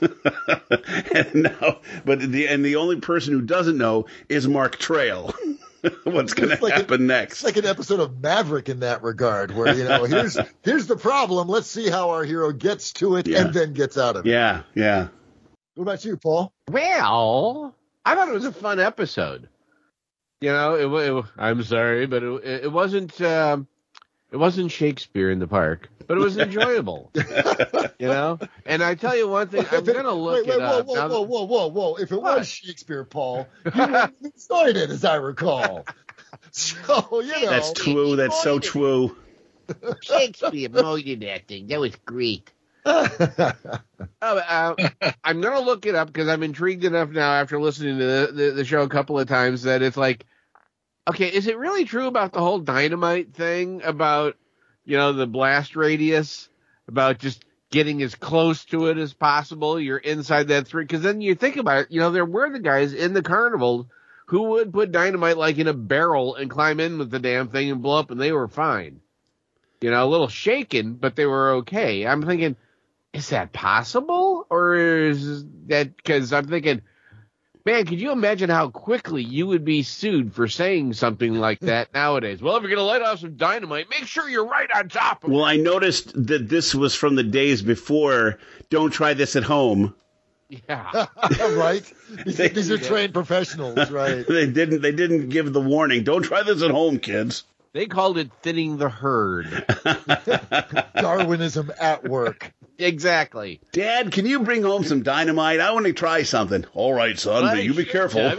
and 1.14 1.34
now, 1.34 1.78
but 2.04 2.20
the 2.20 2.46
and 2.48 2.64
the 2.64 2.76
only 2.76 3.00
person 3.00 3.32
who 3.32 3.40
doesn't 3.40 3.78
know 3.78 4.06
is 4.28 4.46
Mark 4.46 4.76
Trail. 4.76 5.32
What's 6.04 6.32
going 6.34 6.48
to 6.56 6.62
like 6.62 6.74
happen 6.74 7.06
next? 7.06 7.34
It's 7.34 7.44
like 7.44 7.56
an 7.56 7.66
episode 7.66 8.00
of 8.00 8.22
Maverick 8.22 8.68
in 8.68 8.80
that 8.80 9.02
regard, 9.02 9.54
where 9.54 9.74
you 9.74 9.84
know, 9.84 10.04
here's 10.04 10.36
here's 10.62 10.86
the 10.86 10.96
problem. 10.96 11.48
Let's 11.48 11.68
see 11.68 11.88
how 11.90 12.10
our 12.10 12.24
hero 12.24 12.52
gets 12.52 12.92
to 12.94 13.16
it 13.16 13.26
Yeah. 13.26 13.42
and 13.42 13.54
then 13.54 13.72
gets 13.72 13.96
out 13.98 14.16
of 14.16 14.26
it. 14.26 14.30
Yeah, 14.30 14.62
yeah. 14.74 15.08
What 15.74 15.82
about 15.82 16.04
you, 16.04 16.16
Paul? 16.16 16.52
Well, 16.70 17.74
I 18.04 18.14
thought 18.14 18.28
it 18.28 18.34
was 18.34 18.44
a 18.44 18.52
fun 18.52 18.78
episode. 18.78 19.48
You 20.40 20.50
know, 20.50 20.74
it, 20.74 21.08
it, 21.10 21.24
I'm 21.36 21.62
sorry, 21.64 22.06
but 22.06 22.22
it, 22.22 22.44
it 22.64 22.72
wasn't. 22.72 23.20
Um, 23.20 23.66
it 24.30 24.36
wasn't 24.36 24.70
Shakespeare 24.70 25.30
in 25.30 25.38
the 25.38 25.46
park, 25.46 25.88
but 26.06 26.16
it 26.16 26.20
was 26.20 26.36
enjoyable. 26.36 27.10
you 27.14 28.08
know, 28.08 28.38
and 28.66 28.82
I 28.82 28.94
tell 28.94 29.16
you 29.16 29.28
one 29.28 29.48
thing, 29.48 29.64
I'm 29.70 29.84
gonna 29.84 30.12
look 30.12 30.46
wait, 30.46 30.46
wait, 30.46 30.56
it 30.56 30.60
whoa, 30.60 30.78
up. 30.80 30.86
whoa, 30.86 30.94
Now 30.94 31.08
whoa, 31.08 31.22
whoa, 31.22 31.44
whoa, 31.44 31.66
whoa! 31.68 31.94
If 31.96 32.12
it 32.12 32.20
was 32.20 32.46
Shakespeare, 32.46 33.04
Paul, 33.04 33.48
you 33.64 33.70
wouldn't 33.74 33.90
have 33.92 34.14
enjoyed 34.22 34.76
it, 34.76 34.90
as 34.90 35.04
I 35.04 35.16
recall. 35.16 35.86
So 36.50 37.20
you 37.20 37.32
know, 37.42 37.50
That's 37.50 37.72
true. 37.72 38.16
That's 38.16 38.42
so 38.42 38.58
true. 38.58 39.16
Shakespeare 40.02 40.68
mowed 40.68 41.04
that 41.20 41.46
thing. 41.48 41.68
That 41.68 41.80
was 41.80 41.96
great. 42.04 42.50
Oh, 44.26 44.38
uh, 44.38 44.74
I'm 45.22 45.42
gonna 45.42 45.60
look 45.60 45.84
it 45.84 45.94
up 45.94 46.08
because 46.08 46.28
I'm 46.28 46.42
intrigued 46.42 46.84
enough 46.84 47.10
now 47.10 47.32
after 47.32 47.60
listening 47.60 47.98
to 47.98 48.04
the, 48.04 48.32
the, 48.32 48.50
the 48.52 48.64
show 48.64 48.80
a 48.80 48.88
couple 48.88 49.18
of 49.18 49.28
times 49.28 49.64
that 49.64 49.82
it's 49.82 49.98
like, 49.98 50.24
okay, 51.06 51.28
is 51.28 51.46
it 51.46 51.58
really 51.58 51.84
true 51.84 52.06
about 52.06 52.32
the 52.32 52.40
whole 52.40 52.58
dynamite 52.58 53.34
thing 53.34 53.82
about 53.82 54.36
you 54.86 54.96
know 54.96 55.12
the 55.12 55.26
blast 55.26 55.76
radius 55.76 56.48
about 56.88 57.18
just 57.18 57.44
getting 57.70 58.02
as 58.02 58.14
close 58.14 58.64
to 58.66 58.86
it 58.86 58.96
as 58.96 59.12
possible? 59.12 59.78
You're 59.78 59.98
inside 59.98 60.48
that 60.48 60.66
three 60.66 60.84
because 60.84 61.02
then 61.02 61.20
you 61.20 61.34
think 61.34 61.56
about 61.56 61.82
it, 61.82 61.90
you 61.90 62.00
know, 62.00 62.10
there 62.10 62.24
were 62.24 62.50
the 62.50 62.60
guys 62.60 62.94
in 62.94 63.12
the 63.12 63.22
carnival 63.22 63.88
who 64.26 64.42
would 64.42 64.72
put 64.72 64.90
dynamite 64.90 65.36
like 65.36 65.58
in 65.58 65.68
a 65.68 65.74
barrel 65.74 66.34
and 66.34 66.50
climb 66.50 66.80
in 66.80 66.98
with 66.98 67.10
the 67.10 67.18
damn 67.18 67.48
thing 67.48 67.70
and 67.70 67.82
blow 67.82 67.98
up, 67.98 68.10
and 68.10 68.20
they 68.20 68.32
were 68.32 68.48
fine. 68.48 69.00
You 69.82 69.90
know, 69.90 70.02
a 70.02 70.08
little 70.08 70.28
shaken, 70.28 70.94
but 70.94 71.14
they 71.14 71.26
were 71.26 71.56
okay. 71.56 72.06
I'm 72.06 72.24
thinking 72.24 72.56
is 73.14 73.28
that 73.30 73.52
possible 73.52 74.46
or 74.50 74.74
is 74.74 75.44
that 75.68 75.96
because 75.96 76.32
i'm 76.32 76.46
thinking 76.46 76.82
man 77.64 77.86
could 77.86 78.00
you 78.00 78.10
imagine 78.10 78.50
how 78.50 78.68
quickly 78.68 79.22
you 79.22 79.46
would 79.46 79.64
be 79.64 79.82
sued 79.84 80.34
for 80.34 80.48
saying 80.48 80.92
something 80.92 81.34
like 81.34 81.60
that 81.70 81.94
nowadays 81.94 82.42
well 82.42 82.56
if 82.56 82.62
you're 82.62 82.70
going 82.70 82.78
to 82.78 82.82
light 82.84 83.02
off 83.02 83.20
some 83.20 83.36
dynamite 83.36 83.88
make 83.88 84.06
sure 84.06 84.28
you're 84.28 84.46
right 84.46 84.68
on 84.74 84.88
top 84.88 85.22
of 85.24 85.30
Well, 85.30 85.44
I 85.44 85.56
noticed 85.56 86.12
that 86.26 86.48
this 86.48 86.74
was 86.74 86.94
from 86.94 87.14
the 87.14 87.22
days 87.22 87.62
before. 87.62 88.38
Don't 88.68 88.90
try 88.90 89.14
this 89.14 89.36
at 89.36 89.44
home. 89.44 89.94
yeah 90.48 91.06
right? 91.54 91.90
These, 92.26 92.36
these 92.36 92.70
are 92.70 92.78
trained 92.78 93.14
professionals, 93.14 93.90
right? 93.90 94.26
They 94.28 94.46
didn't. 94.46 94.82
They 94.82 94.92
didn't 94.92 95.28
give 95.30 95.52
the 95.52 95.60
warning. 95.60 96.02
Don't 96.04 96.22
try 96.22 96.42
this 96.42 96.62
at 96.62 96.70
home, 96.70 96.98
kids. 96.98 97.44
They 97.74 97.84
called 97.86 98.16
it 98.16 98.30
thinning 98.42 98.78
the 98.78 98.88
herd 98.88 99.46
Darwinism 100.96 101.70
at 101.78 102.04
work. 102.04 102.52
exactly 102.78 103.60
Dad, 103.72 104.10
can 104.12 104.24
you 104.26 104.40
bring 104.40 104.62
home 104.62 104.84
some 104.84 105.02
dynamite? 105.02 105.60
I 105.60 105.72
want 105.72 105.84
to 105.86 105.92
try 105.92 106.22
something. 106.22 106.64
All 106.72 106.94
right, 106.94 107.18
son, 107.18 107.42
but 107.44 107.62
you 107.62 107.74
be 107.74 107.84
careful. 107.84 108.32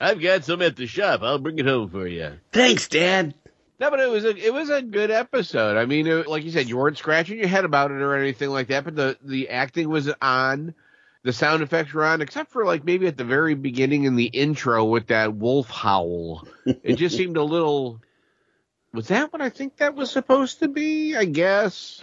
i've 0.00 0.20
got 0.20 0.44
some 0.44 0.60
at 0.60 0.76
the 0.76 0.86
shop 0.86 1.22
i'll 1.22 1.38
bring 1.38 1.58
it 1.58 1.66
home 1.66 1.88
for 1.88 2.06
you 2.06 2.32
Thanks, 2.52 2.88
Dad. 2.88 3.32
No, 3.80 3.90
but 3.90 3.98
it 3.98 4.08
was 4.08 4.24
a 4.24 4.36
it 4.36 4.52
was 4.52 4.70
a 4.70 4.80
good 4.82 5.10
episode. 5.10 5.76
I 5.76 5.84
mean, 5.84 6.06
it, 6.06 6.28
like 6.28 6.44
you 6.44 6.52
said, 6.52 6.68
you 6.68 6.76
weren't 6.76 6.96
scratching 6.96 7.38
your 7.38 7.48
head 7.48 7.64
about 7.64 7.90
it 7.90 8.00
or 8.00 8.14
anything 8.14 8.50
like 8.50 8.68
that. 8.68 8.84
But 8.84 8.94
the 8.94 9.18
the 9.20 9.48
acting 9.48 9.88
was 9.88 10.08
on, 10.22 10.74
the 11.24 11.32
sound 11.32 11.62
effects 11.62 11.92
were 11.92 12.04
on, 12.04 12.20
except 12.20 12.52
for 12.52 12.64
like 12.64 12.84
maybe 12.84 13.06
at 13.06 13.16
the 13.16 13.24
very 13.24 13.54
beginning 13.54 14.04
in 14.04 14.14
the 14.14 14.26
intro 14.26 14.84
with 14.84 15.08
that 15.08 15.34
wolf 15.34 15.68
howl. 15.68 16.46
it 16.66 16.94
just 16.94 17.16
seemed 17.16 17.36
a 17.36 17.42
little. 17.42 18.00
Was 18.92 19.08
that 19.08 19.32
what 19.32 19.42
I 19.42 19.48
think 19.48 19.78
that 19.78 19.96
was 19.96 20.10
supposed 20.10 20.60
to 20.60 20.68
be? 20.68 21.16
I 21.16 21.24
guess. 21.24 22.00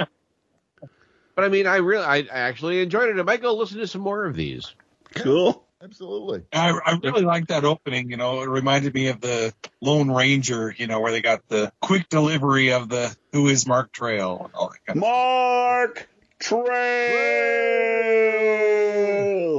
But 1.35 1.45
I 1.45 1.47
mean, 1.47 1.67
I 1.67 1.77
really, 1.77 2.03
I, 2.03 2.17
I 2.17 2.27
actually 2.29 2.81
enjoyed 2.81 3.09
it. 3.09 3.19
I 3.19 3.23
might 3.23 3.41
go 3.41 3.53
listen 3.53 3.77
to 3.77 3.87
some 3.87 4.01
more 4.01 4.25
of 4.25 4.35
these. 4.35 4.73
Cool. 5.15 5.63
Absolutely. 5.83 6.43
I, 6.53 6.79
I 6.85 6.99
really 7.01 7.23
like 7.23 7.47
that 7.47 7.63
opening. 7.63 8.11
You 8.11 8.17
know, 8.17 8.41
it 8.41 8.49
reminded 8.49 8.93
me 8.93 9.07
of 9.07 9.19
the 9.19 9.53
Lone 9.81 10.11
Ranger. 10.11 10.73
You 10.75 10.87
know, 10.87 10.99
where 10.99 11.11
they 11.11 11.21
got 11.21 11.47
the 11.47 11.71
quick 11.79 12.09
delivery 12.09 12.71
of 12.71 12.89
the 12.89 13.15
"Who 13.31 13.47
is 13.47 13.67
Mark 13.67 13.91
Trail?" 13.91 14.41
and 14.45 14.53
all 14.53 14.69
that 14.69 14.85
kind 14.85 14.97
of 14.97 15.01
Mark 15.01 16.09
Trail. 16.39 18.40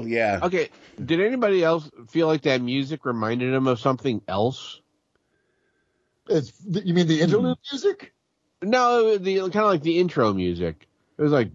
Yeah. 0.01 0.41
Okay, 0.43 0.71
did 1.05 1.21
anybody 1.21 1.63
else 1.63 1.89
feel 2.09 2.27
like 2.27 2.43
that 2.43 2.61
music 2.63 3.05
reminded 3.05 3.53
him 3.53 3.67
of 3.67 3.79
something 3.79 4.23
else? 4.27 4.81
It's, 6.29 6.53
you 6.67 6.95
mean 6.95 7.07
the 7.07 7.21
interlude 7.21 7.59
music? 7.71 8.15
No, 8.63 9.19
the 9.19 9.39
kind 9.41 9.57
of 9.57 9.65
like 9.65 9.83
the 9.83 9.99
intro 9.99 10.33
music. 10.33 10.87
It 11.19 11.23
was 11.23 11.33
like 11.33 11.51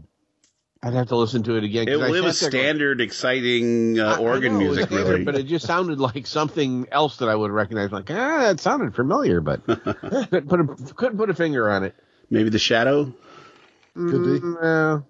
I'd 0.84 0.94
have 0.94 1.08
to 1.08 1.16
listen 1.16 1.42
to 1.44 1.56
it 1.56 1.64
again. 1.64 1.88
'cause 1.88 1.96
It, 1.96 1.98
it 1.98 2.00
sat 2.16 2.24
was 2.24 2.40
there 2.40 2.50
going, 2.52 2.62
standard, 2.64 3.02
exciting 3.02 4.00
uh, 4.00 4.06
I- 4.10 4.14
I 4.16 4.18
organ 4.20 4.54
know 4.54 4.60
music, 4.60 4.88
standard, 4.88 5.10
really. 5.12 5.24
but 5.24 5.36
it 5.36 5.44
just 5.48 5.66
sounded 5.66 6.00
like 6.00 6.28
something 6.28 6.88
else 6.92 7.18
that 7.18 7.30
I 7.30 7.36
would 7.36 7.50
recognize. 7.52 7.92
Like, 7.92 8.12
ah, 8.12 8.50
it 8.50 8.60
sounded 8.60 8.94
familiar, 8.94 9.42
but 9.42 9.66
couldn't 9.66 10.48
put 10.48 10.60
a 10.60 10.94
couldn't 10.94 11.18
put 11.18 11.30
a 11.30 11.34
finger 11.34 11.70
on 11.70 11.84
it. 11.84 11.96
Maybe 12.30 12.50
the 12.50 12.60
shadow. 12.60 13.06
Could 13.96 14.12
be. 14.24 14.40
Mm, 14.40 14.62
no. 14.62 15.06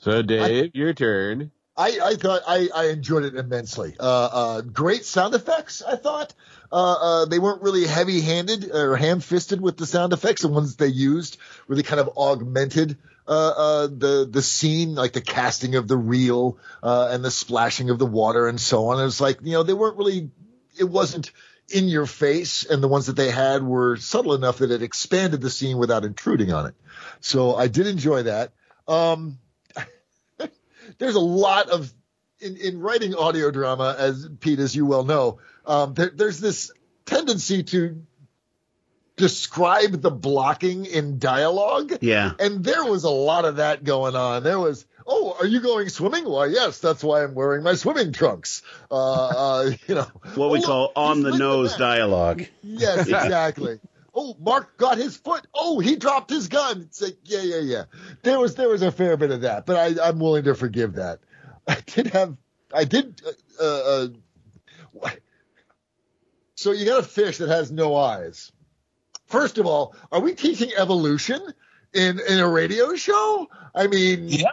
So, 0.00 0.22
Dave, 0.22 0.74
your 0.74 0.92
turn. 0.94 1.52
I, 1.76 1.98
I 2.02 2.14
thought 2.14 2.42
I, 2.46 2.68
I 2.74 2.84
enjoyed 2.86 3.24
it 3.24 3.34
immensely. 3.34 3.96
Uh, 3.98 4.28
uh, 4.32 4.60
great 4.60 5.04
sound 5.04 5.34
effects. 5.34 5.82
I 5.82 5.96
thought 5.96 6.32
uh, 6.70 6.92
uh, 6.92 7.24
they 7.24 7.38
weren't 7.40 7.62
really 7.62 7.86
heavy-handed 7.86 8.70
or 8.70 8.96
ham-fisted 8.96 9.60
with 9.60 9.76
the 9.76 9.86
sound 9.86 10.12
effects. 10.12 10.42
The 10.42 10.48
ones 10.48 10.76
they 10.76 10.86
used 10.86 11.38
really 11.66 11.82
kind 11.82 12.00
of 12.00 12.16
augmented 12.16 12.96
uh, 13.26 13.30
uh, 13.56 13.86
the 13.86 14.28
the 14.30 14.42
scene, 14.42 14.94
like 14.94 15.14
the 15.14 15.20
casting 15.20 15.76
of 15.76 15.88
the 15.88 15.96
reel 15.96 16.58
uh, 16.82 17.08
and 17.10 17.24
the 17.24 17.30
splashing 17.30 17.90
of 17.90 17.98
the 17.98 18.06
water 18.06 18.46
and 18.46 18.60
so 18.60 18.88
on. 18.88 19.00
It 19.00 19.04
was 19.04 19.20
like 19.20 19.38
you 19.42 19.52
know 19.52 19.62
they 19.62 19.72
weren't 19.72 19.96
really. 19.96 20.30
It 20.78 20.84
wasn't 20.84 21.30
in 21.72 21.88
your 21.88 22.06
face, 22.06 22.64
and 22.64 22.82
the 22.82 22.88
ones 22.88 23.06
that 23.06 23.16
they 23.16 23.30
had 23.30 23.62
were 23.62 23.96
subtle 23.96 24.34
enough 24.34 24.58
that 24.58 24.70
it 24.70 24.82
expanded 24.82 25.40
the 25.40 25.50
scene 25.50 25.78
without 25.78 26.04
intruding 26.04 26.52
on 26.52 26.66
it. 26.66 26.74
So 27.20 27.54
I 27.54 27.68
did 27.68 27.86
enjoy 27.86 28.24
that. 28.24 28.52
Um, 28.86 29.38
there's 30.98 31.14
a 31.14 31.20
lot 31.20 31.68
of 31.68 31.92
in, 32.40 32.56
in 32.56 32.80
writing 32.80 33.14
audio 33.14 33.50
drama, 33.50 33.96
as 33.98 34.28
Pete, 34.40 34.58
as 34.58 34.74
you 34.74 34.86
well 34.86 35.04
know, 35.04 35.38
um, 35.66 35.94
there, 35.94 36.10
there's 36.14 36.40
this 36.40 36.70
tendency 37.06 37.62
to 37.62 38.02
describe 39.16 40.02
the 40.02 40.10
blocking 40.10 40.84
in 40.86 41.18
dialogue. 41.18 41.98
Yeah. 42.00 42.32
And 42.38 42.64
there 42.64 42.84
was 42.84 43.04
a 43.04 43.10
lot 43.10 43.44
of 43.44 43.56
that 43.56 43.84
going 43.84 44.16
on. 44.16 44.42
There 44.42 44.58
was, 44.58 44.86
oh, 45.06 45.36
are 45.38 45.46
you 45.46 45.60
going 45.60 45.88
swimming? 45.88 46.28
Why, 46.28 46.46
yes, 46.46 46.80
that's 46.80 47.02
why 47.02 47.22
I'm 47.22 47.34
wearing 47.34 47.62
my 47.62 47.74
swimming 47.74 48.12
trunks. 48.12 48.62
Uh, 48.90 48.94
uh, 49.26 49.70
you 49.86 49.94
know, 49.94 50.06
What 50.34 50.50
we 50.50 50.58
oh, 50.60 50.62
call 50.62 50.92
on 50.96 51.22
the 51.22 51.36
nose 51.36 51.76
dialogue. 51.76 52.44
Yes, 52.62 52.98
exactly. 53.08 53.80
Oh, 54.14 54.36
Mark 54.40 54.76
got 54.76 54.98
his 54.98 55.16
foot. 55.16 55.46
Oh, 55.54 55.78
he 55.80 55.96
dropped 55.96 56.30
his 56.30 56.48
gun. 56.48 56.82
It's 56.82 57.02
like, 57.02 57.18
yeah, 57.24 57.42
yeah, 57.42 57.60
yeah. 57.60 57.84
There 58.22 58.38
was 58.38 58.54
there 58.54 58.68
was 58.68 58.82
a 58.82 58.92
fair 58.92 59.16
bit 59.16 59.30
of 59.30 59.42
that, 59.42 59.66
but 59.66 59.76
I, 59.76 60.08
I'm 60.08 60.18
willing 60.18 60.44
to 60.44 60.54
forgive 60.54 60.94
that. 60.94 61.20
I 61.68 61.78
did 61.86 62.08
have, 62.08 62.36
I 62.72 62.84
did. 62.84 63.20
Uh, 63.60 64.08
uh, 65.02 65.10
so 66.54 66.72
you 66.72 66.86
got 66.86 67.00
a 67.00 67.06
fish 67.06 67.38
that 67.38 67.48
has 67.48 67.72
no 67.72 67.96
eyes. 67.96 68.52
First 69.26 69.58
of 69.58 69.66
all, 69.66 69.94
are 70.12 70.20
we 70.20 70.34
teaching 70.34 70.70
evolution 70.76 71.40
in 71.92 72.20
in 72.20 72.38
a 72.38 72.48
radio 72.48 72.94
show? 72.94 73.48
I 73.74 73.86
mean, 73.86 74.28
yeah. 74.28 74.52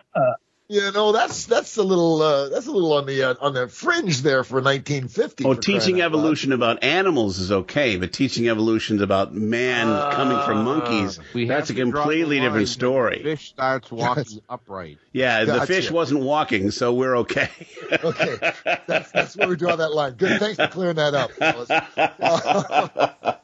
You 0.72 0.90
know 0.94 1.12
that's 1.12 1.48
that's 1.48 1.76
a 1.76 1.84
little 1.84 2.22
uh, 2.22 2.48
that's 2.48 2.66
a 2.66 2.72
little 2.72 2.94
on 2.94 3.06
the 3.06 3.24
uh, 3.24 3.36
on 3.42 3.54
the 3.54 3.68
fringe 3.68 4.22
there 4.22 4.46
for 4.46 4.62
1950. 4.62 5.44
Oh, 5.44 5.56
for 5.56 5.60
teaching 5.60 6.00
evolution 6.02 6.54
about 6.54 6.82
animals 6.82 7.40
is 7.40 7.52
okay, 7.52 7.98
but 7.98 8.14
teaching 8.14 8.48
evolutions 8.48 9.02
about 9.02 9.34
man 9.34 9.88
coming 10.14 10.40
from 10.46 10.64
monkeys, 10.64 11.20
Uh, 11.20 11.24
We 11.34 11.48
have 11.48 11.58
that's 11.58 11.72
a 11.72 11.74
completely 11.74 12.40
different 12.40 12.70
story. 12.70 13.22
Fish 13.22 13.50
starts 13.50 13.92
walking 13.92 14.42
upright. 14.48 14.98
Yeah, 15.12 15.44
the 15.44 15.66
fish 15.66 15.92
wasn't 15.92 16.22
walking, 16.22 16.72
so 16.72 16.94
we're 16.94 17.18
okay. 17.18 17.50
okay, 17.92 18.54
that's 18.88 19.12
that's 19.12 19.36
where 19.36 19.50
we 19.50 19.58
draw 19.58 19.76
that 19.76 19.94
line. 19.94 20.14
Good, 20.14 20.40
thanks 20.40 20.56
for 20.56 20.68
clearing 20.68 20.96
that 20.96 21.14
up. 21.14 21.32
Uh, 21.42 21.66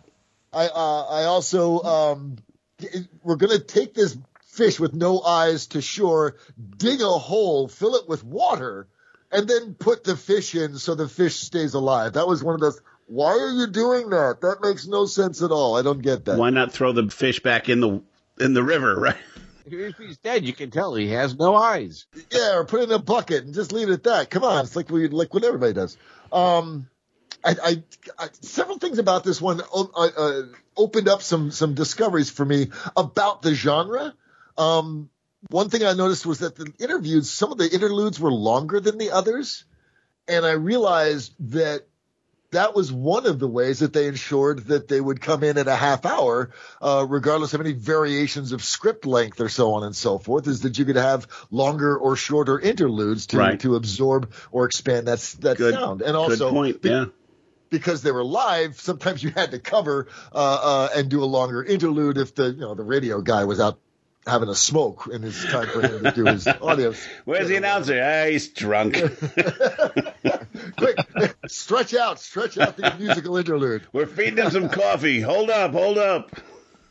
I 0.54 0.68
uh, 0.68 1.04
I 1.10 1.24
also 1.26 1.82
um, 1.82 2.38
we're 3.24 3.36
gonna 3.36 3.60
take 3.60 3.94
this 3.94 4.18
fish 4.58 4.80
with 4.80 4.94
no 4.94 5.22
eyes 5.22 5.68
to 5.68 5.82
shore, 5.82 6.36
dig 6.78 7.02
a 7.02 7.08
hole, 7.08 7.68
fill 7.68 7.96
it 7.96 8.10
with 8.10 8.24
water, 8.24 8.88
and 9.32 9.48
then 9.48 9.76
put 9.76 10.04
the 10.04 10.18
fish 10.18 10.56
in 10.56 10.78
so 10.78 10.96
the 10.96 11.08
fish 11.08 11.36
stays 11.36 11.74
alive. 11.74 12.14
That 12.14 12.28
was 12.28 12.44
one 12.44 12.56
of 12.56 12.62
those. 12.62 12.82
Why 13.06 13.32
are 13.32 13.52
you 13.52 13.68
doing 13.68 14.10
that? 14.10 14.42
That 14.42 14.58
makes 14.62 14.88
no 14.88 15.06
sense 15.06 15.42
at 15.42 15.52
all. 15.52 15.78
I 15.78 15.82
don't 15.82 16.02
get 16.02 16.26
that. 16.26 16.38
Why 16.38 16.50
not 16.50 16.74
throw 16.74 16.92
the 16.92 17.10
fish 17.10 17.40
back 17.42 17.70
in 17.70 17.80
the 17.80 18.02
in 18.40 18.54
the 18.54 18.64
river, 18.64 18.96
right? 19.00 19.16
If 19.66 19.98
he's 19.98 20.18
dead, 20.18 20.46
you 20.46 20.54
can 20.54 20.72
tell 20.72 20.96
he 20.96 21.10
has 21.10 21.38
no 21.38 21.56
eyes. 21.56 22.06
Yeah, 22.32 22.58
or 22.58 22.66
put 22.66 22.82
it 22.82 22.84
in 22.84 22.92
a 22.92 23.00
bucket 23.00 23.44
and 23.44 23.54
just 23.54 23.72
leave 23.72 23.90
it 23.90 23.94
at 23.94 24.04
that. 24.04 24.30
Come 24.30 24.44
on, 24.44 24.64
it's 24.64 24.76
like 24.76 24.90
we 24.90 25.08
like 25.10 25.34
what 25.34 25.44
everybody 25.44 25.74
does. 25.74 25.98
Um, 26.32 26.88
I, 27.44 27.56
I, 27.64 27.84
I 28.18 28.28
several 28.42 28.78
things 28.78 28.98
about 28.98 29.24
this 29.24 29.42
one 29.42 29.62
uh, 29.62 29.86
uh, 29.96 30.42
opened 30.76 31.10
up 31.10 31.22
some 31.22 31.52
some 31.52 31.76
discoveries 31.76 32.30
for 32.30 32.46
me 32.46 32.70
about 32.96 33.42
the 33.42 33.54
genre. 33.54 34.14
Um, 34.58 35.10
one 35.50 35.70
thing 35.70 35.84
I 35.84 35.94
noticed 35.94 36.26
was 36.26 36.40
that 36.40 36.56
the 36.56 36.72
interviews, 36.80 37.30
some 37.30 37.52
of 37.52 37.58
the 37.58 37.70
interludes 37.72 38.20
were 38.20 38.32
longer 38.32 38.80
than 38.80 38.98
the 38.98 39.12
others, 39.12 39.66
and 40.28 40.46
I 40.46 40.52
realized 40.54 41.34
that 41.52 41.86
that 42.52 42.74
was 42.74 42.92
one 42.92 43.26
of 43.26 43.40
the 43.40 43.48
ways 43.48 43.80
that 43.80 43.92
they 43.92 44.08
ensured 44.08 44.68
that 44.68 44.88
they 44.88 45.02
would 45.02 45.20
come 45.22 45.44
in 45.44 45.58
at 45.58 45.68
a 45.68 45.76
half 45.76 46.06
hour, 46.06 46.52
uh, 46.82 47.06
regardless 47.08 47.54
of 47.54 47.60
any 47.60 47.74
variations 47.74 48.54
of 48.54 48.64
script 48.64 49.06
length 49.06 49.42
or 49.42 49.50
so 49.50 49.74
on 49.74 49.84
and 49.84 49.94
so 49.96 50.18
forth, 50.18 50.48
is 50.48 50.62
that 50.62 50.78
you 50.80 50.86
could 50.86 50.96
have 50.96 51.28
longer 51.52 51.98
or 51.98 52.16
shorter 52.16 52.58
interludes 52.58 53.28
to, 53.28 53.38
Right. 53.38 53.60
to 53.60 53.76
absorb 53.76 54.32
or 54.52 54.66
expand 54.66 55.08
that, 55.08 55.20
that 55.42 55.58
Good- 55.58 55.74
sound. 55.74 56.02
And 56.02 56.16
also, 56.16 56.50
point, 56.50 56.82
be- 56.82 56.90
yeah. 56.90 57.06
because 57.70 58.02
they 58.02 58.12
were 58.14 58.24
live, 58.24 58.80
sometimes 58.80 59.22
you 59.22 59.32
had 59.32 59.52
to 59.52 59.60
cover 59.60 60.08
uh, 60.34 60.38
uh, 60.38 60.90
and 60.96 61.10
do 61.10 61.22
a 61.24 61.26
longer 61.26 61.62
interlude 61.62 62.18
if 62.18 62.34
the 62.34 62.52
you 62.52 62.62
know 62.62 62.76
the 62.76 62.84
radio 62.84 63.20
guy 63.22 63.44
was 63.44 63.60
out 63.60 63.78
having 64.28 64.50
a 64.50 64.56
smoke 64.56 65.08
and 65.08 65.24
it's 65.24 65.44
time 65.46 65.68
for 65.68 65.82
him 65.82 66.04
to 66.04 66.12
do 66.12 66.26
his 66.26 66.48
audience. 66.62 67.00
Where's 67.26 67.48
the 67.48 67.56
announcer? 67.56 68.02
Ah, 68.04 68.30
he's 68.30 68.50
drunk. 68.50 68.96
Quick, 70.78 70.98
stretch 71.48 71.94
out, 71.94 72.20
stretch 72.20 72.58
out 72.58 72.78
the 72.78 72.94
musical 73.00 73.38
interlude. 73.38 73.88
We're 73.94 74.06
feeding 74.06 74.38
him 74.38 74.52
some 74.52 74.70
coffee. 74.70 75.22
Hold 75.22 75.50
up, 75.50 75.72
hold 75.72 75.98
up. 75.98 76.36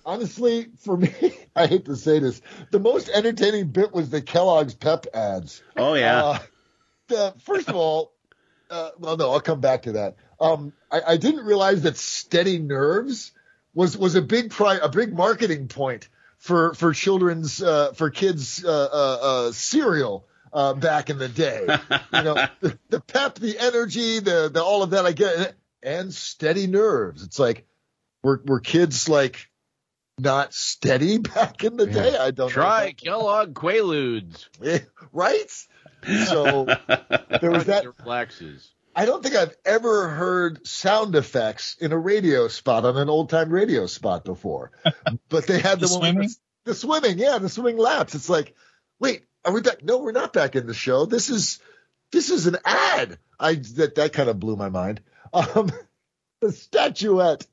Honestly, 0.04 0.68
for 0.78 0.96
me, 0.96 1.12
I 1.56 1.66
hate 1.66 1.84
to 1.86 1.96
say 1.96 2.18
this, 2.18 2.40
the 2.70 2.80
most 2.80 3.08
entertaining 3.08 3.68
bit 3.68 3.92
was 3.92 4.10
the 4.10 4.22
Kellogg's 4.22 4.74
Pep 4.74 5.06
ads. 5.12 5.62
Oh 5.76 5.94
yeah. 5.94 6.24
Uh, 6.24 6.38
the, 7.08 7.34
first 7.42 7.68
of 7.68 7.76
all, 7.76 8.12
uh, 8.70 8.90
well, 8.98 9.16
no, 9.16 9.30
I'll 9.30 9.40
come 9.40 9.60
back 9.60 9.82
to 9.82 9.92
that. 9.92 10.16
Um, 10.40 10.72
I, 10.90 11.00
I 11.08 11.16
didn't 11.16 11.44
realize 11.44 11.82
that 11.82 11.96
steady 11.96 12.58
nerves 12.58 13.32
was 13.74 13.96
was 13.96 14.14
a 14.14 14.22
big 14.22 14.50
pri- 14.50 14.80
a 14.82 14.88
big 14.88 15.14
marketing 15.14 15.68
point 15.68 16.08
for 16.38 16.74
for 16.74 16.92
children's 16.92 17.62
uh, 17.62 17.92
for 17.92 18.10
kids 18.10 18.64
uh, 18.64 18.68
uh, 18.68 19.18
uh, 19.22 19.52
cereal 19.52 20.26
uh, 20.52 20.74
back 20.74 21.10
in 21.10 21.18
the 21.18 21.28
day. 21.28 21.66
you 22.12 22.22
know, 22.22 22.34
the, 22.60 22.78
the 22.88 23.00
pep, 23.00 23.36
the 23.36 23.58
energy, 23.58 24.20
the 24.20 24.50
the 24.52 24.62
all 24.62 24.82
of 24.82 24.90
that. 24.90 25.06
I 25.06 25.12
get 25.12 25.54
and 25.82 26.12
steady 26.12 26.66
nerves. 26.66 27.22
It's 27.22 27.38
like 27.38 27.66
were 28.22 28.42
were 28.44 28.60
kids 28.60 29.08
like 29.08 29.48
not 30.18 30.54
steady 30.54 31.18
back 31.34 31.64
in 31.64 31.76
the 31.76 31.86
day? 31.86 32.16
I 32.16 32.30
don't 32.30 32.50
Try 32.50 32.86
know. 32.86 32.92
Kellogg 32.92 33.54
Quaaludes. 33.54 34.48
Right? 35.12 35.50
So 36.26 36.66
there 37.40 37.50
was 37.50 37.66
that. 37.66 37.86
Relaxes. 38.00 38.70
I 38.98 39.04
don't 39.04 39.22
think 39.22 39.34
I've 39.34 39.54
ever 39.66 40.08
heard 40.08 40.66
sound 40.66 41.14
effects 41.16 41.76
in 41.78 41.92
a 41.92 41.98
radio 41.98 42.48
spot 42.48 42.86
on 42.86 42.96
an 42.96 43.10
old 43.10 43.28
time 43.28 43.50
radio 43.50 43.86
spot 43.86 44.24
before. 44.24 44.72
But 45.28 45.46
they 45.46 45.58
had 45.60 45.80
the, 45.80 45.86
The 45.86 45.92
with 45.92 45.98
swimming? 45.98 46.30
the, 46.64 46.74
swimming, 46.74 47.18
yeah, 47.18 47.38
the 47.38 47.48
swimming 47.50 47.76
laps. 47.76 48.14
It's 48.14 48.30
like, 48.30 48.54
wait, 48.98 49.24
are 49.44 49.52
we 49.52 49.60
back? 49.60 49.84
No, 49.84 49.98
we're 49.98 50.12
not 50.12 50.32
back 50.32 50.56
in 50.56 50.66
the 50.66 50.74
show. 50.74 51.04
This 51.04 51.28
is 51.28 51.60
this 52.10 52.30
is 52.30 52.46
an 52.46 52.56
ad. 52.64 53.18
I 53.38 53.54
that 53.76 53.96
that 53.96 54.12
kind 54.14 54.30
of 54.30 54.40
blew 54.40 54.56
my 54.56 54.70
mind. 54.70 55.02
Um, 55.32 55.70
the 56.40 56.52
statuette, 56.52 57.46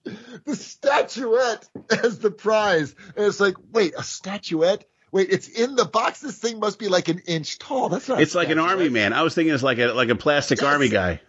the 0.46 0.56
statuette 0.56 1.68
as 1.90 2.20
the 2.20 2.32
prize, 2.32 2.96
and 3.18 3.26
it's 3.26 3.40
like, 3.40 3.56
wait, 3.72 3.94
a 3.98 4.04
statuette. 4.04 4.86
Wait, 5.12 5.30
it's 5.30 5.48
in 5.48 5.76
the 5.76 5.86
box. 5.86 6.22
This 6.22 6.38
thing 6.38 6.60
must 6.60 6.80
be 6.80 6.88
like 6.88 7.08
an 7.10 7.20
inch 7.28 7.60
tall. 7.60 7.90
That's 7.90 8.08
not. 8.08 8.22
It's 8.22 8.34
like 8.34 8.50
an 8.50 8.60
army 8.60 8.90
man. 8.90 9.14
I 9.14 9.22
was 9.22 9.36
thinking 9.36 9.54
it's 9.54 9.62
like 9.62 9.78
a 9.78 9.88
like 9.88 10.10
a 10.10 10.16
plastic 10.16 10.64
army 10.64 10.90
guy. 10.90 11.20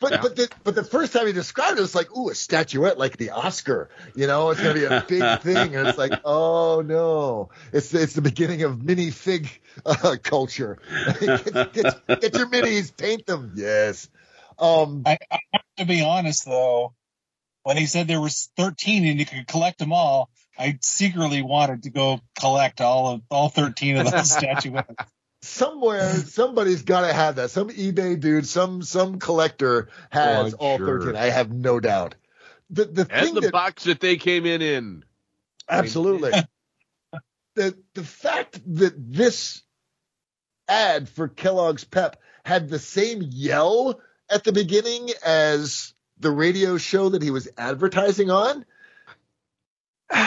But 0.00 0.22
but 0.22 0.36
the 0.36 0.48
but 0.64 0.74
the 0.74 0.84
first 0.84 1.12
time 1.12 1.26
he 1.26 1.32
described 1.32 1.78
it, 1.78 1.82
it's 1.82 1.94
like, 1.94 2.16
ooh, 2.16 2.30
a 2.30 2.34
statuette 2.34 2.98
like 2.98 3.18
the 3.18 3.30
Oscar. 3.30 3.90
You 4.14 4.26
know, 4.26 4.50
it's 4.50 4.60
gonna 4.60 4.74
be 4.74 4.84
a 4.84 5.04
big 5.06 5.40
thing, 5.42 5.76
and 5.76 5.86
it's 5.86 5.98
like, 5.98 6.20
oh 6.24 6.82
no, 6.84 7.50
it's 7.72 7.92
it's 7.92 8.14
the 8.14 8.22
beginning 8.22 8.62
of 8.62 8.82
mini 8.82 9.10
fig 9.10 9.48
uh, 9.84 10.16
culture. 10.22 10.78
get, 11.20 11.72
get, 11.74 12.06
get 12.06 12.34
your 12.34 12.48
minis, 12.48 12.96
paint 12.96 13.26
them. 13.26 13.52
Yes. 13.54 14.08
Um, 14.58 15.02
I, 15.06 15.18
I 15.30 15.38
have 15.52 15.62
to 15.78 15.84
be 15.84 16.02
honest 16.02 16.46
though, 16.46 16.94
when 17.62 17.76
he 17.76 17.86
said 17.86 18.08
there 18.08 18.20
was 18.20 18.50
13 18.56 19.06
and 19.06 19.18
you 19.18 19.26
could 19.26 19.46
collect 19.46 19.78
them 19.78 19.92
all, 19.92 20.30
I 20.58 20.78
secretly 20.82 21.42
wanted 21.42 21.84
to 21.84 21.90
go 21.90 22.20
collect 22.38 22.80
all 22.80 23.14
of 23.14 23.22
all 23.30 23.48
13 23.48 23.98
of 23.98 24.10
those 24.10 24.30
statuettes. 24.36 25.04
Somewhere 25.42 26.12
somebody's 26.14 26.82
got 26.82 27.06
to 27.06 27.12
have 27.12 27.36
that. 27.36 27.50
Some 27.50 27.68
eBay 27.68 28.18
dude, 28.18 28.46
some 28.46 28.82
some 28.82 29.18
collector 29.18 29.88
has 30.10 30.54
Oh, 30.54 30.56
all 30.58 30.78
sure. 30.78 31.00
thirteen. 31.00 31.16
I 31.16 31.30
have 31.30 31.50
no 31.50 31.80
doubt. 31.80 32.14
The 32.70 32.84
the 32.84 33.04
thing 33.04 33.34
the 33.34 33.40
that 33.42 33.52
box 33.52 33.84
that 33.84 34.00
they 34.00 34.16
came 34.16 34.46
in 34.46 34.62
in. 34.62 35.04
Absolutely. 35.68 36.32
the 37.54 37.76
the 37.94 38.04
fact 38.04 38.60
that 38.76 38.94
this 38.96 39.62
ad 40.68 41.08
for 41.08 41.28
Kellogg's 41.28 41.84
Pep 41.84 42.20
had 42.44 42.68
the 42.68 42.78
same 42.78 43.22
yell 43.22 44.00
at 44.28 44.44
the 44.44 44.52
beginning 44.52 45.10
as 45.24 45.94
the 46.18 46.30
radio 46.30 46.76
show 46.78 47.08
that 47.10 47.22
he 47.22 47.30
was 47.30 47.48
advertising 47.56 48.30
on. 48.30 48.64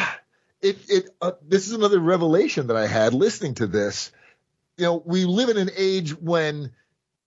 It, 0.61 0.77
it, 0.87 1.09
uh, 1.21 1.31
this 1.45 1.67
is 1.67 1.73
another 1.73 1.99
revelation 1.99 2.67
that 2.67 2.77
I 2.77 2.87
had 2.87 3.13
listening 3.13 3.55
to 3.55 3.67
this. 3.67 4.13
You 4.77 4.85
know, 4.85 5.03
we 5.05 5.25
live 5.25 5.49
in 5.49 5.57
an 5.57 5.69
age 5.75 6.11
when 6.19 6.71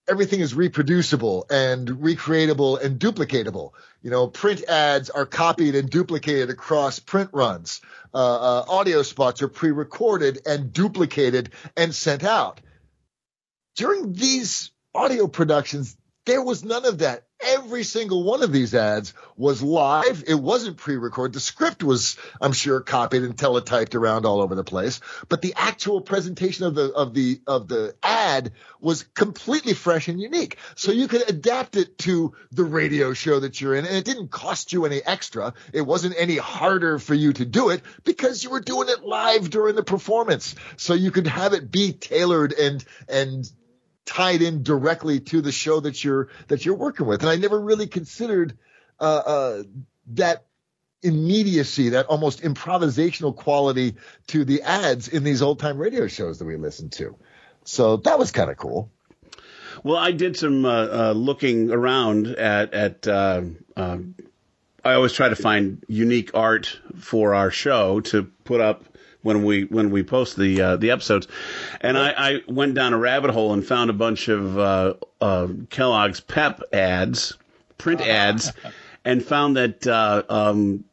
everything 0.09 0.41
is 0.41 0.55
reproducible 0.55 1.47
and 1.51 1.89
recreatable 1.89 2.81
and 2.83 2.99
duplicatable. 2.99 3.73
You 4.03 4.11
know, 4.11 4.29
print 4.29 4.65
ads 4.65 5.11
are 5.11 5.27
copied 5.27 5.75
and 5.75 5.91
duplicated 5.91 6.51
across 6.51 6.99
print 6.99 7.31
runs. 7.33 7.81
Uh, 8.15 8.19
uh, 8.19 8.65
audio 8.69 9.03
spots 9.03 9.43
are 9.43 9.49
pre-recorded 9.49 10.41
and 10.47 10.73
duplicated 10.73 11.51
and 11.77 11.95
sent 11.95 12.25
out. 12.25 12.61
During 13.75 14.13
these 14.13 14.71
audio 14.95 15.27
productions, 15.27 15.97
there 16.27 16.43
was 16.43 16.64
none 16.64 16.85
of 16.85 16.99
that. 16.99 17.22
Every 17.41 17.85
single 17.85 18.24
one 18.24 18.43
of 18.43 18.51
these 18.51 18.74
ads 18.74 19.14
was 19.37 19.62
live. 19.62 20.24
It 20.27 20.35
wasn't 20.35 20.79
pre-recorded. 20.79 21.35
The 21.35 21.41
script 21.41 21.85
was, 21.85 22.16
I'm 22.41 22.53
sure, 22.53 22.81
copied 22.81 23.22
and 23.22 23.37
teletyped 23.37 23.95
around 23.95 24.27
all 24.27 24.41
over 24.41 24.55
the 24.55 24.64
place. 24.64 25.01
But 25.29 25.43
the 25.43 25.55
actual 25.57 26.01
presentation 26.01 26.66
of 26.66 26.74
the 26.74 26.93
of 26.93 27.14
the 27.14 27.41
of 27.47 27.68
the 27.68 27.95
ad 28.03 28.53
was 28.81 29.05
completely 29.05 29.74
fresh 29.74 30.09
and 30.09 30.20
unique. 30.20 30.57
So 30.74 30.93
you 30.93 31.09
could 31.09 31.29
adapt 31.29 31.77
it 31.77 31.99
to 31.99 32.35
the 32.51 32.64
radio 32.64 33.12
show 33.12 33.39
that 33.41 33.61
you're 33.61 33.74
in, 33.74 33.87
and 33.87 33.97
it 33.97 34.05
didn't 34.05 34.31
cost 34.31 34.72
you 34.72 34.85
any 34.85 35.03
extra. 35.05 35.55
It 35.72 35.83
wasn't 35.83 36.16
any 36.18 36.39
harder 36.39 36.99
for 36.99 37.14
you 37.14 37.33
to 37.35 37.45
do 37.45 37.68
it 37.68 37.83
because 38.03 38.43
you 38.43 38.51
were 38.51 38.61
doing 38.61 38.89
it 38.89 39.05
live 39.05 39.51
during 39.51 39.77
the 39.77 39.85
performance. 39.85 40.57
So 40.77 40.95
you 40.95 41.11
could 41.12 41.29
have 41.29 41.53
it 41.53 41.70
be 41.70 41.93
tailored 41.93 42.53
and 42.55 42.85
and 43.09 43.49
tied 44.07 44.41
in 44.41 44.63
directly 44.63 45.21
to 45.21 45.43
the 45.43 45.53
show 45.53 45.81
that 45.81 46.03
you're 46.03 46.29
that 46.49 46.65
you're 46.65 46.77
working 46.77 47.07
with. 47.07 47.21
And 47.21 47.29
I 47.29 47.37
never 47.37 47.61
really 47.61 47.89
considered 47.89 48.57
uh, 48.99 49.05
uh, 49.05 49.63
that 50.15 50.47
immediacy, 51.03 51.91
that 51.91 52.07
almost 52.07 52.43
improvisational 52.43 53.37
quality 53.37 53.97
to 54.29 54.45
the 54.45 54.63
ads 54.63 55.09
in 55.09 55.25
these 55.25 55.43
old 55.43 55.59
time 55.59 55.77
radio 55.77 56.07
shows 56.07 56.39
that 56.39 56.47
we 56.47 56.57
listened 56.57 56.93
to. 56.93 57.17
So 57.65 57.99
that 57.99 58.19
was 58.19 58.31
kind 58.31 58.51
of 58.51 58.57
cool. 58.57 58.91
Well, 59.83 59.97
I 59.97 60.13
did 60.13 60.37
some 60.37 60.65
uh, 60.65 60.87
uh, 60.87 61.13
looking 61.13 61.71
around 61.71 62.29
at 62.29 62.73
at. 62.73 63.07
Uh, 63.07 63.43
um, 63.77 64.15
I 64.85 64.95
always 64.95 65.13
try 65.13 65.29
to 65.29 65.37
find 65.37 65.85
unique 65.89 66.31
art 66.33 66.79
for 67.01 67.35
our 67.35 67.51
show 67.51 68.01
to 68.03 68.23
put 68.45 68.61
up 68.61 68.85
when 69.27 69.45
we 69.45 69.64
when 69.64 69.91
we 69.91 70.05
post 70.05 70.37
the 70.37 70.61
uh, 70.62 70.77
the 70.77 70.93
episodes, 70.93 71.27
and 71.81 71.99
I, 71.99 72.14
I 72.16 72.41
went 72.49 72.74
down 72.74 72.95
a 72.95 72.99
rabbit 72.99 73.33
hole 73.33 73.53
and 73.53 73.66
found 73.66 73.91
a 73.91 73.93
bunch 73.93 74.29
of 74.29 74.57
uh, 74.57 74.95
uh, 75.20 75.49
Kellogg's 75.68 76.20
Pep 76.20 76.62
ads, 76.72 77.37
print 77.77 78.01
ads, 78.07 78.53
and 79.05 79.22
found 79.22 79.57
that 79.57 79.85
uh, 79.87 80.22
um, 80.29 80.85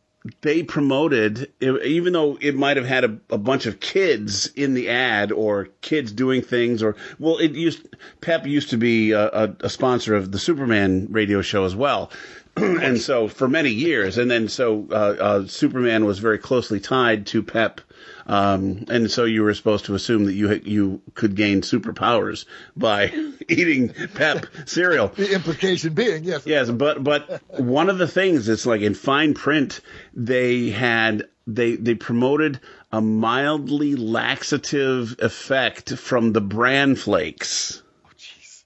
they 0.41 0.63
promoted, 0.63 1.51
even 1.61 2.13
though 2.13 2.37
it 2.41 2.55
might 2.55 2.77
have 2.77 2.87
had 2.87 3.03
a, 3.03 3.17
a, 3.29 3.37
bunch 3.37 3.65
of 3.65 3.79
kids 3.79 4.47
in 4.55 4.73
the 4.73 4.89
ad 4.89 5.31
or 5.31 5.67
kids 5.81 6.11
doing 6.11 6.41
things, 6.41 6.81
or 6.81 6.95
well, 7.19 7.37
it 7.37 7.51
used 7.51 7.87
Pep 8.21 8.47
used 8.47 8.71
to 8.71 8.77
be 8.77 9.11
a, 9.11 9.27
a, 9.27 9.55
a 9.61 9.69
sponsor 9.69 10.15
of 10.15 10.31
the 10.31 10.39
Superman 10.39 11.07
radio 11.11 11.41
show 11.41 11.65
as 11.65 11.75
well. 11.75 12.09
and 12.55 12.99
so 12.99 13.27
for 13.27 13.47
many 13.47 13.71
years, 13.71 14.17
and 14.17 14.29
then 14.29 14.47
so 14.47 14.87
uh, 14.91 14.93
uh, 14.95 15.47
Superman 15.47 16.05
was 16.05 16.19
very 16.19 16.37
closely 16.37 16.79
tied 16.79 17.25
to 17.27 17.43
Pep 17.43 17.81
um, 18.25 18.85
and 18.89 19.11
so 19.11 19.25
you 19.25 19.43
were 19.43 19.53
supposed 19.53 19.85
to 19.85 19.95
assume 19.95 20.25
that 20.25 20.33
you 20.33 20.53
you 20.63 21.01
could 21.13 21.35
gain 21.35 21.61
superpowers 21.61 22.45
by 22.75 23.11
eating 23.49 23.89
Pep 24.15 24.45
cereal. 24.65 25.09
The 25.09 25.33
implication 25.33 25.93
being, 25.93 26.23
yes. 26.23 26.45
Yes, 26.45 26.69
but 26.69 27.03
but 27.03 27.41
one 27.59 27.89
of 27.89 27.97
the 27.97 28.07
things 28.07 28.45
that's 28.45 28.65
like 28.65 28.81
in 28.81 28.93
fine 28.93 29.33
print, 29.33 29.81
they 30.13 30.69
had 30.69 31.27
they 31.47 31.75
they 31.75 31.95
promoted 31.95 32.59
a 32.91 33.01
mildly 33.01 33.95
laxative 33.95 35.15
effect 35.19 35.93
from 35.97 36.31
the 36.31 36.41
bran 36.41 36.95
flakes. 36.95 37.81
Oh, 38.05 38.09
jeez. 38.17 38.63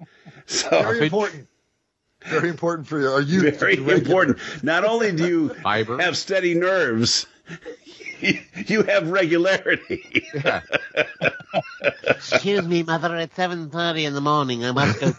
So 0.46 0.68
very 0.82 1.04
important. 1.04 1.48
Very 2.24 2.48
important 2.48 2.88
for 2.88 2.98
your 2.98 3.20
youth. 3.20 3.60
Very 3.60 3.76
important. 3.76 4.38
Not 4.62 4.84
only 4.84 5.12
do 5.12 5.26
you 5.28 5.48
Fiber. 5.50 6.00
have 6.00 6.16
steady 6.16 6.54
nerves, 6.54 7.26
you 8.66 8.82
have 8.82 9.10
regularity. 9.10 10.26
Yeah. 10.34 10.62
Excuse 12.06 12.66
me, 12.66 12.82
mother. 12.82 13.14
At 13.16 13.34
seven 13.34 13.70
thirty 13.70 14.04
in 14.04 14.14
the 14.14 14.20
morning, 14.20 14.64
I 14.64 14.72
must 14.72 15.00
go. 15.00 15.12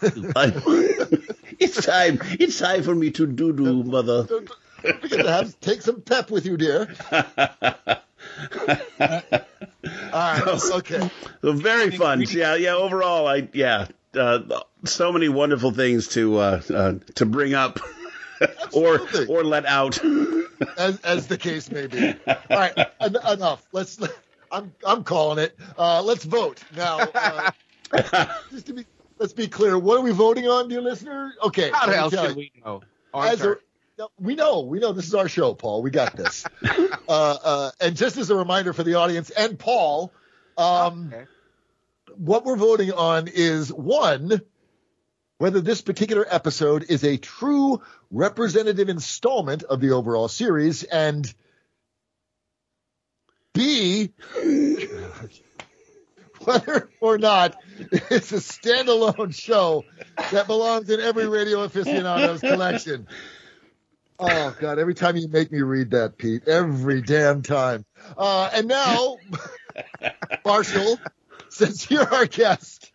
it's 1.58 1.84
time. 1.84 2.20
It's 2.38 2.58
time 2.58 2.82
for 2.82 2.94
me 2.94 3.10
to 3.12 3.26
do 3.26 3.52
do, 3.52 3.82
mother. 3.84 4.24
Don't, 4.24 4.50
don't 4.82 5.00
forget 5.00 5.24
to 5.24 5.30
have 5.30 5.60
take 5.60 5.82
some 5.82 6.00
pep 6.00 6.30
with 6.30 6.46
you, 6.46 6.56
dear. 6.56 6.94
All 7.12 7.22
right. 10.12 10.42
Okay. 10.46 11.10
So 11.42 11.52
very 11.52 11.90
fun. 11.90 12.22
Yeah. 12.22 12.54
Yeah. 12.56 12.74
Overall, 12.74 13.26
I 13.26 13.48
yeah. 13.52 13.88
Uh, 14.14 14.60
so 14.84 15.12
many 15.12 15.28
wonderful 15.28 15.72
things 15.72 16.08
to 16.08 16.38
uh, 16.38 16.62
uh, 16.72 16.94
to 17.16 17.26
bring 17.26 17.54
up 17.54 17.78
or 18.72 19.00
or 19.28 19.44
let 19.44 19.66
out, 19.66 19.98
as 20.78 21.00
as 21.00 21.26
the 21.26 21.38
case 21.38 21.70
may 21.70 21.86
be. 21.86 22.14
All 22.26 22.36
right, 22.50 22.78
en- 23.00 23.16
enough. 23.32 23.66
Let's. 23.72 23.98
I'm 24.50 24.72
I'm 24.86 25.04
calling 25.04 25.38
it. 25.38 25.56
Uh, 25.76 26.02
let's 26.02 26.24
vote 26.24 26.62
now. 26.76 26.98
Uh, 27.00 27.50
just 28.50 28.66
to 28.66 28.74
be, 28.74 28.86
let's 29.18 29.32
be 29.32 29.48
clear. 29.48 29.78
What 29.78 29.98
are 29.98 30.02
we 30.02 30.12
voting 30.12 30.46
on, 30.46 30.68
dear 30.68 30.80
listener? 30.80 31.34
Okay. 31.42 31.70
How 31.72 31.86
the 31.86 31.94
hell 31.94 32.10
should 32.10 32.36
we 32.36 32.52
know? 32.64 32.82
Oh, 33.12 33.20
as 33.20 33.42
a, 33.42 33.56
no, 33.98 34.08
we 34.20 34.34
know, 34.34 34.60
we 34.60 34.78
know. 34.78 34.92
This 34.92 35.06
is 35.06 35.14
our 35.14 35.28
show, 35.28 35.54
Paul. 35.54 35.82
We 35.82 35.90
got 35.90 36.16
this. 36.16 36.44
uh, 36.62 36.88
uh, 37.08 37.70
and 37.80 37.96
just 37.96 38.16
as 38.16 38.30
a 38.30 38.36
reminder 38.36 38.72
for 38.72 38.82
the 38.82 38.94
audience 38.94 39.30
and 39.30 39.58
Paul, 39.58 40.12
um, 40.58 41.10
okay. 41.12 41.24
what 42.16 42.44
we're 42.44 42.56
voting 42.56 42.92
on 42.92 43.28
is 43.28 43.72
one 43.72 44.40
whether 45.38 45.60
this 45.60 45.82
particular 45.82 46.26
episode 46.28 46.86
is 46.88 47.04
a 47.04 47.16
true 47.16 47.82
representative 48.10 48.88
installment 48.88 49.62
of 49.62 49.80
the 49.80 49.90
overall 49.90 50.28
series, 50.28 50.82
and 50.82 51.32
B, 53.52 54.12
whether 56.40 56.90
or 57.00 57.18
not 57.18 57.56
it's 57.90 58.32
a 58.32 58.36
standalone 58.36 59.34
show 59.34 59.84
that 60.30 60.46
belongs 60.46 60.90
in 60.90 61.00
every 61.00 61.28
Radio 61.28 61.62
Aficionado's 61.62 62.40
collection. 62.40 63.06
Oh 64.18 64.56
God! 64.58 64.78
Every 64.78 64.94
time 64.94 65.16
you 65.16 65.28
make 65.28 65.52
me 65.52 65.60
read 65.60 65.90
that, 65.90 66.16
Pete, 66.16 66.48
every 66.48 67.02
damn 67.02 67.42
time. 67.42 67.84
Uh, 68.16 68.48
and 68.52 68.66
now, 68.66 69.18
Marshall, 70.44 70.98
since 71.50 71.90
you're 71.90 72.14
our 72.14 72.24
guest, 72.24 72.92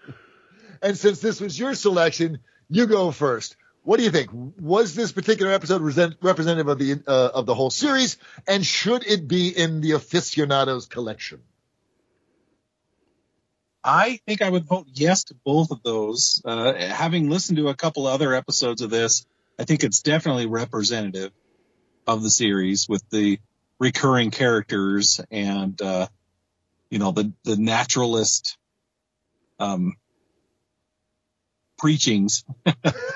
and 0.82 0.97
since 0.97 1.19
this 1.19 1.39
was 1.39 1.57
your 1.57 1.73
selection, 1.75 2.39
you 2.69 2.88
go 2.88 3.11
first. 3.11 3.55
What 3.84 3.97
do 3.97 4.03
you 4.03 4.11
think? 4.11 4.29
Was 4.59 4.93
this 4.93 5.11
particular 5.11 5.51
episode 5.51 5.82
representative 6.21 6.67
of 6.67 6.77
the 6.77 7.01
uh, 7.07 7.29
of 7.34 7.45
the 7.45 7.55
whole 7.55 7.71
series, 7.71 8.17
and 8.47 8.65
should 8.65 9.05
it 9.05 9.27
be 9.27 9.49
in 9.49 9.82
the 9.82 9.93
aficionados 9.93 10.86
collection? 10.86 11.41
I 13.84 14.19
think 14.27 14.43
I 14.43 14.49
would 14.49 14.65
vote 14.65 14.88
yes 14.93 15.23
to 15.25 15.36
both 15.43 15.71
of 15.71 15.82
those. 15.82 16.41
Uh, 16.45 16.73
having 16.73 17.29
listened 17.29 17.57
to 17.57 17.69
a 17.69 17.75
couple 17.75 18.05
other 18.05 18.36
episodes 18.36 18.84
of 18.84 18.91
this, 18.91 19.25
I 19.57 19.63
think 19.63 19.84
it's 19.84 20.01
definitely 20.01 20.45
representative 20.45 21.32
of 22.05 22.21
the 22.21 22.29
series 22.29 22.88
with 22.88 23.03
the 23.09 23.39
recurring 23.79 24.29
characters 24.29 25.19
and 25.32 25.82
uh, 25.82 26.07
you 26.91 26.99
know 26.99 27.11
the 27.11 27.34
the 27.43 27.57
naturalist 27.57 28.57
um, 29.59 29.95
preachings. 31.82 32.45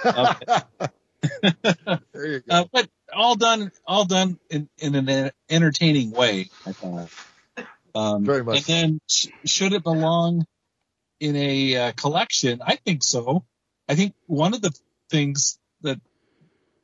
uh, 0.03 0.33
but 2.71 2.89
all 3.15 3.35
done, 3.35 3.71
all 3.87 4.05
done 4.05 4.39
in, 4.49 4.67
in 4.77 4.95
an 4.95 5.31
entertaining 5.49 6.11
way. 6.11 6.49
I 6.65 6.71
thought. 6.73 7.09
Um, 7.93 8.25
Very 8.25 8.43
much. 8.43 8.57
And 8.57 8.65
then, 8.65 9.01
sh- 9.09 9.27
should 9.45 9.73
it 9.73 9.83
belong 9.83 10.45
in 11.19 11.35
a 11.35 11.75
uh, 11.75 11.91
collection? 11.93 12.61
I 12.65 12.75
think 12.75 13.03
so. 13.03 13.45
I 13.87 13.95
think 13.95 14.13
one 14.25 14.53
of 14.53 14.61
the 14.61 14.77
things 15.09 15.57
that 15.81 16.01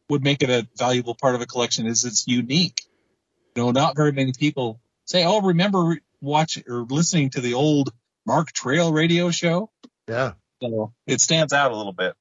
would 0.10 0.24
make 0.24 0.44
it 0.44 0.50
a 0.50 0.68
valuable 0.78 1.16
part 1.16 1.36
of 1.36 1.42
a 1.42 1.46
collection 1.46 1.88
is 1.88 2.06
it's 2.06 2.28
unique. 2.28 2.82
You 3.56 3.64
know, 3.64 3.72
not 3.72 3.96
very 3.96 4.12
many 4.12 4.32
people 4.32 4.80
say, 5.06 5.26
"Oh, 5.26 5.42
remember 5.42 5.98
watching 6.22 6.64
or 6.68 6.84
listening 6.84 7.32
to 7.32 7.42
the 7.42 7.56
old 7.56 7.92
Mark 8.26 8.52
Trail 8.54 8.94
radio 8.94 9.32
show?" 9.32 9.70
Yeah. 10.08 10.34
So 10.62 10.94
it 11.08 11.22
stands 11.22 11.54
out 11.54 11.72
a 11.72 11.76
little 11.76 11.94
bit. 11.94 12.14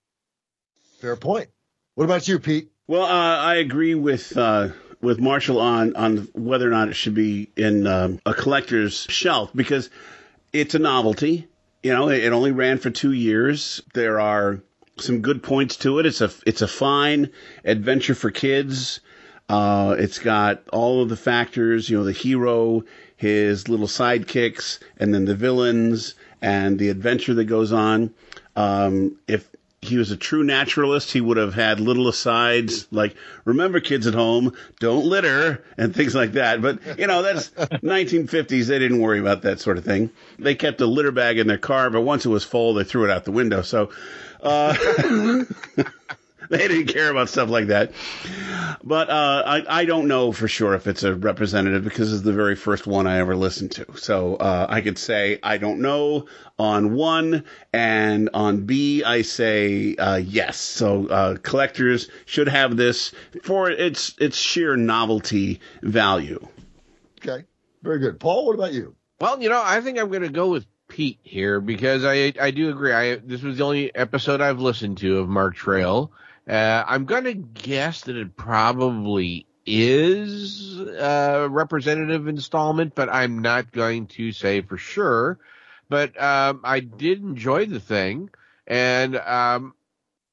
Fair 1.01 1.17
point. 1.17 1.49
What 1.95 2.05
about 2.05 2.27
you, 2.29 2.39
Pete? 2.39 2.71
Well, 2.87 3.03
uh, 3.03 3.39
I 3.39 3.57
agree 3.57 3.95
with 3.95 4.37
uh, 4.37 4.69
with 5.01 5.21
Marshall 5.21 5.61
on 5.61 5.95
on 5.97 6.29
whether 6.35 6.67
or 6.67 6.71
not 6.71 6.89
it 6.89 6.95
should 6.95 7.15
be 7.15 7.51
in 7.57 7.87
um, 7.87 8.21
a 8.27 8.35
collector's 8.35 9.07
shelf 9.09 9.51
because 9.55 9.91
it's 10.53 10.75
a 10.75 10.79
novelty. 10.79 11.49
you 11.83 11.93
know, 11.93 12.09
it, 12.09 12.25
it 12.25 12.33
only 12.33 12.53
ran 12.53 12.79
for 12.79 12.91
two 12.91 13.13
years. 13.13 13.83
There 13.95 14.21
are 14.21 14.61
some 14.99 15.21
good 15.21 15.43
points 15.43 15.77
to 15.79 15.99
it. 15.99 16.07
It's 16.07 16.21
a 16.21 16.31
it's 16.47 16.63
a 16.63 16.69
fine 16.69 17.31
adventure 17.65 18.15
for 18.15 18.31
kids. 18.31 19.01
Uh, 19.49 19.97
it's 19.99 20.19
got 20.21 20.63
all 20.73 21.03
of 21.03 21.09
the 21.09 21.17
factors, 21.17 21.91
you 21.91 21.99
know, 21.99 22.05
the 22.05 22.13
hero, 22.13 22.85
his 23.17 23.69
little 23.69 23.89
sidekicks, 23.89 24.79
and 24.97 25.13
then 25.13 25.25
the 25.25 25.35
villains 25.35 26.15
and 26.41 26.79
the 26.79 26.89
adventure 26.89 27.35
that 27.35 27.45
goes 27.47 27.73
on. 27.73 28.15
Um, 28.57 29.17
if 29.29 29.49
he 29.83 29.97
was 29.97 30.11
a 30.11 30.17
true 30.17 30.45
naturalist, 30.45 31.11
he 31.11 31.21
would 31.21 31.39
have 31.39 31.55
had 31.55 31.81
little 31.81 32.09
asides 32.09 32.87
like, 32.91 33.17
remember 33.45 33.81
kids 33.81 34.07
at 34.07 34.13
home, 34.15 34.53
don't 34.79 35.07
litter 35.07 35.65
and 35.79 35.95
things 35.95 36.15
like 36.15 36.33
that. 36.33 36.61
But, 36.61 36.99
you 36.99 37.07
know, 37.07 37.23
that's 37.23 37.49
1950s. 37.51 38.67
They 38.67 38.79
didn't 38.79 39.01
worry 39.01 39.21
about 39.21 39.43
that 39.43 39.61
sort 39.61 39.79
of 39.79 39.85
thing. 39.85 40.11
They 40.39 40.55
kept 40.55 40.81
a 40.83 40.87
litter 40.87 41.13
bag 41.13 41.39
in 41.39 41.47
their 41.47 41.59
car, 41.59 41.89
but 41.89 42.03
once 42.03 42.27
it 42.27 42.29
was 42.29 42.45
full, 42.45 42.75
they 42.75 42.85
threw 42.85 43.05
it 43.05 43.11
out 43.11 43.25
the 43.25 43.33
window. 43.33 43.63
So, 43.63 43.91
uh, 44.43 44.75
they 46.59 46.67
didn't 46.67 46.89
care 46.89 47.11
about 47.11 47.29
stuff 47.29 47.49
like 47.49 47.69
that. 47.69 47.93
But 48.83 49.09
uh, 49.09 49.43
I, 49.47 49.81
I 49.81 49.85
don't 49.85 50.09
know 50.09 50.33
for 50.33 50.49
sure 50.49 50.75
if 50.75 50.89
it's 50.89 51.05
a 51.05 51.15
representative 51.15 51.85
because 51.85 52.13
it's 52.13 52.25
the 52.25 52.33
very 52.33 52.57
first 52.57 52.89
one 52.89 53.07
I 53.07 53.19
ever 53.19 53.37
listened 53.37 53.71
to. 53.73 53.87
So 53.97 54.35
uh, 54.35 54.67
I 54.69 54.81
could 54.81 54.99
say 54.99 55.39
I 55.45 55.59
don't 55.59 55.81
know 55.81 56.27
on 56.59 56.95
one, 56.95 57.45
and 57.73 58.31
on 58.35 58.67
B 58.67 59.05
I 59.05 59.23
say 59.23 59.95
uh, 59.95 60.17
yes. 60.17 60.59
So 60.59 61.07
uh, 61.07 61.37
collectors 61.37 62.11
should 62.27 62.49
have 62.49 62.77
this 62.77 63.13
for 63.45 63.71
its 63.71 64.17
its 64.19 64.37
sheer 64.37 64.77
novelty 64.77 65.61
value. 65.83 66.45
Okay, 67.19 67.45
very 67.85 68.01
good. 68.01 68.19
Paul, 68.19 68.47
what 68.47 68.55
about 68.57 68.73
you? 68.73 68.97
Well, 69.21 69.41
you 69.41 69.51
know, 69.51 69.63
I 69.65 69.81
think 69.83 70.01
I'm 70.01 70.09
going 70.09 70.23
to 70.23 70.31
go 70.31 70.49
with 70.49 70.67
Pete 70.89 71.21
here 71.23 71.61
because 71.61 72.05
I 72.05 72.33
I 72.41 72.51
do 72.51 72.71
agree. 72.71 72.93
I 72.93 73.17
this 73.17 73.43
was 73.43 73.59
the 73.59 73.65
only 73.65 73.95
episode 73.95 74.41
I've 74.41 74.59
listened 74.59 74.99
to 74.99 75.19
of 75.19 75.29
Mark 75.29 75.55
Trail. 75.55 76.11
Uh, 76.49 76.85
I'm 76.87 77.05
going 77.05 77.25
to 77.25 77.35
guess 77.35 78.03
that 78.03 78.17
it 78.17 78.37
probably 78.37 79.47
is 79.67 80.79
a 80.81 81.49
representative 81.49 82.27
installment, 82.29 82.95
but 82.95 83.09
I'm 83.09 83.41
not 83.41 83.73
going 83.73 84.07
to 84.09 84.33
say 84.33 84.63
for 84.63 84.77
sure. 84.77 85.39
But 85.89 86.21
um, 86.21 86.61
I 86.65 86.81
did 86.81 87.23
enjoy 87.23 87.67
the 87.67 87.81
thing, 87.81 88.31
and 88.67 89.17
um, 89.17 89.75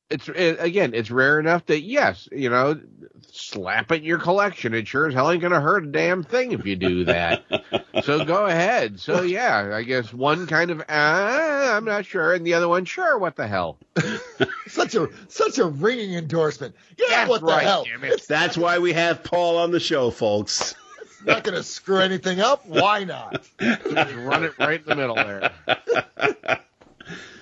it's 0.10 0.30
it, 0.30 0.58
again, 0.60 0.94
it's 0.94 1.12
rare 1.12 1.40
enough 1.40 1.66
that 1.68 1.82
yes, 1.82 2.30
you 2.32 2.50
know, 2.50 2.80
slap 3.38 3.92
it 3.92 4.00
in 4.00 4.04
your 4.04 4.20
collection. 4.20 4.74
It 4.74 4.88
sure 4.88 5.08
as 5.08 5.14
hell 5.14 5.32
ain't 5.32 5.42
gonna 5.42 5.62
hurt 5.62 5.86
a 5.86 5.88
damn 5.88 6.24
thing 6.24 6.52
if 6.52 6.66
you 6.66 6.76
do 6.76 7.06
that. 7.06 7.44
so 8.04 8.26
go 8.26 8.46
ahead. 8.46 9.00
So 9.00 9.22
yeah, 9.22 9.72
I 9.74 9.84
guess 9.84 10.14
one 10.14 10.48
kind 10.48 10.72
of 10.72 10.82
ah, 10.90 11.76
I'm 11.76 11.86
not 11.86 12.06
sure, 12.06 12.34
and 12.34 12.46
the 12.46 12.54
other 12.56 12.68
one 12.68 12.86
sure. 12.86 13.18
What 13.18 13.36
the 13.36 13.48
hell? 13.48 13.78
such 14.68 14.96
a 14.96 15.10
such 15.28 15.58
a 15.58 15.66
ringing 15.66 16.16
endorsement. 16.16 16.76
Yeah, 16.98 17.06
That's 17.10 17.30
what 17.30 17.42
the 17.42 17.48
right, 17.48 17.64
hell? 17.64 17.86
it. 17.88 18.26
That's 18.28 18.58
why 18.58 18.80
we 18.80 18.94
have 18.94 19.24
Paul 19.24 19.58
on 19.58 19.72
the 19.72 19.80
show, 19.80 20.12
folks. 20.12 20.76
Not 21.26 21.44
going 21.44 21.56
to 21.58 21.64
screw 21.64 21.98
anything 22.00 22.40
up. 22.40 22.66
Why 22.68 23.04
not? 23.04 23.46
Just 23.60 24.16
run 24.16 24.44
it 24.44 24.54
right 24.60 24.80
in 24.80 24.86
the 24.86 24.96
middle 24.96 25.16
there. 25.16 26.62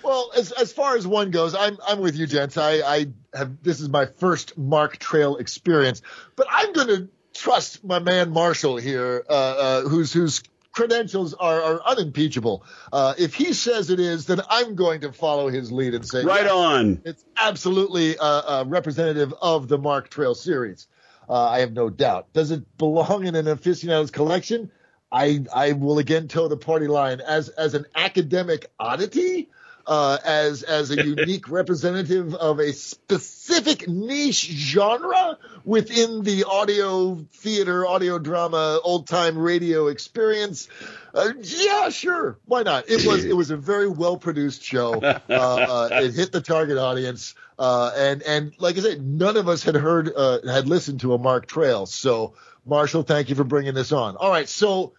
Well, 0.06 0.32
as 0.36 0.52
as 0.52 0.72
far 0.72 0.96
as 0.96 1.08
one 1.08 1.32
goes, 1.32 1.56
I'm 1.56 1.78
I'm 1.88 2.00
with 2.00 2.16
you, 2.16 2.28
gents. 2.28 2.58
I 2.58 2.74
I 2.82 3.08
have 3.34 3.62
this 3.64 3.80
is 3.82 3.90
my 3.90 4.06
first 4.06 4.58
Mark 4.58 4.98
Trail 4.98 5.38
experience, 5.38 6.02
but 6.36 6.48
I'm 6.50 6.74
going 6.74 6.88
to 6.88 7.10
trust 7.34 7.84
my 7.84 8.00
man 8.00 8.32
Marshall 8.32 8.78
here, 8.78 9.26
uh, 9.30 9.34
uh, 9.34 9.82
whose 9.82 10.14
whose 10.14 10.44
credentials 10.72 11.34
are, 11.34 11.62
are 11.62 11.82
unimpeachable. 11.86 12.64
Uh, 12.92 13.14
if 13.18 13.34
he 13.34 13.54
says 13.54 13.90
it 13.90 14.00
is, 14.00 14.26
then 14.26 14.42
I'm 14.50 14.76
going 14.76 15.02
to 15.02 15.12
follow 15.12 15.50
his 15.50 15.72
lead 15.72 15.96
and 15.96 16.06
say 16.06 16.24
Right 16.24 16.44
yes, 16.44 16.52
on. 16.52 17.02
It's 17.06 17.24
absolutely 17.38 18.18
uh, 18.18 18.26
uh, 18.26 18.66
representative 18.68 19.34
of 19.42 19.68
the 19.68 19.78
Mark 19.78 20.10
Trail 20.10 20.36
series. 20.36 20.88
Uh, 21.28 21.50
I 21.50 21.60
have 21.60 21.72
no 21.74 21.90
doubt. 21.90 22.32
Does 22.34 22.52
it 22.52 22.78
belong 22.78 23.26
in 23.26 23.36
an 23.36 23.48
aficionado's 23.48 24.12
collection? 24.12 24.70
I 25.12 25.46
I 25.54 25.72
will 25.72 25.98
again 25.98 26.28
toe 26.28 26.48
the 26.48 26.58
party 26.58 26.88
line 26.88 27.22
as 27.22 27.50
as 27.50 27.74
an 27.74 27.86
academic 27.96 28.70
oddity, 28.78 29.50
uh, 29.88 30.18
as 30.24 30.64
as 30.64 30.92
a 30.92 30.96
unique 30.96 31.50
representative 31.50 32.34
of 32.34 32.60
a 32.60 32.74
specific 32.74 33.88
niche 33.88 34.46
genre 34.52 35.38
within 35.64 36.24
the 36.24 36.44
audio 36.46 37.16
theater, 37.34 37.86
audio 37.86 38.18
drama, 38.20 38.80
old 38.84 39.08
time 39.08 39.38
radio 39.38 39.88
experience. 39.88 40.68
Uh, 41.14 41.32
yeah, 41.42 41.90
sure, 41.90 42.38
why 42.46 42.64
not? 42.64 42.90
It 42.90 43.06
was 43.06 43.24
it 43.26 43.36
was 43.36 43.52
a 43.52 43.58
very 43.58 43.88
well 43.88 44.18
produced 44.18 44.64
show. 44.64 45.02
Uh, 45.28 45.32
uh, 45.32 45.90
it 45.92 46.14
hit 46.14 46.32
the 46.32 46.42
target 46.42 46.78
audience, 46.78 47.36
uh, 47.58 47.92
and 47.96 48.22
and 48.24 48.54
like 48.60 48.78
I 48.78 48.82
said, 48.82 49.06
none 49.06 49.38
of 49.38 49.48
us 49.50 49.64
had 49.64 49.76
heard 49.76 50.12
uh, 50.16 50.40
had 50.46 50.68
listened 50.68 51.02
to 51.02 51.14
a 51.14 51.18
Mark 51.18 51.48
Trail. 51.48 51.86
So 51.86 52.34
Marshall, 52.66 53.04
thank 53.04 53.30
you 53.30 53.36
for 53.36 53.44
bringing 53.44 53.74
this 53.74 53.92
on. 53.92 54.16
All 54.16 54.30
right, 54.30 54.48
so 54.48 54.94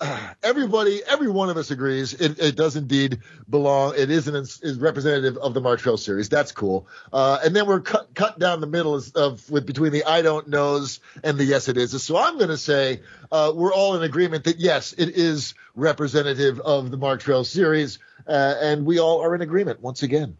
everybody, 0.42 1.02
every 1.06 1.28
one 1.28 1.50
of 1.50 1.56
us 1.56 1.70
agrees 1.70 2.14
it, 2.14 2.38
it 2.38 2.56
does 2.56 2.76
indeed 2.76 3.20
belong. 3.48 3.94
It 3.96 4.10
is 4.10 4.28
an, 4.28 4.36
is 4.36 4.78
representative 4.78 5.36
of 5.38 5.54
the 5.54 5.60
Mark 5.60 5.80
Trail 5.80 5.96
series. 5.96 6.28
That's 6.28 6.52
cool. 6.52 6.86
Uh, 7.12 7.38
and 7.44 7.54
then 7.54 7.66
we're 7.66 7.80
cut, 7.80 8.14
cut 8.14 8.38
down 8.38 8.60
the 8.60 8.66
middle 8.66 8.94
of, 8.94 9.14
of 9.16 9.50
with 9.50 9.66
between 9.66 9.92
the 9.92 10.04
I 10.04 10.22
don't 10.22 10.48
knows 10.48 11.00
and 11.24 11.38
the 11.38 11.44
yes 11.44 11.68
it 11.68 11.76
is. 11.76 12.00
So 12.02 12.16
I'm 12.16 12.36
going 12.36 12.50
to 12.50 12.58
say 12.58 13.00
uh, 13.32 13.52
we're 13.54 13.72
all 13.72 13.96
in 13.96 14.02
agreement 14.02 14.44
that 14.44 14.58
yes, 14.58 14.92
it 14.92 15.10
is 15.10 15.54
representative 15.74 16.60
of 16.60 16.90
the 16.90 16.96
Mark 16.96 17.20
Trail 17.20 17.44
series, 17.44 17.98
uh, 18.26 18.54
and 18.60 18.86
we 18.86 19.00
all 19.00 19.22
are 19.22 19.34
in 19.34 19.40
agreement 19.40 19.80
once 19.80 20.02
again. 20.02 20.36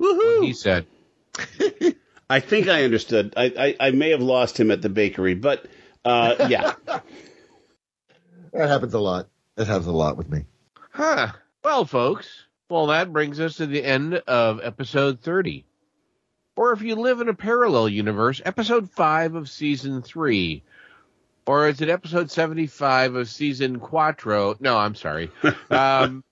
Woohoo! 0.00 0.44
He 0.44 0.52
said. 0.52 0.86
I 2.30 2.40
think 2.40 2.68
I 2.68 2.84
understood. 2.84 3.32
I, 3.36 3.76
I, 3.80 3.88
I 3.88 3.90
may 3.92 4.10
have 4.10 4.20
lost 4.20 4.60
him 4.60 4.70
at 4.70 4.82
the 4.82 4.90
bakery, 4.90 5.34
but 5.34 5.66
uh, 6.04 6.46
yeah. 6.48 6.74
That 8.52 8.68
happens 8.68 8.94
a 8.94 8.98
lot. 9.00 9.28
That 9.56 9.66
happens 9.66 9.86
a 9.86 9.92
lot 9.92 10.16
with 10.16 10.28
me. 10.28 10.44
Huh. 10.90 11.32
Well, 11.64 11.84
folks, 11.84 12.46
well, 12.68 12.86
that 12.88 13.12
brings 13.12 13.40
us 13.40 13.56
to 13.56 13.66
the 13.66 13.84
end 13.84 14.14
of 14.14 14.60
episode 14.62 15.20
30. 15.20 15.64
Or 16.56 16.72
if 16.72 16.82
you 16.82 16.96
live 16.96 17.20
in 17.20 17.28
a 17.28 17.34
parallel 17.34 17.88
universe, 17.88 18.42
episode 18.44 18.90
5 18.90 19.36
of 19.36 19.48
season 19.48 20.02
3. 20.02 20.62
Or 21.46 21.68
is 21.68 21.80
it 21.80 21.88
episode 21.88 22.30
75 22.30 23.14
of 23.14 23.28
season 23.28 23.80
Quattro? 23.80 24.56
No, 24.60 24.76
I'm 24.76 24.94
sorry. 24.94 25.30
Um, 25.70 26.24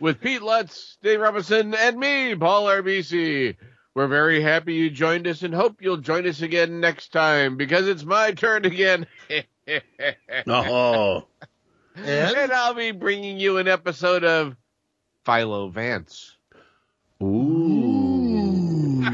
with 0.00 0.20
Pete 0.20 0.42
Lutz, 0.42 0.98
Dave 1.02 1.20
Robinson, 1.20 1.74
and 1.74 1.98
me, 1.98 2.34
Paul 2.34 2.64
RBC. 2.64 3.56
We're 3.94 4.08
very 4.08 4.42
happy 4.42 4.74
you 4.74 4.90
joined 4.90 5.28
us 5.28 5.42
and 5.42 5.54
hope 5.54 5.82
you'll 5.82 5.98
join 5.98 6.26
us 6.26 6.42
again 6.42 6.80
next 6.80 7.12
time 7.12 7.56
because 7.56 7.86
it's 7.86 8.04
my 8.04 8.32
turn 8.32 8.64
again. 8.64 9.06
Oh. 10.46 11.26
And? 11.96 12.52
I'll 12.52 12.74
be 12.74 12.90
bringing 12.90 13.38
you 13.38 13.58
an 13.58 13.68
episode 13.68 14.24
of 14.24 14.56
Philo 15.24 15.68
Vance. 15.68 16.36
Ooh. 17.22 19.04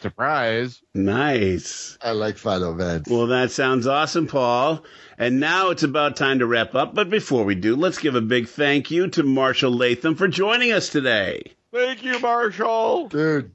Surprise. 0.00 0.82
Nice. 0.94 1.98
I 2.00 2.12
like 2.12 2.38
Philo 2.38 2.74
Vance. 2.74 3.08
Well, 3.08 3.26
that 3.28 3.50
sounds 3.50 3.86
awesome, 3.86 4.26
Paul. 4.26 4.84
And 5.18 5.40
now 5.40 5.70
it's 5.70 5.82
about 5.82 6.16
time 6.16 6.38
to 6.40 6.46
wrap 6.46 6.74
up. 6.74 6.94
But 6.94 7.10
before 7.10 7.44
we 7.44 7.54
do, 7.54 7.76
let's 7.76 7.98
give 7.98 8.14
a 8.14 8.20
big 8.20 8.48
thank 8.48 8.90
you 8.90 9.08
to 9.08 9.22
Marshall 9.22 9.72
Latham 9.72 10.14
for 10.14 10.28
joining 10.28 10.72
us 10.72 10.88
today. 10.88 11.52
Thank 11.72 12.04
you, 12.04 12.18
Marshall. 12.20 13.08
Dude. 13.08 13.50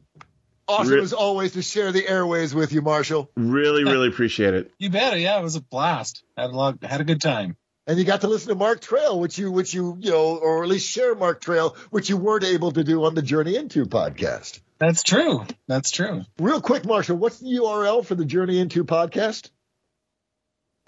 Awesome 0.71 0.93
Re- 0.93 1.01
as 1.01 1.13
always 1.13 1.53
to 1.53 1.61
share 1.61 1.91
the 1.91 2.07
airways 2.07 2.55
with 2.55 2.71
you, 2.71 2.81
Marshall. 2.81 3.29
Really, 3.35 3.83
really 3.83 4.07
appreciate 4.07 4.53
it. 4.53 4.71
You 4.79 4.89
bet. 4.89 5.19
Yeah, 5.19 5.39
it 5.39 5.43
was 5.43 5.55
a 5.55 5.61
blast. 5.61 6.23
Had 6.37 6.49
a 6.49 6.53
lot, 6.53 6.83
had 6.83 7.01
a 7.01 7.03
good 7.03 7.21
time. 7.21 7.57
And 7.87 7.97
you 7.97 8.05
got 8.05 8.21
to 8.21 8.27
listen 8.27 8.49
to 8.49 8.55
Mark 8.55 8.79
Trail, 8.79 9.19
which 9.19 9.37
you, 9.37 9.51
which 9.51 9.73
you, 9.73 9.97
you 9.99 10.11
know, 10.11 10.37
or 10.37 10.63
at 10.63 10.69
least 10.69 10.89
share 10.89 11.15
Mark 11.15 11.41
Trail, 11.41 11.75
which 11.89 12.09
you 12.09 12.17
weren't 12.17 12.43
able 12.43 12.71
to 12.71 12.83
do 12.83 13.03
on 13.05 13.15
the 13.15 13.21
Journey 13.21 13.55
Into 13.55 13.85
podcast. 13.85 14.59
That's 14.79 15.03
true. 15.03 15.45
That's 15.67 15.91
true. 15.91 16.23
Real 16.39 16.61
quick, 16.61 16.85
Marshall, 16.85 17.17
what's 17.17 17.39
the 17.39 17.47
URL 17.47 18.05
for 18.05 18.15
the 18.15 18.25
Journey 18.25 18.59
Into 18.59 18.85
podcast? 18.85 19.49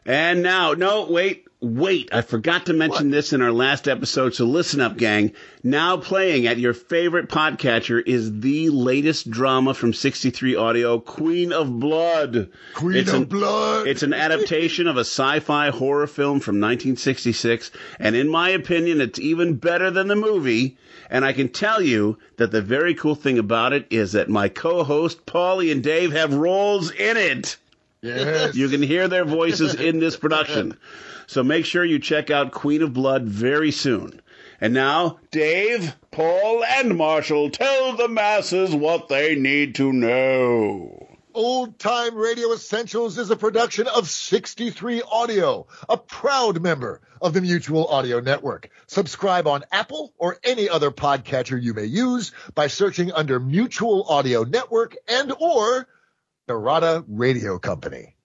And 0.06 0.44
now, 0.44 0.74
no, 0.74 1.06
wait. 1.10 1.48
Wait, 1.64 2.10
I 2.12 2.22
forgot 2.22 2.66
to 2.66 2.74
mention 2.74 3.10
this 3.10 3.32
in 3.32 3.42
our 3.42 3.52
last 3.52 3.88
episode, 3.88 4.36
so 4.36 4.44
listen 4.44 4.82
up, 4.82 4.98
gang. 4.98 5.32
Now 5.64 5.96
playing 5.96 6.46
at 6.46 6.60
your 6.60 6.74
favorite 6.74 7.30
podcatcher 7.30 8.06
is 8.06 8.42
the 8.42 8.70
latest 8.70 9.32
drama 9.32 9.74
from 9.74 9.94
63 9.94 10.58
Audio, 10.58 11.00
Queen 11.00 11.54
of 11.54 11.80
Blood. 11.80 12.50
Queen 12.74 12.98
it's 12.98 13.14
of 13.14 13.22
an, 13.22 13.26
Blood. 13.26 13.88
It's 13.88 14.04
an 14.04 14.14
adaptation 14.14 14.88
of 14.88 14.98
a 14.98 15.02
sci-fi 15.02 15.70
horror 15.70 16.08
film 16.08 16.42
from 16.42 16.56
1966, 16.56 17.72
and 17.98 18.16
in 18.16 18.28
my 18.28 18.50
opinion, 18.50 19.00
it's 19.00 19.20
even 19.20 19.56
better 19.56 19.90
than 19.90 20.10
the 20.10 20.18
movie. 20.18 20.78
And 21.10 21.24
I 21.24 21.32
can 21.32 21.48
tell 21.48 21.82
you 21.82 22.18
that 22.38 22.52
the 22.52 22.62
very 22.62 22.94
cool 22.94 23.16
thing 23.16 23.40
about 23.40 23.72
it 23.72 23.88
is 23.90 24.12
that 24.12 24.30
my 24.30 24.50
co-host 24.50 25.26
Paulie 25.26 25.72
and 25.72 25.82
Dave 25.82 26.12
have 26.12 26.34
roles 26.34 26.92
in 26.92 27.16
it. 27.16 27.56
Yes. 28.04 28.56
You 28.56 28.68
can 28.68 28.82
hear 28.82 29.08
their 29.08 29.26
voices 29.26 29.76
in 29.80 30.00
this 30.00 30.18
production. 30.18 30.78
So 31.26 31.44
make 31.44 31.66
sure 31.66 31.86
you 31.86 32.00
check 32.00 32.30
out 32.30 32.52
Queen 32.52 32.82
of 32.82 32.94
Blood 32.94 33.24
very 33.24 33.72
soon. 33.72 34.22
And 34.60 34.74
now, 34.74 35.20
Dave, 35.32 35.96
Paul, 36.12 36.64
and 36.64 36.98
Marshall 36.98 37.50
tell 37.50 37.96
the 37.96 38.08
masses 38.10 38.76
what 38.76 39.08
they 39.08 39.36
need 39.36 39.76
to 39.76 39.92
know. 39.92 41.08
Old 41.34 41.80
Time 41.80 42.16
Radio 42.16 42.54
Essentials 42.54 43.18
is 43.18 43.32
a 43.32 43.36
production 43.36 43.88
of 43.88 44.08
63 44.08 45.02
Audio, 45.02 45.66
a 45.90 45.98
proud 45.98 46.62
member 46.62 47.02
of 47.22 47.34
the 47.34 47.42
Mutual 47.42 47.88
Audio 47.88 48.20
Network. 48.20 48.70
Subscribe 48.86 49.48
on 49.48 49.64
Apple 49.72 50.14
or 50.18 50.38
any 50.44 50.70
other 50.70 50.92
podcatcher 50.92 51.60
you 51.60 51.74
may 51.74 51.86
use 51.86 52.34
by 52.54 52.68
searching 52.68 53.12
under 53.12 53.40
Mutual 53.40 54.04
Audio 54.08 54.44
Network 54.44 54.96
and 55.08 55.34
or 55.40 55.88
Narada 56.46 57.06
Radio 57.08 57.58
Company. 57.58 58.18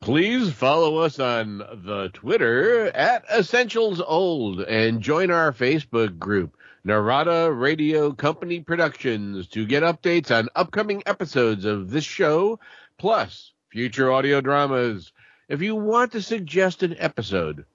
Please 0.00 0.50
follow 0.50 0.98
us 0.98 1.18
on 1.18 1.58
the 1.58 2.08
Twitter 2.14 2.86
at 2.86 3.26
Essentials 3.30 4.00
Old 4.00 4.62
and 4.62 5.02
join 5.02 5.30
our 5.30 5.52
Facebook 5.52 6.18
group, 6.18 6.56
Narada 6.82 7.52
Radio 7.52 8.12
Company 8.12 8.60
Productions, 8.60 9.48
to 9.48 9.66
get 9.66 9.82
updates 9.82 10.34
on 10.34 10.48
upcoming 10.56 11.02
episodes 11.04 11.66
of 11.66 11.90
this 11.90 12.04
show, 12.04 12.58
plus 12.96 13.52
future 13.68 14.10
audio 14.10 14.40
dramas. 14.40 15.12
If 15.46 15.60
you 15.60 15.76
want 15.76 16.12
to 16.12 16.22
suggest 16.22 16.82
an 16.82 16.96
episode, 16.98 17.66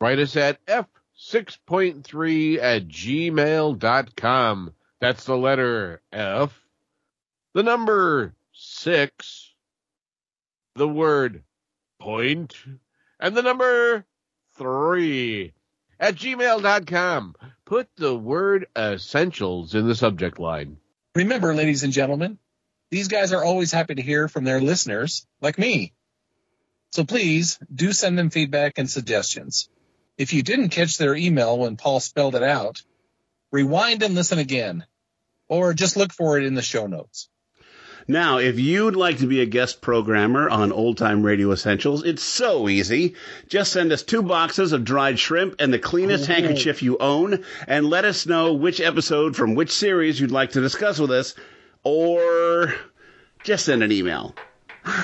write 0.00 0.20
us 0.20 0.36
at 0.36 0.64
f6.3 0.66 2.58
at 2.62 2.86
gmail.com. 2.86 4.74
That's 5.00 5.24
the 5.24 5.36
letter 5.36 6.02
F, 6.12 6.56
the 7.52 7.64
number 7.64 8.32
6, 8.62 9.54
the 10.74 10.86
word 10.86 11.44
point, 11.98 12.54
and 13.18 13.34
the 13.34 13.42
number 13.42 14.04
three 14.58 15.54
at 15.98 16.14
gmail.com. 16.14 17.36
Put 17.64 17.88
the 17.96 18.14
word 18.14 18.66
essentials 18.76 19.74
in 19.74 19.88
the 19.88 19.94
subject 19.94 20.38
line. 20.38 20.76
Remember, 21.14 21.54
ladies 21.54 21.84
and 21.84 21.92
gentlemen, 21.92 22.38
these 22.90 23.08
guys 23.08 23.32
are 23.32 23.42
always 23.42 23.72
happy 23.72 23.94
to 23.94 24.02
hear 24.02 24.28
from 24.28 24.44
their 24.44 24.60
listeners, 24.60 25.26
like 25.40 25.58
me. 25.58 25.94
So 26.92 27.04
please 27.04 27.58
do 27.74 27.92
send 27.92 28.18
them 28.18 28.28
feedback 28.28 28.74
and 28.76 28.90
suggestions. 28.90 29.70
If 30.18 30.34
you 30.34 30.42
didn't 30.42 30.68
catch 30.68 30.98
their 30.98 31.14
email 31.14 31.58
when 31.58 31.78
Paul 31.78 31.98
spelled 31.98 32.34
it 32.34 32.42
out, 32.42 32.82
rewind 33.52 34.02
and 34.02 34.14
listen 34.14 34.38
again, 34.38 34.84
or 35.48 35.72
just 35.72 35.96
look 35.96 36.12
for 36.12 36.36
it 36.36 36.44
in 36.44 36.54
the 36.54 36.62
show 36.62 36.86
notes. 36.86 37.30
Now, 38.10 38.38
if 38.38 38.58
you'd 38.58 38.96
like 38.96 39.18
to 39.18 39.28
be 39.28 39.40
a 39.40 39.46
guest 39.46 39.80
programmer 39.80 40.50
on 40.50 40.72
Old 40.72 40.98
Time 40.98 41.22
Radio 41.22 41.52
Essentials, 41.52 42.02
it's 42.02 42.24
so 42.24 42.68
easy. 42.68 43.14
Just 43.46 43.70
send 43.70 43.92
us 43.92 44.02
two 44.02 44.20
boxes 44.20 44.72
of 44.72 44.82
dried 44.84 45.16
shrimp 45.16 45.54
and 45.60 45.72
the 45.72 45.78
cleanest 45.78 46.26
handkerchief 46.26 46.82
you 46.82 46.98
own, 46.98 47.44
and 47.68 47.88
let 47.88 48.04
us 48.04 48.26
know 48.26 48.54
which 48.54 48.80
episode 48.80 49.36
from 49.36 49.54
which 49.54 49.70
series 49.70 50.18
you'd 50.18 50.32
like 50.32 50.50
to 50.50 50.60
discuss 50.60 50.98
with 50.98 51.12
us, 51.12 51.36
or 51.84 52.74
just 53.44 53.66
send 53.66 53.84
an 53.84 53.92
email. 53.92 54.34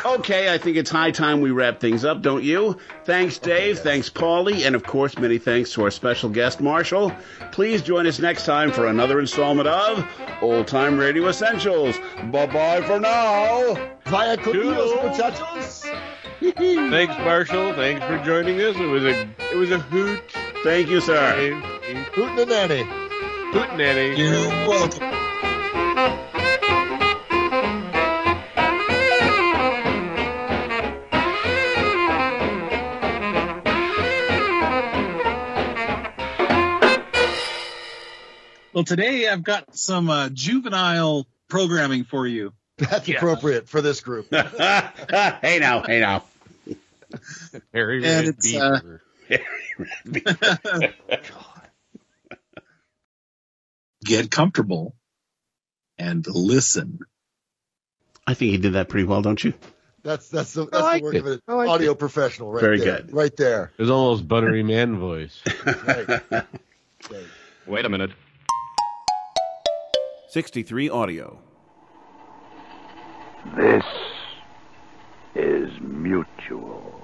Okay, 0.04 0.52
I 0.52 0.58
think 0.58 0.76
it's 0.76 0.88
high 0.90 1.10
time 1.10 1.40
we 1.40 1.50
wrap 1.50 1.80
things 1.80 2.04
up, 2.04 2.22
don't 2.22 2.42
you? 2.42 2.78
Thanks, 3.04 3.38
Dave. 3.38 3.78
Thanks, 3.80 4.08
Paulie. 4.08 4.66
And 4.66 4.74
of 4.74 4.84
course, 4.84 5.18
many 5.18 5.38
thanks 5.38 5.72
to 5.72 5.82
our 5.84 5.90
special 5.90 6.30
guest, 6.30 6.60
Marshall. 6.60 7.12
Please 7.52 7.82
join 7.82 8.06
us 8.06 8.18
next 8.18 8.46
time 8.46 8.72
for 8.72 8.86
another 8.86 9.20
installment 9.20 9.68
of 9.68 10.06
Old 10.40 10.66
Time 10.66 10.98
Radio 10.98 11.28
Essentials. 11.28 11.98
Bye 12.30 12.46
bye 12.46 12.82
for 12.82 12.98
now. 12.98 13.74
Vaya 14.06 14.36
con 14.38 14.54
Dios, 14.54 14.92
muchachos. 15.02 15.84
Thanks, 16.40 17.18
Marshall. 17.18 17.74
Thanks 17.74 18.04
for 18.04 18.18
joining 18.24 18.60
us. 18.60 18.76
It 18.76 18.86
was 18.86 19.04
a 19.04 19.28
it 19.52 19.56
was 19.56 19.70
a 19.70 19.78
hoot. 19.78 20.22
Thank 20.62 20.88
you, 20.88 21.00
sir. 21.00 21.52
Hootin' 22.14 22.38
and 22.38 22.48
nanny. 22.48 22.82
Hoot 23.52 23.76
nanny. 23.76 24.18
You're 24.18 24.48
welcome. 24.68 25.15
Well, 38.76 38.84
today 38.84 39.26
I've 39.26 39.42
got 39.42 39.74
some 39.74 40.10
uh, 40.10 40.28
juvenile 40.28 41.26
programming 41.48 42.04
for 42.04 42.26
you. 42.26 42.52
That's 42.76 43.08
appropriate 43.08 43.70
for 43.70 43.80
this 43.80 44.02
group. 44.02 44.26
hey 44.30 45.58
now, 45.58 45.82
hey 45.82 45.98
now. 46.00 46.24
Harry 47.72 48.04
And 48.04 48.04
Red 48.04 48.24
it's, 48.26 48.54
uh, 48.54 48.80
Beaver. 50.10 50.92
Get 54.04 54.30
comfortable 54.30 54.94
and 55.96 56.26
listen. 56.26 56.98
I 58.26 58.34
think 58.34 58.50
he 58.50 58.58
did 58.58 58.74
that 58.74 58.90
pretty 58.90 59.06
well, 59.06 59.22
don't 59.22 59.42
you? 59.42 59.54
That's 60.02 60.28
that's 60.28 60.52
the 60.52 60.64
I 60.64 60.68
that's 60.70 60.82
like 60.82 61.00
the 61.00 61.04
work 61.06 61.14
it. 61.14 61.18
of 61.20 61.26
an 61.28 61.40
like 61.48 61.70
audio 61.70 61.92
it. 61.92 61.98
professional 61.98 62.52
right 62.52 62.60
Very 62.60 62.80
there. 62.80 62.96
good. 63.00 63.14
Right 63.14 63.34
there. 63.38 63.72
It 63.78 63.80
was 63.80 63.90
almost 63.90 64.28
buttery 64.28 64.62
man 64.62 64.98
voice. 64.98 65.40
Right. 67.08 67.24
Wait 67.66 67.84
a 67.84 67.88
minute. 67.88 68.10
63 70.36 70.90
Audio. 70.90 71.38
This 73.56 73.82
is 75.34 75.70
mutual. 75.80 77.00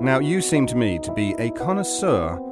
Now, 0.00 0.18
you 0.18 0.40
seem 0.40 0.66
to 0.68 0.76
me 0.76 0.98
to 1.00 1.12
be 1.12 1.34
a 1.38 1.50
connoisseur 1.50 2.51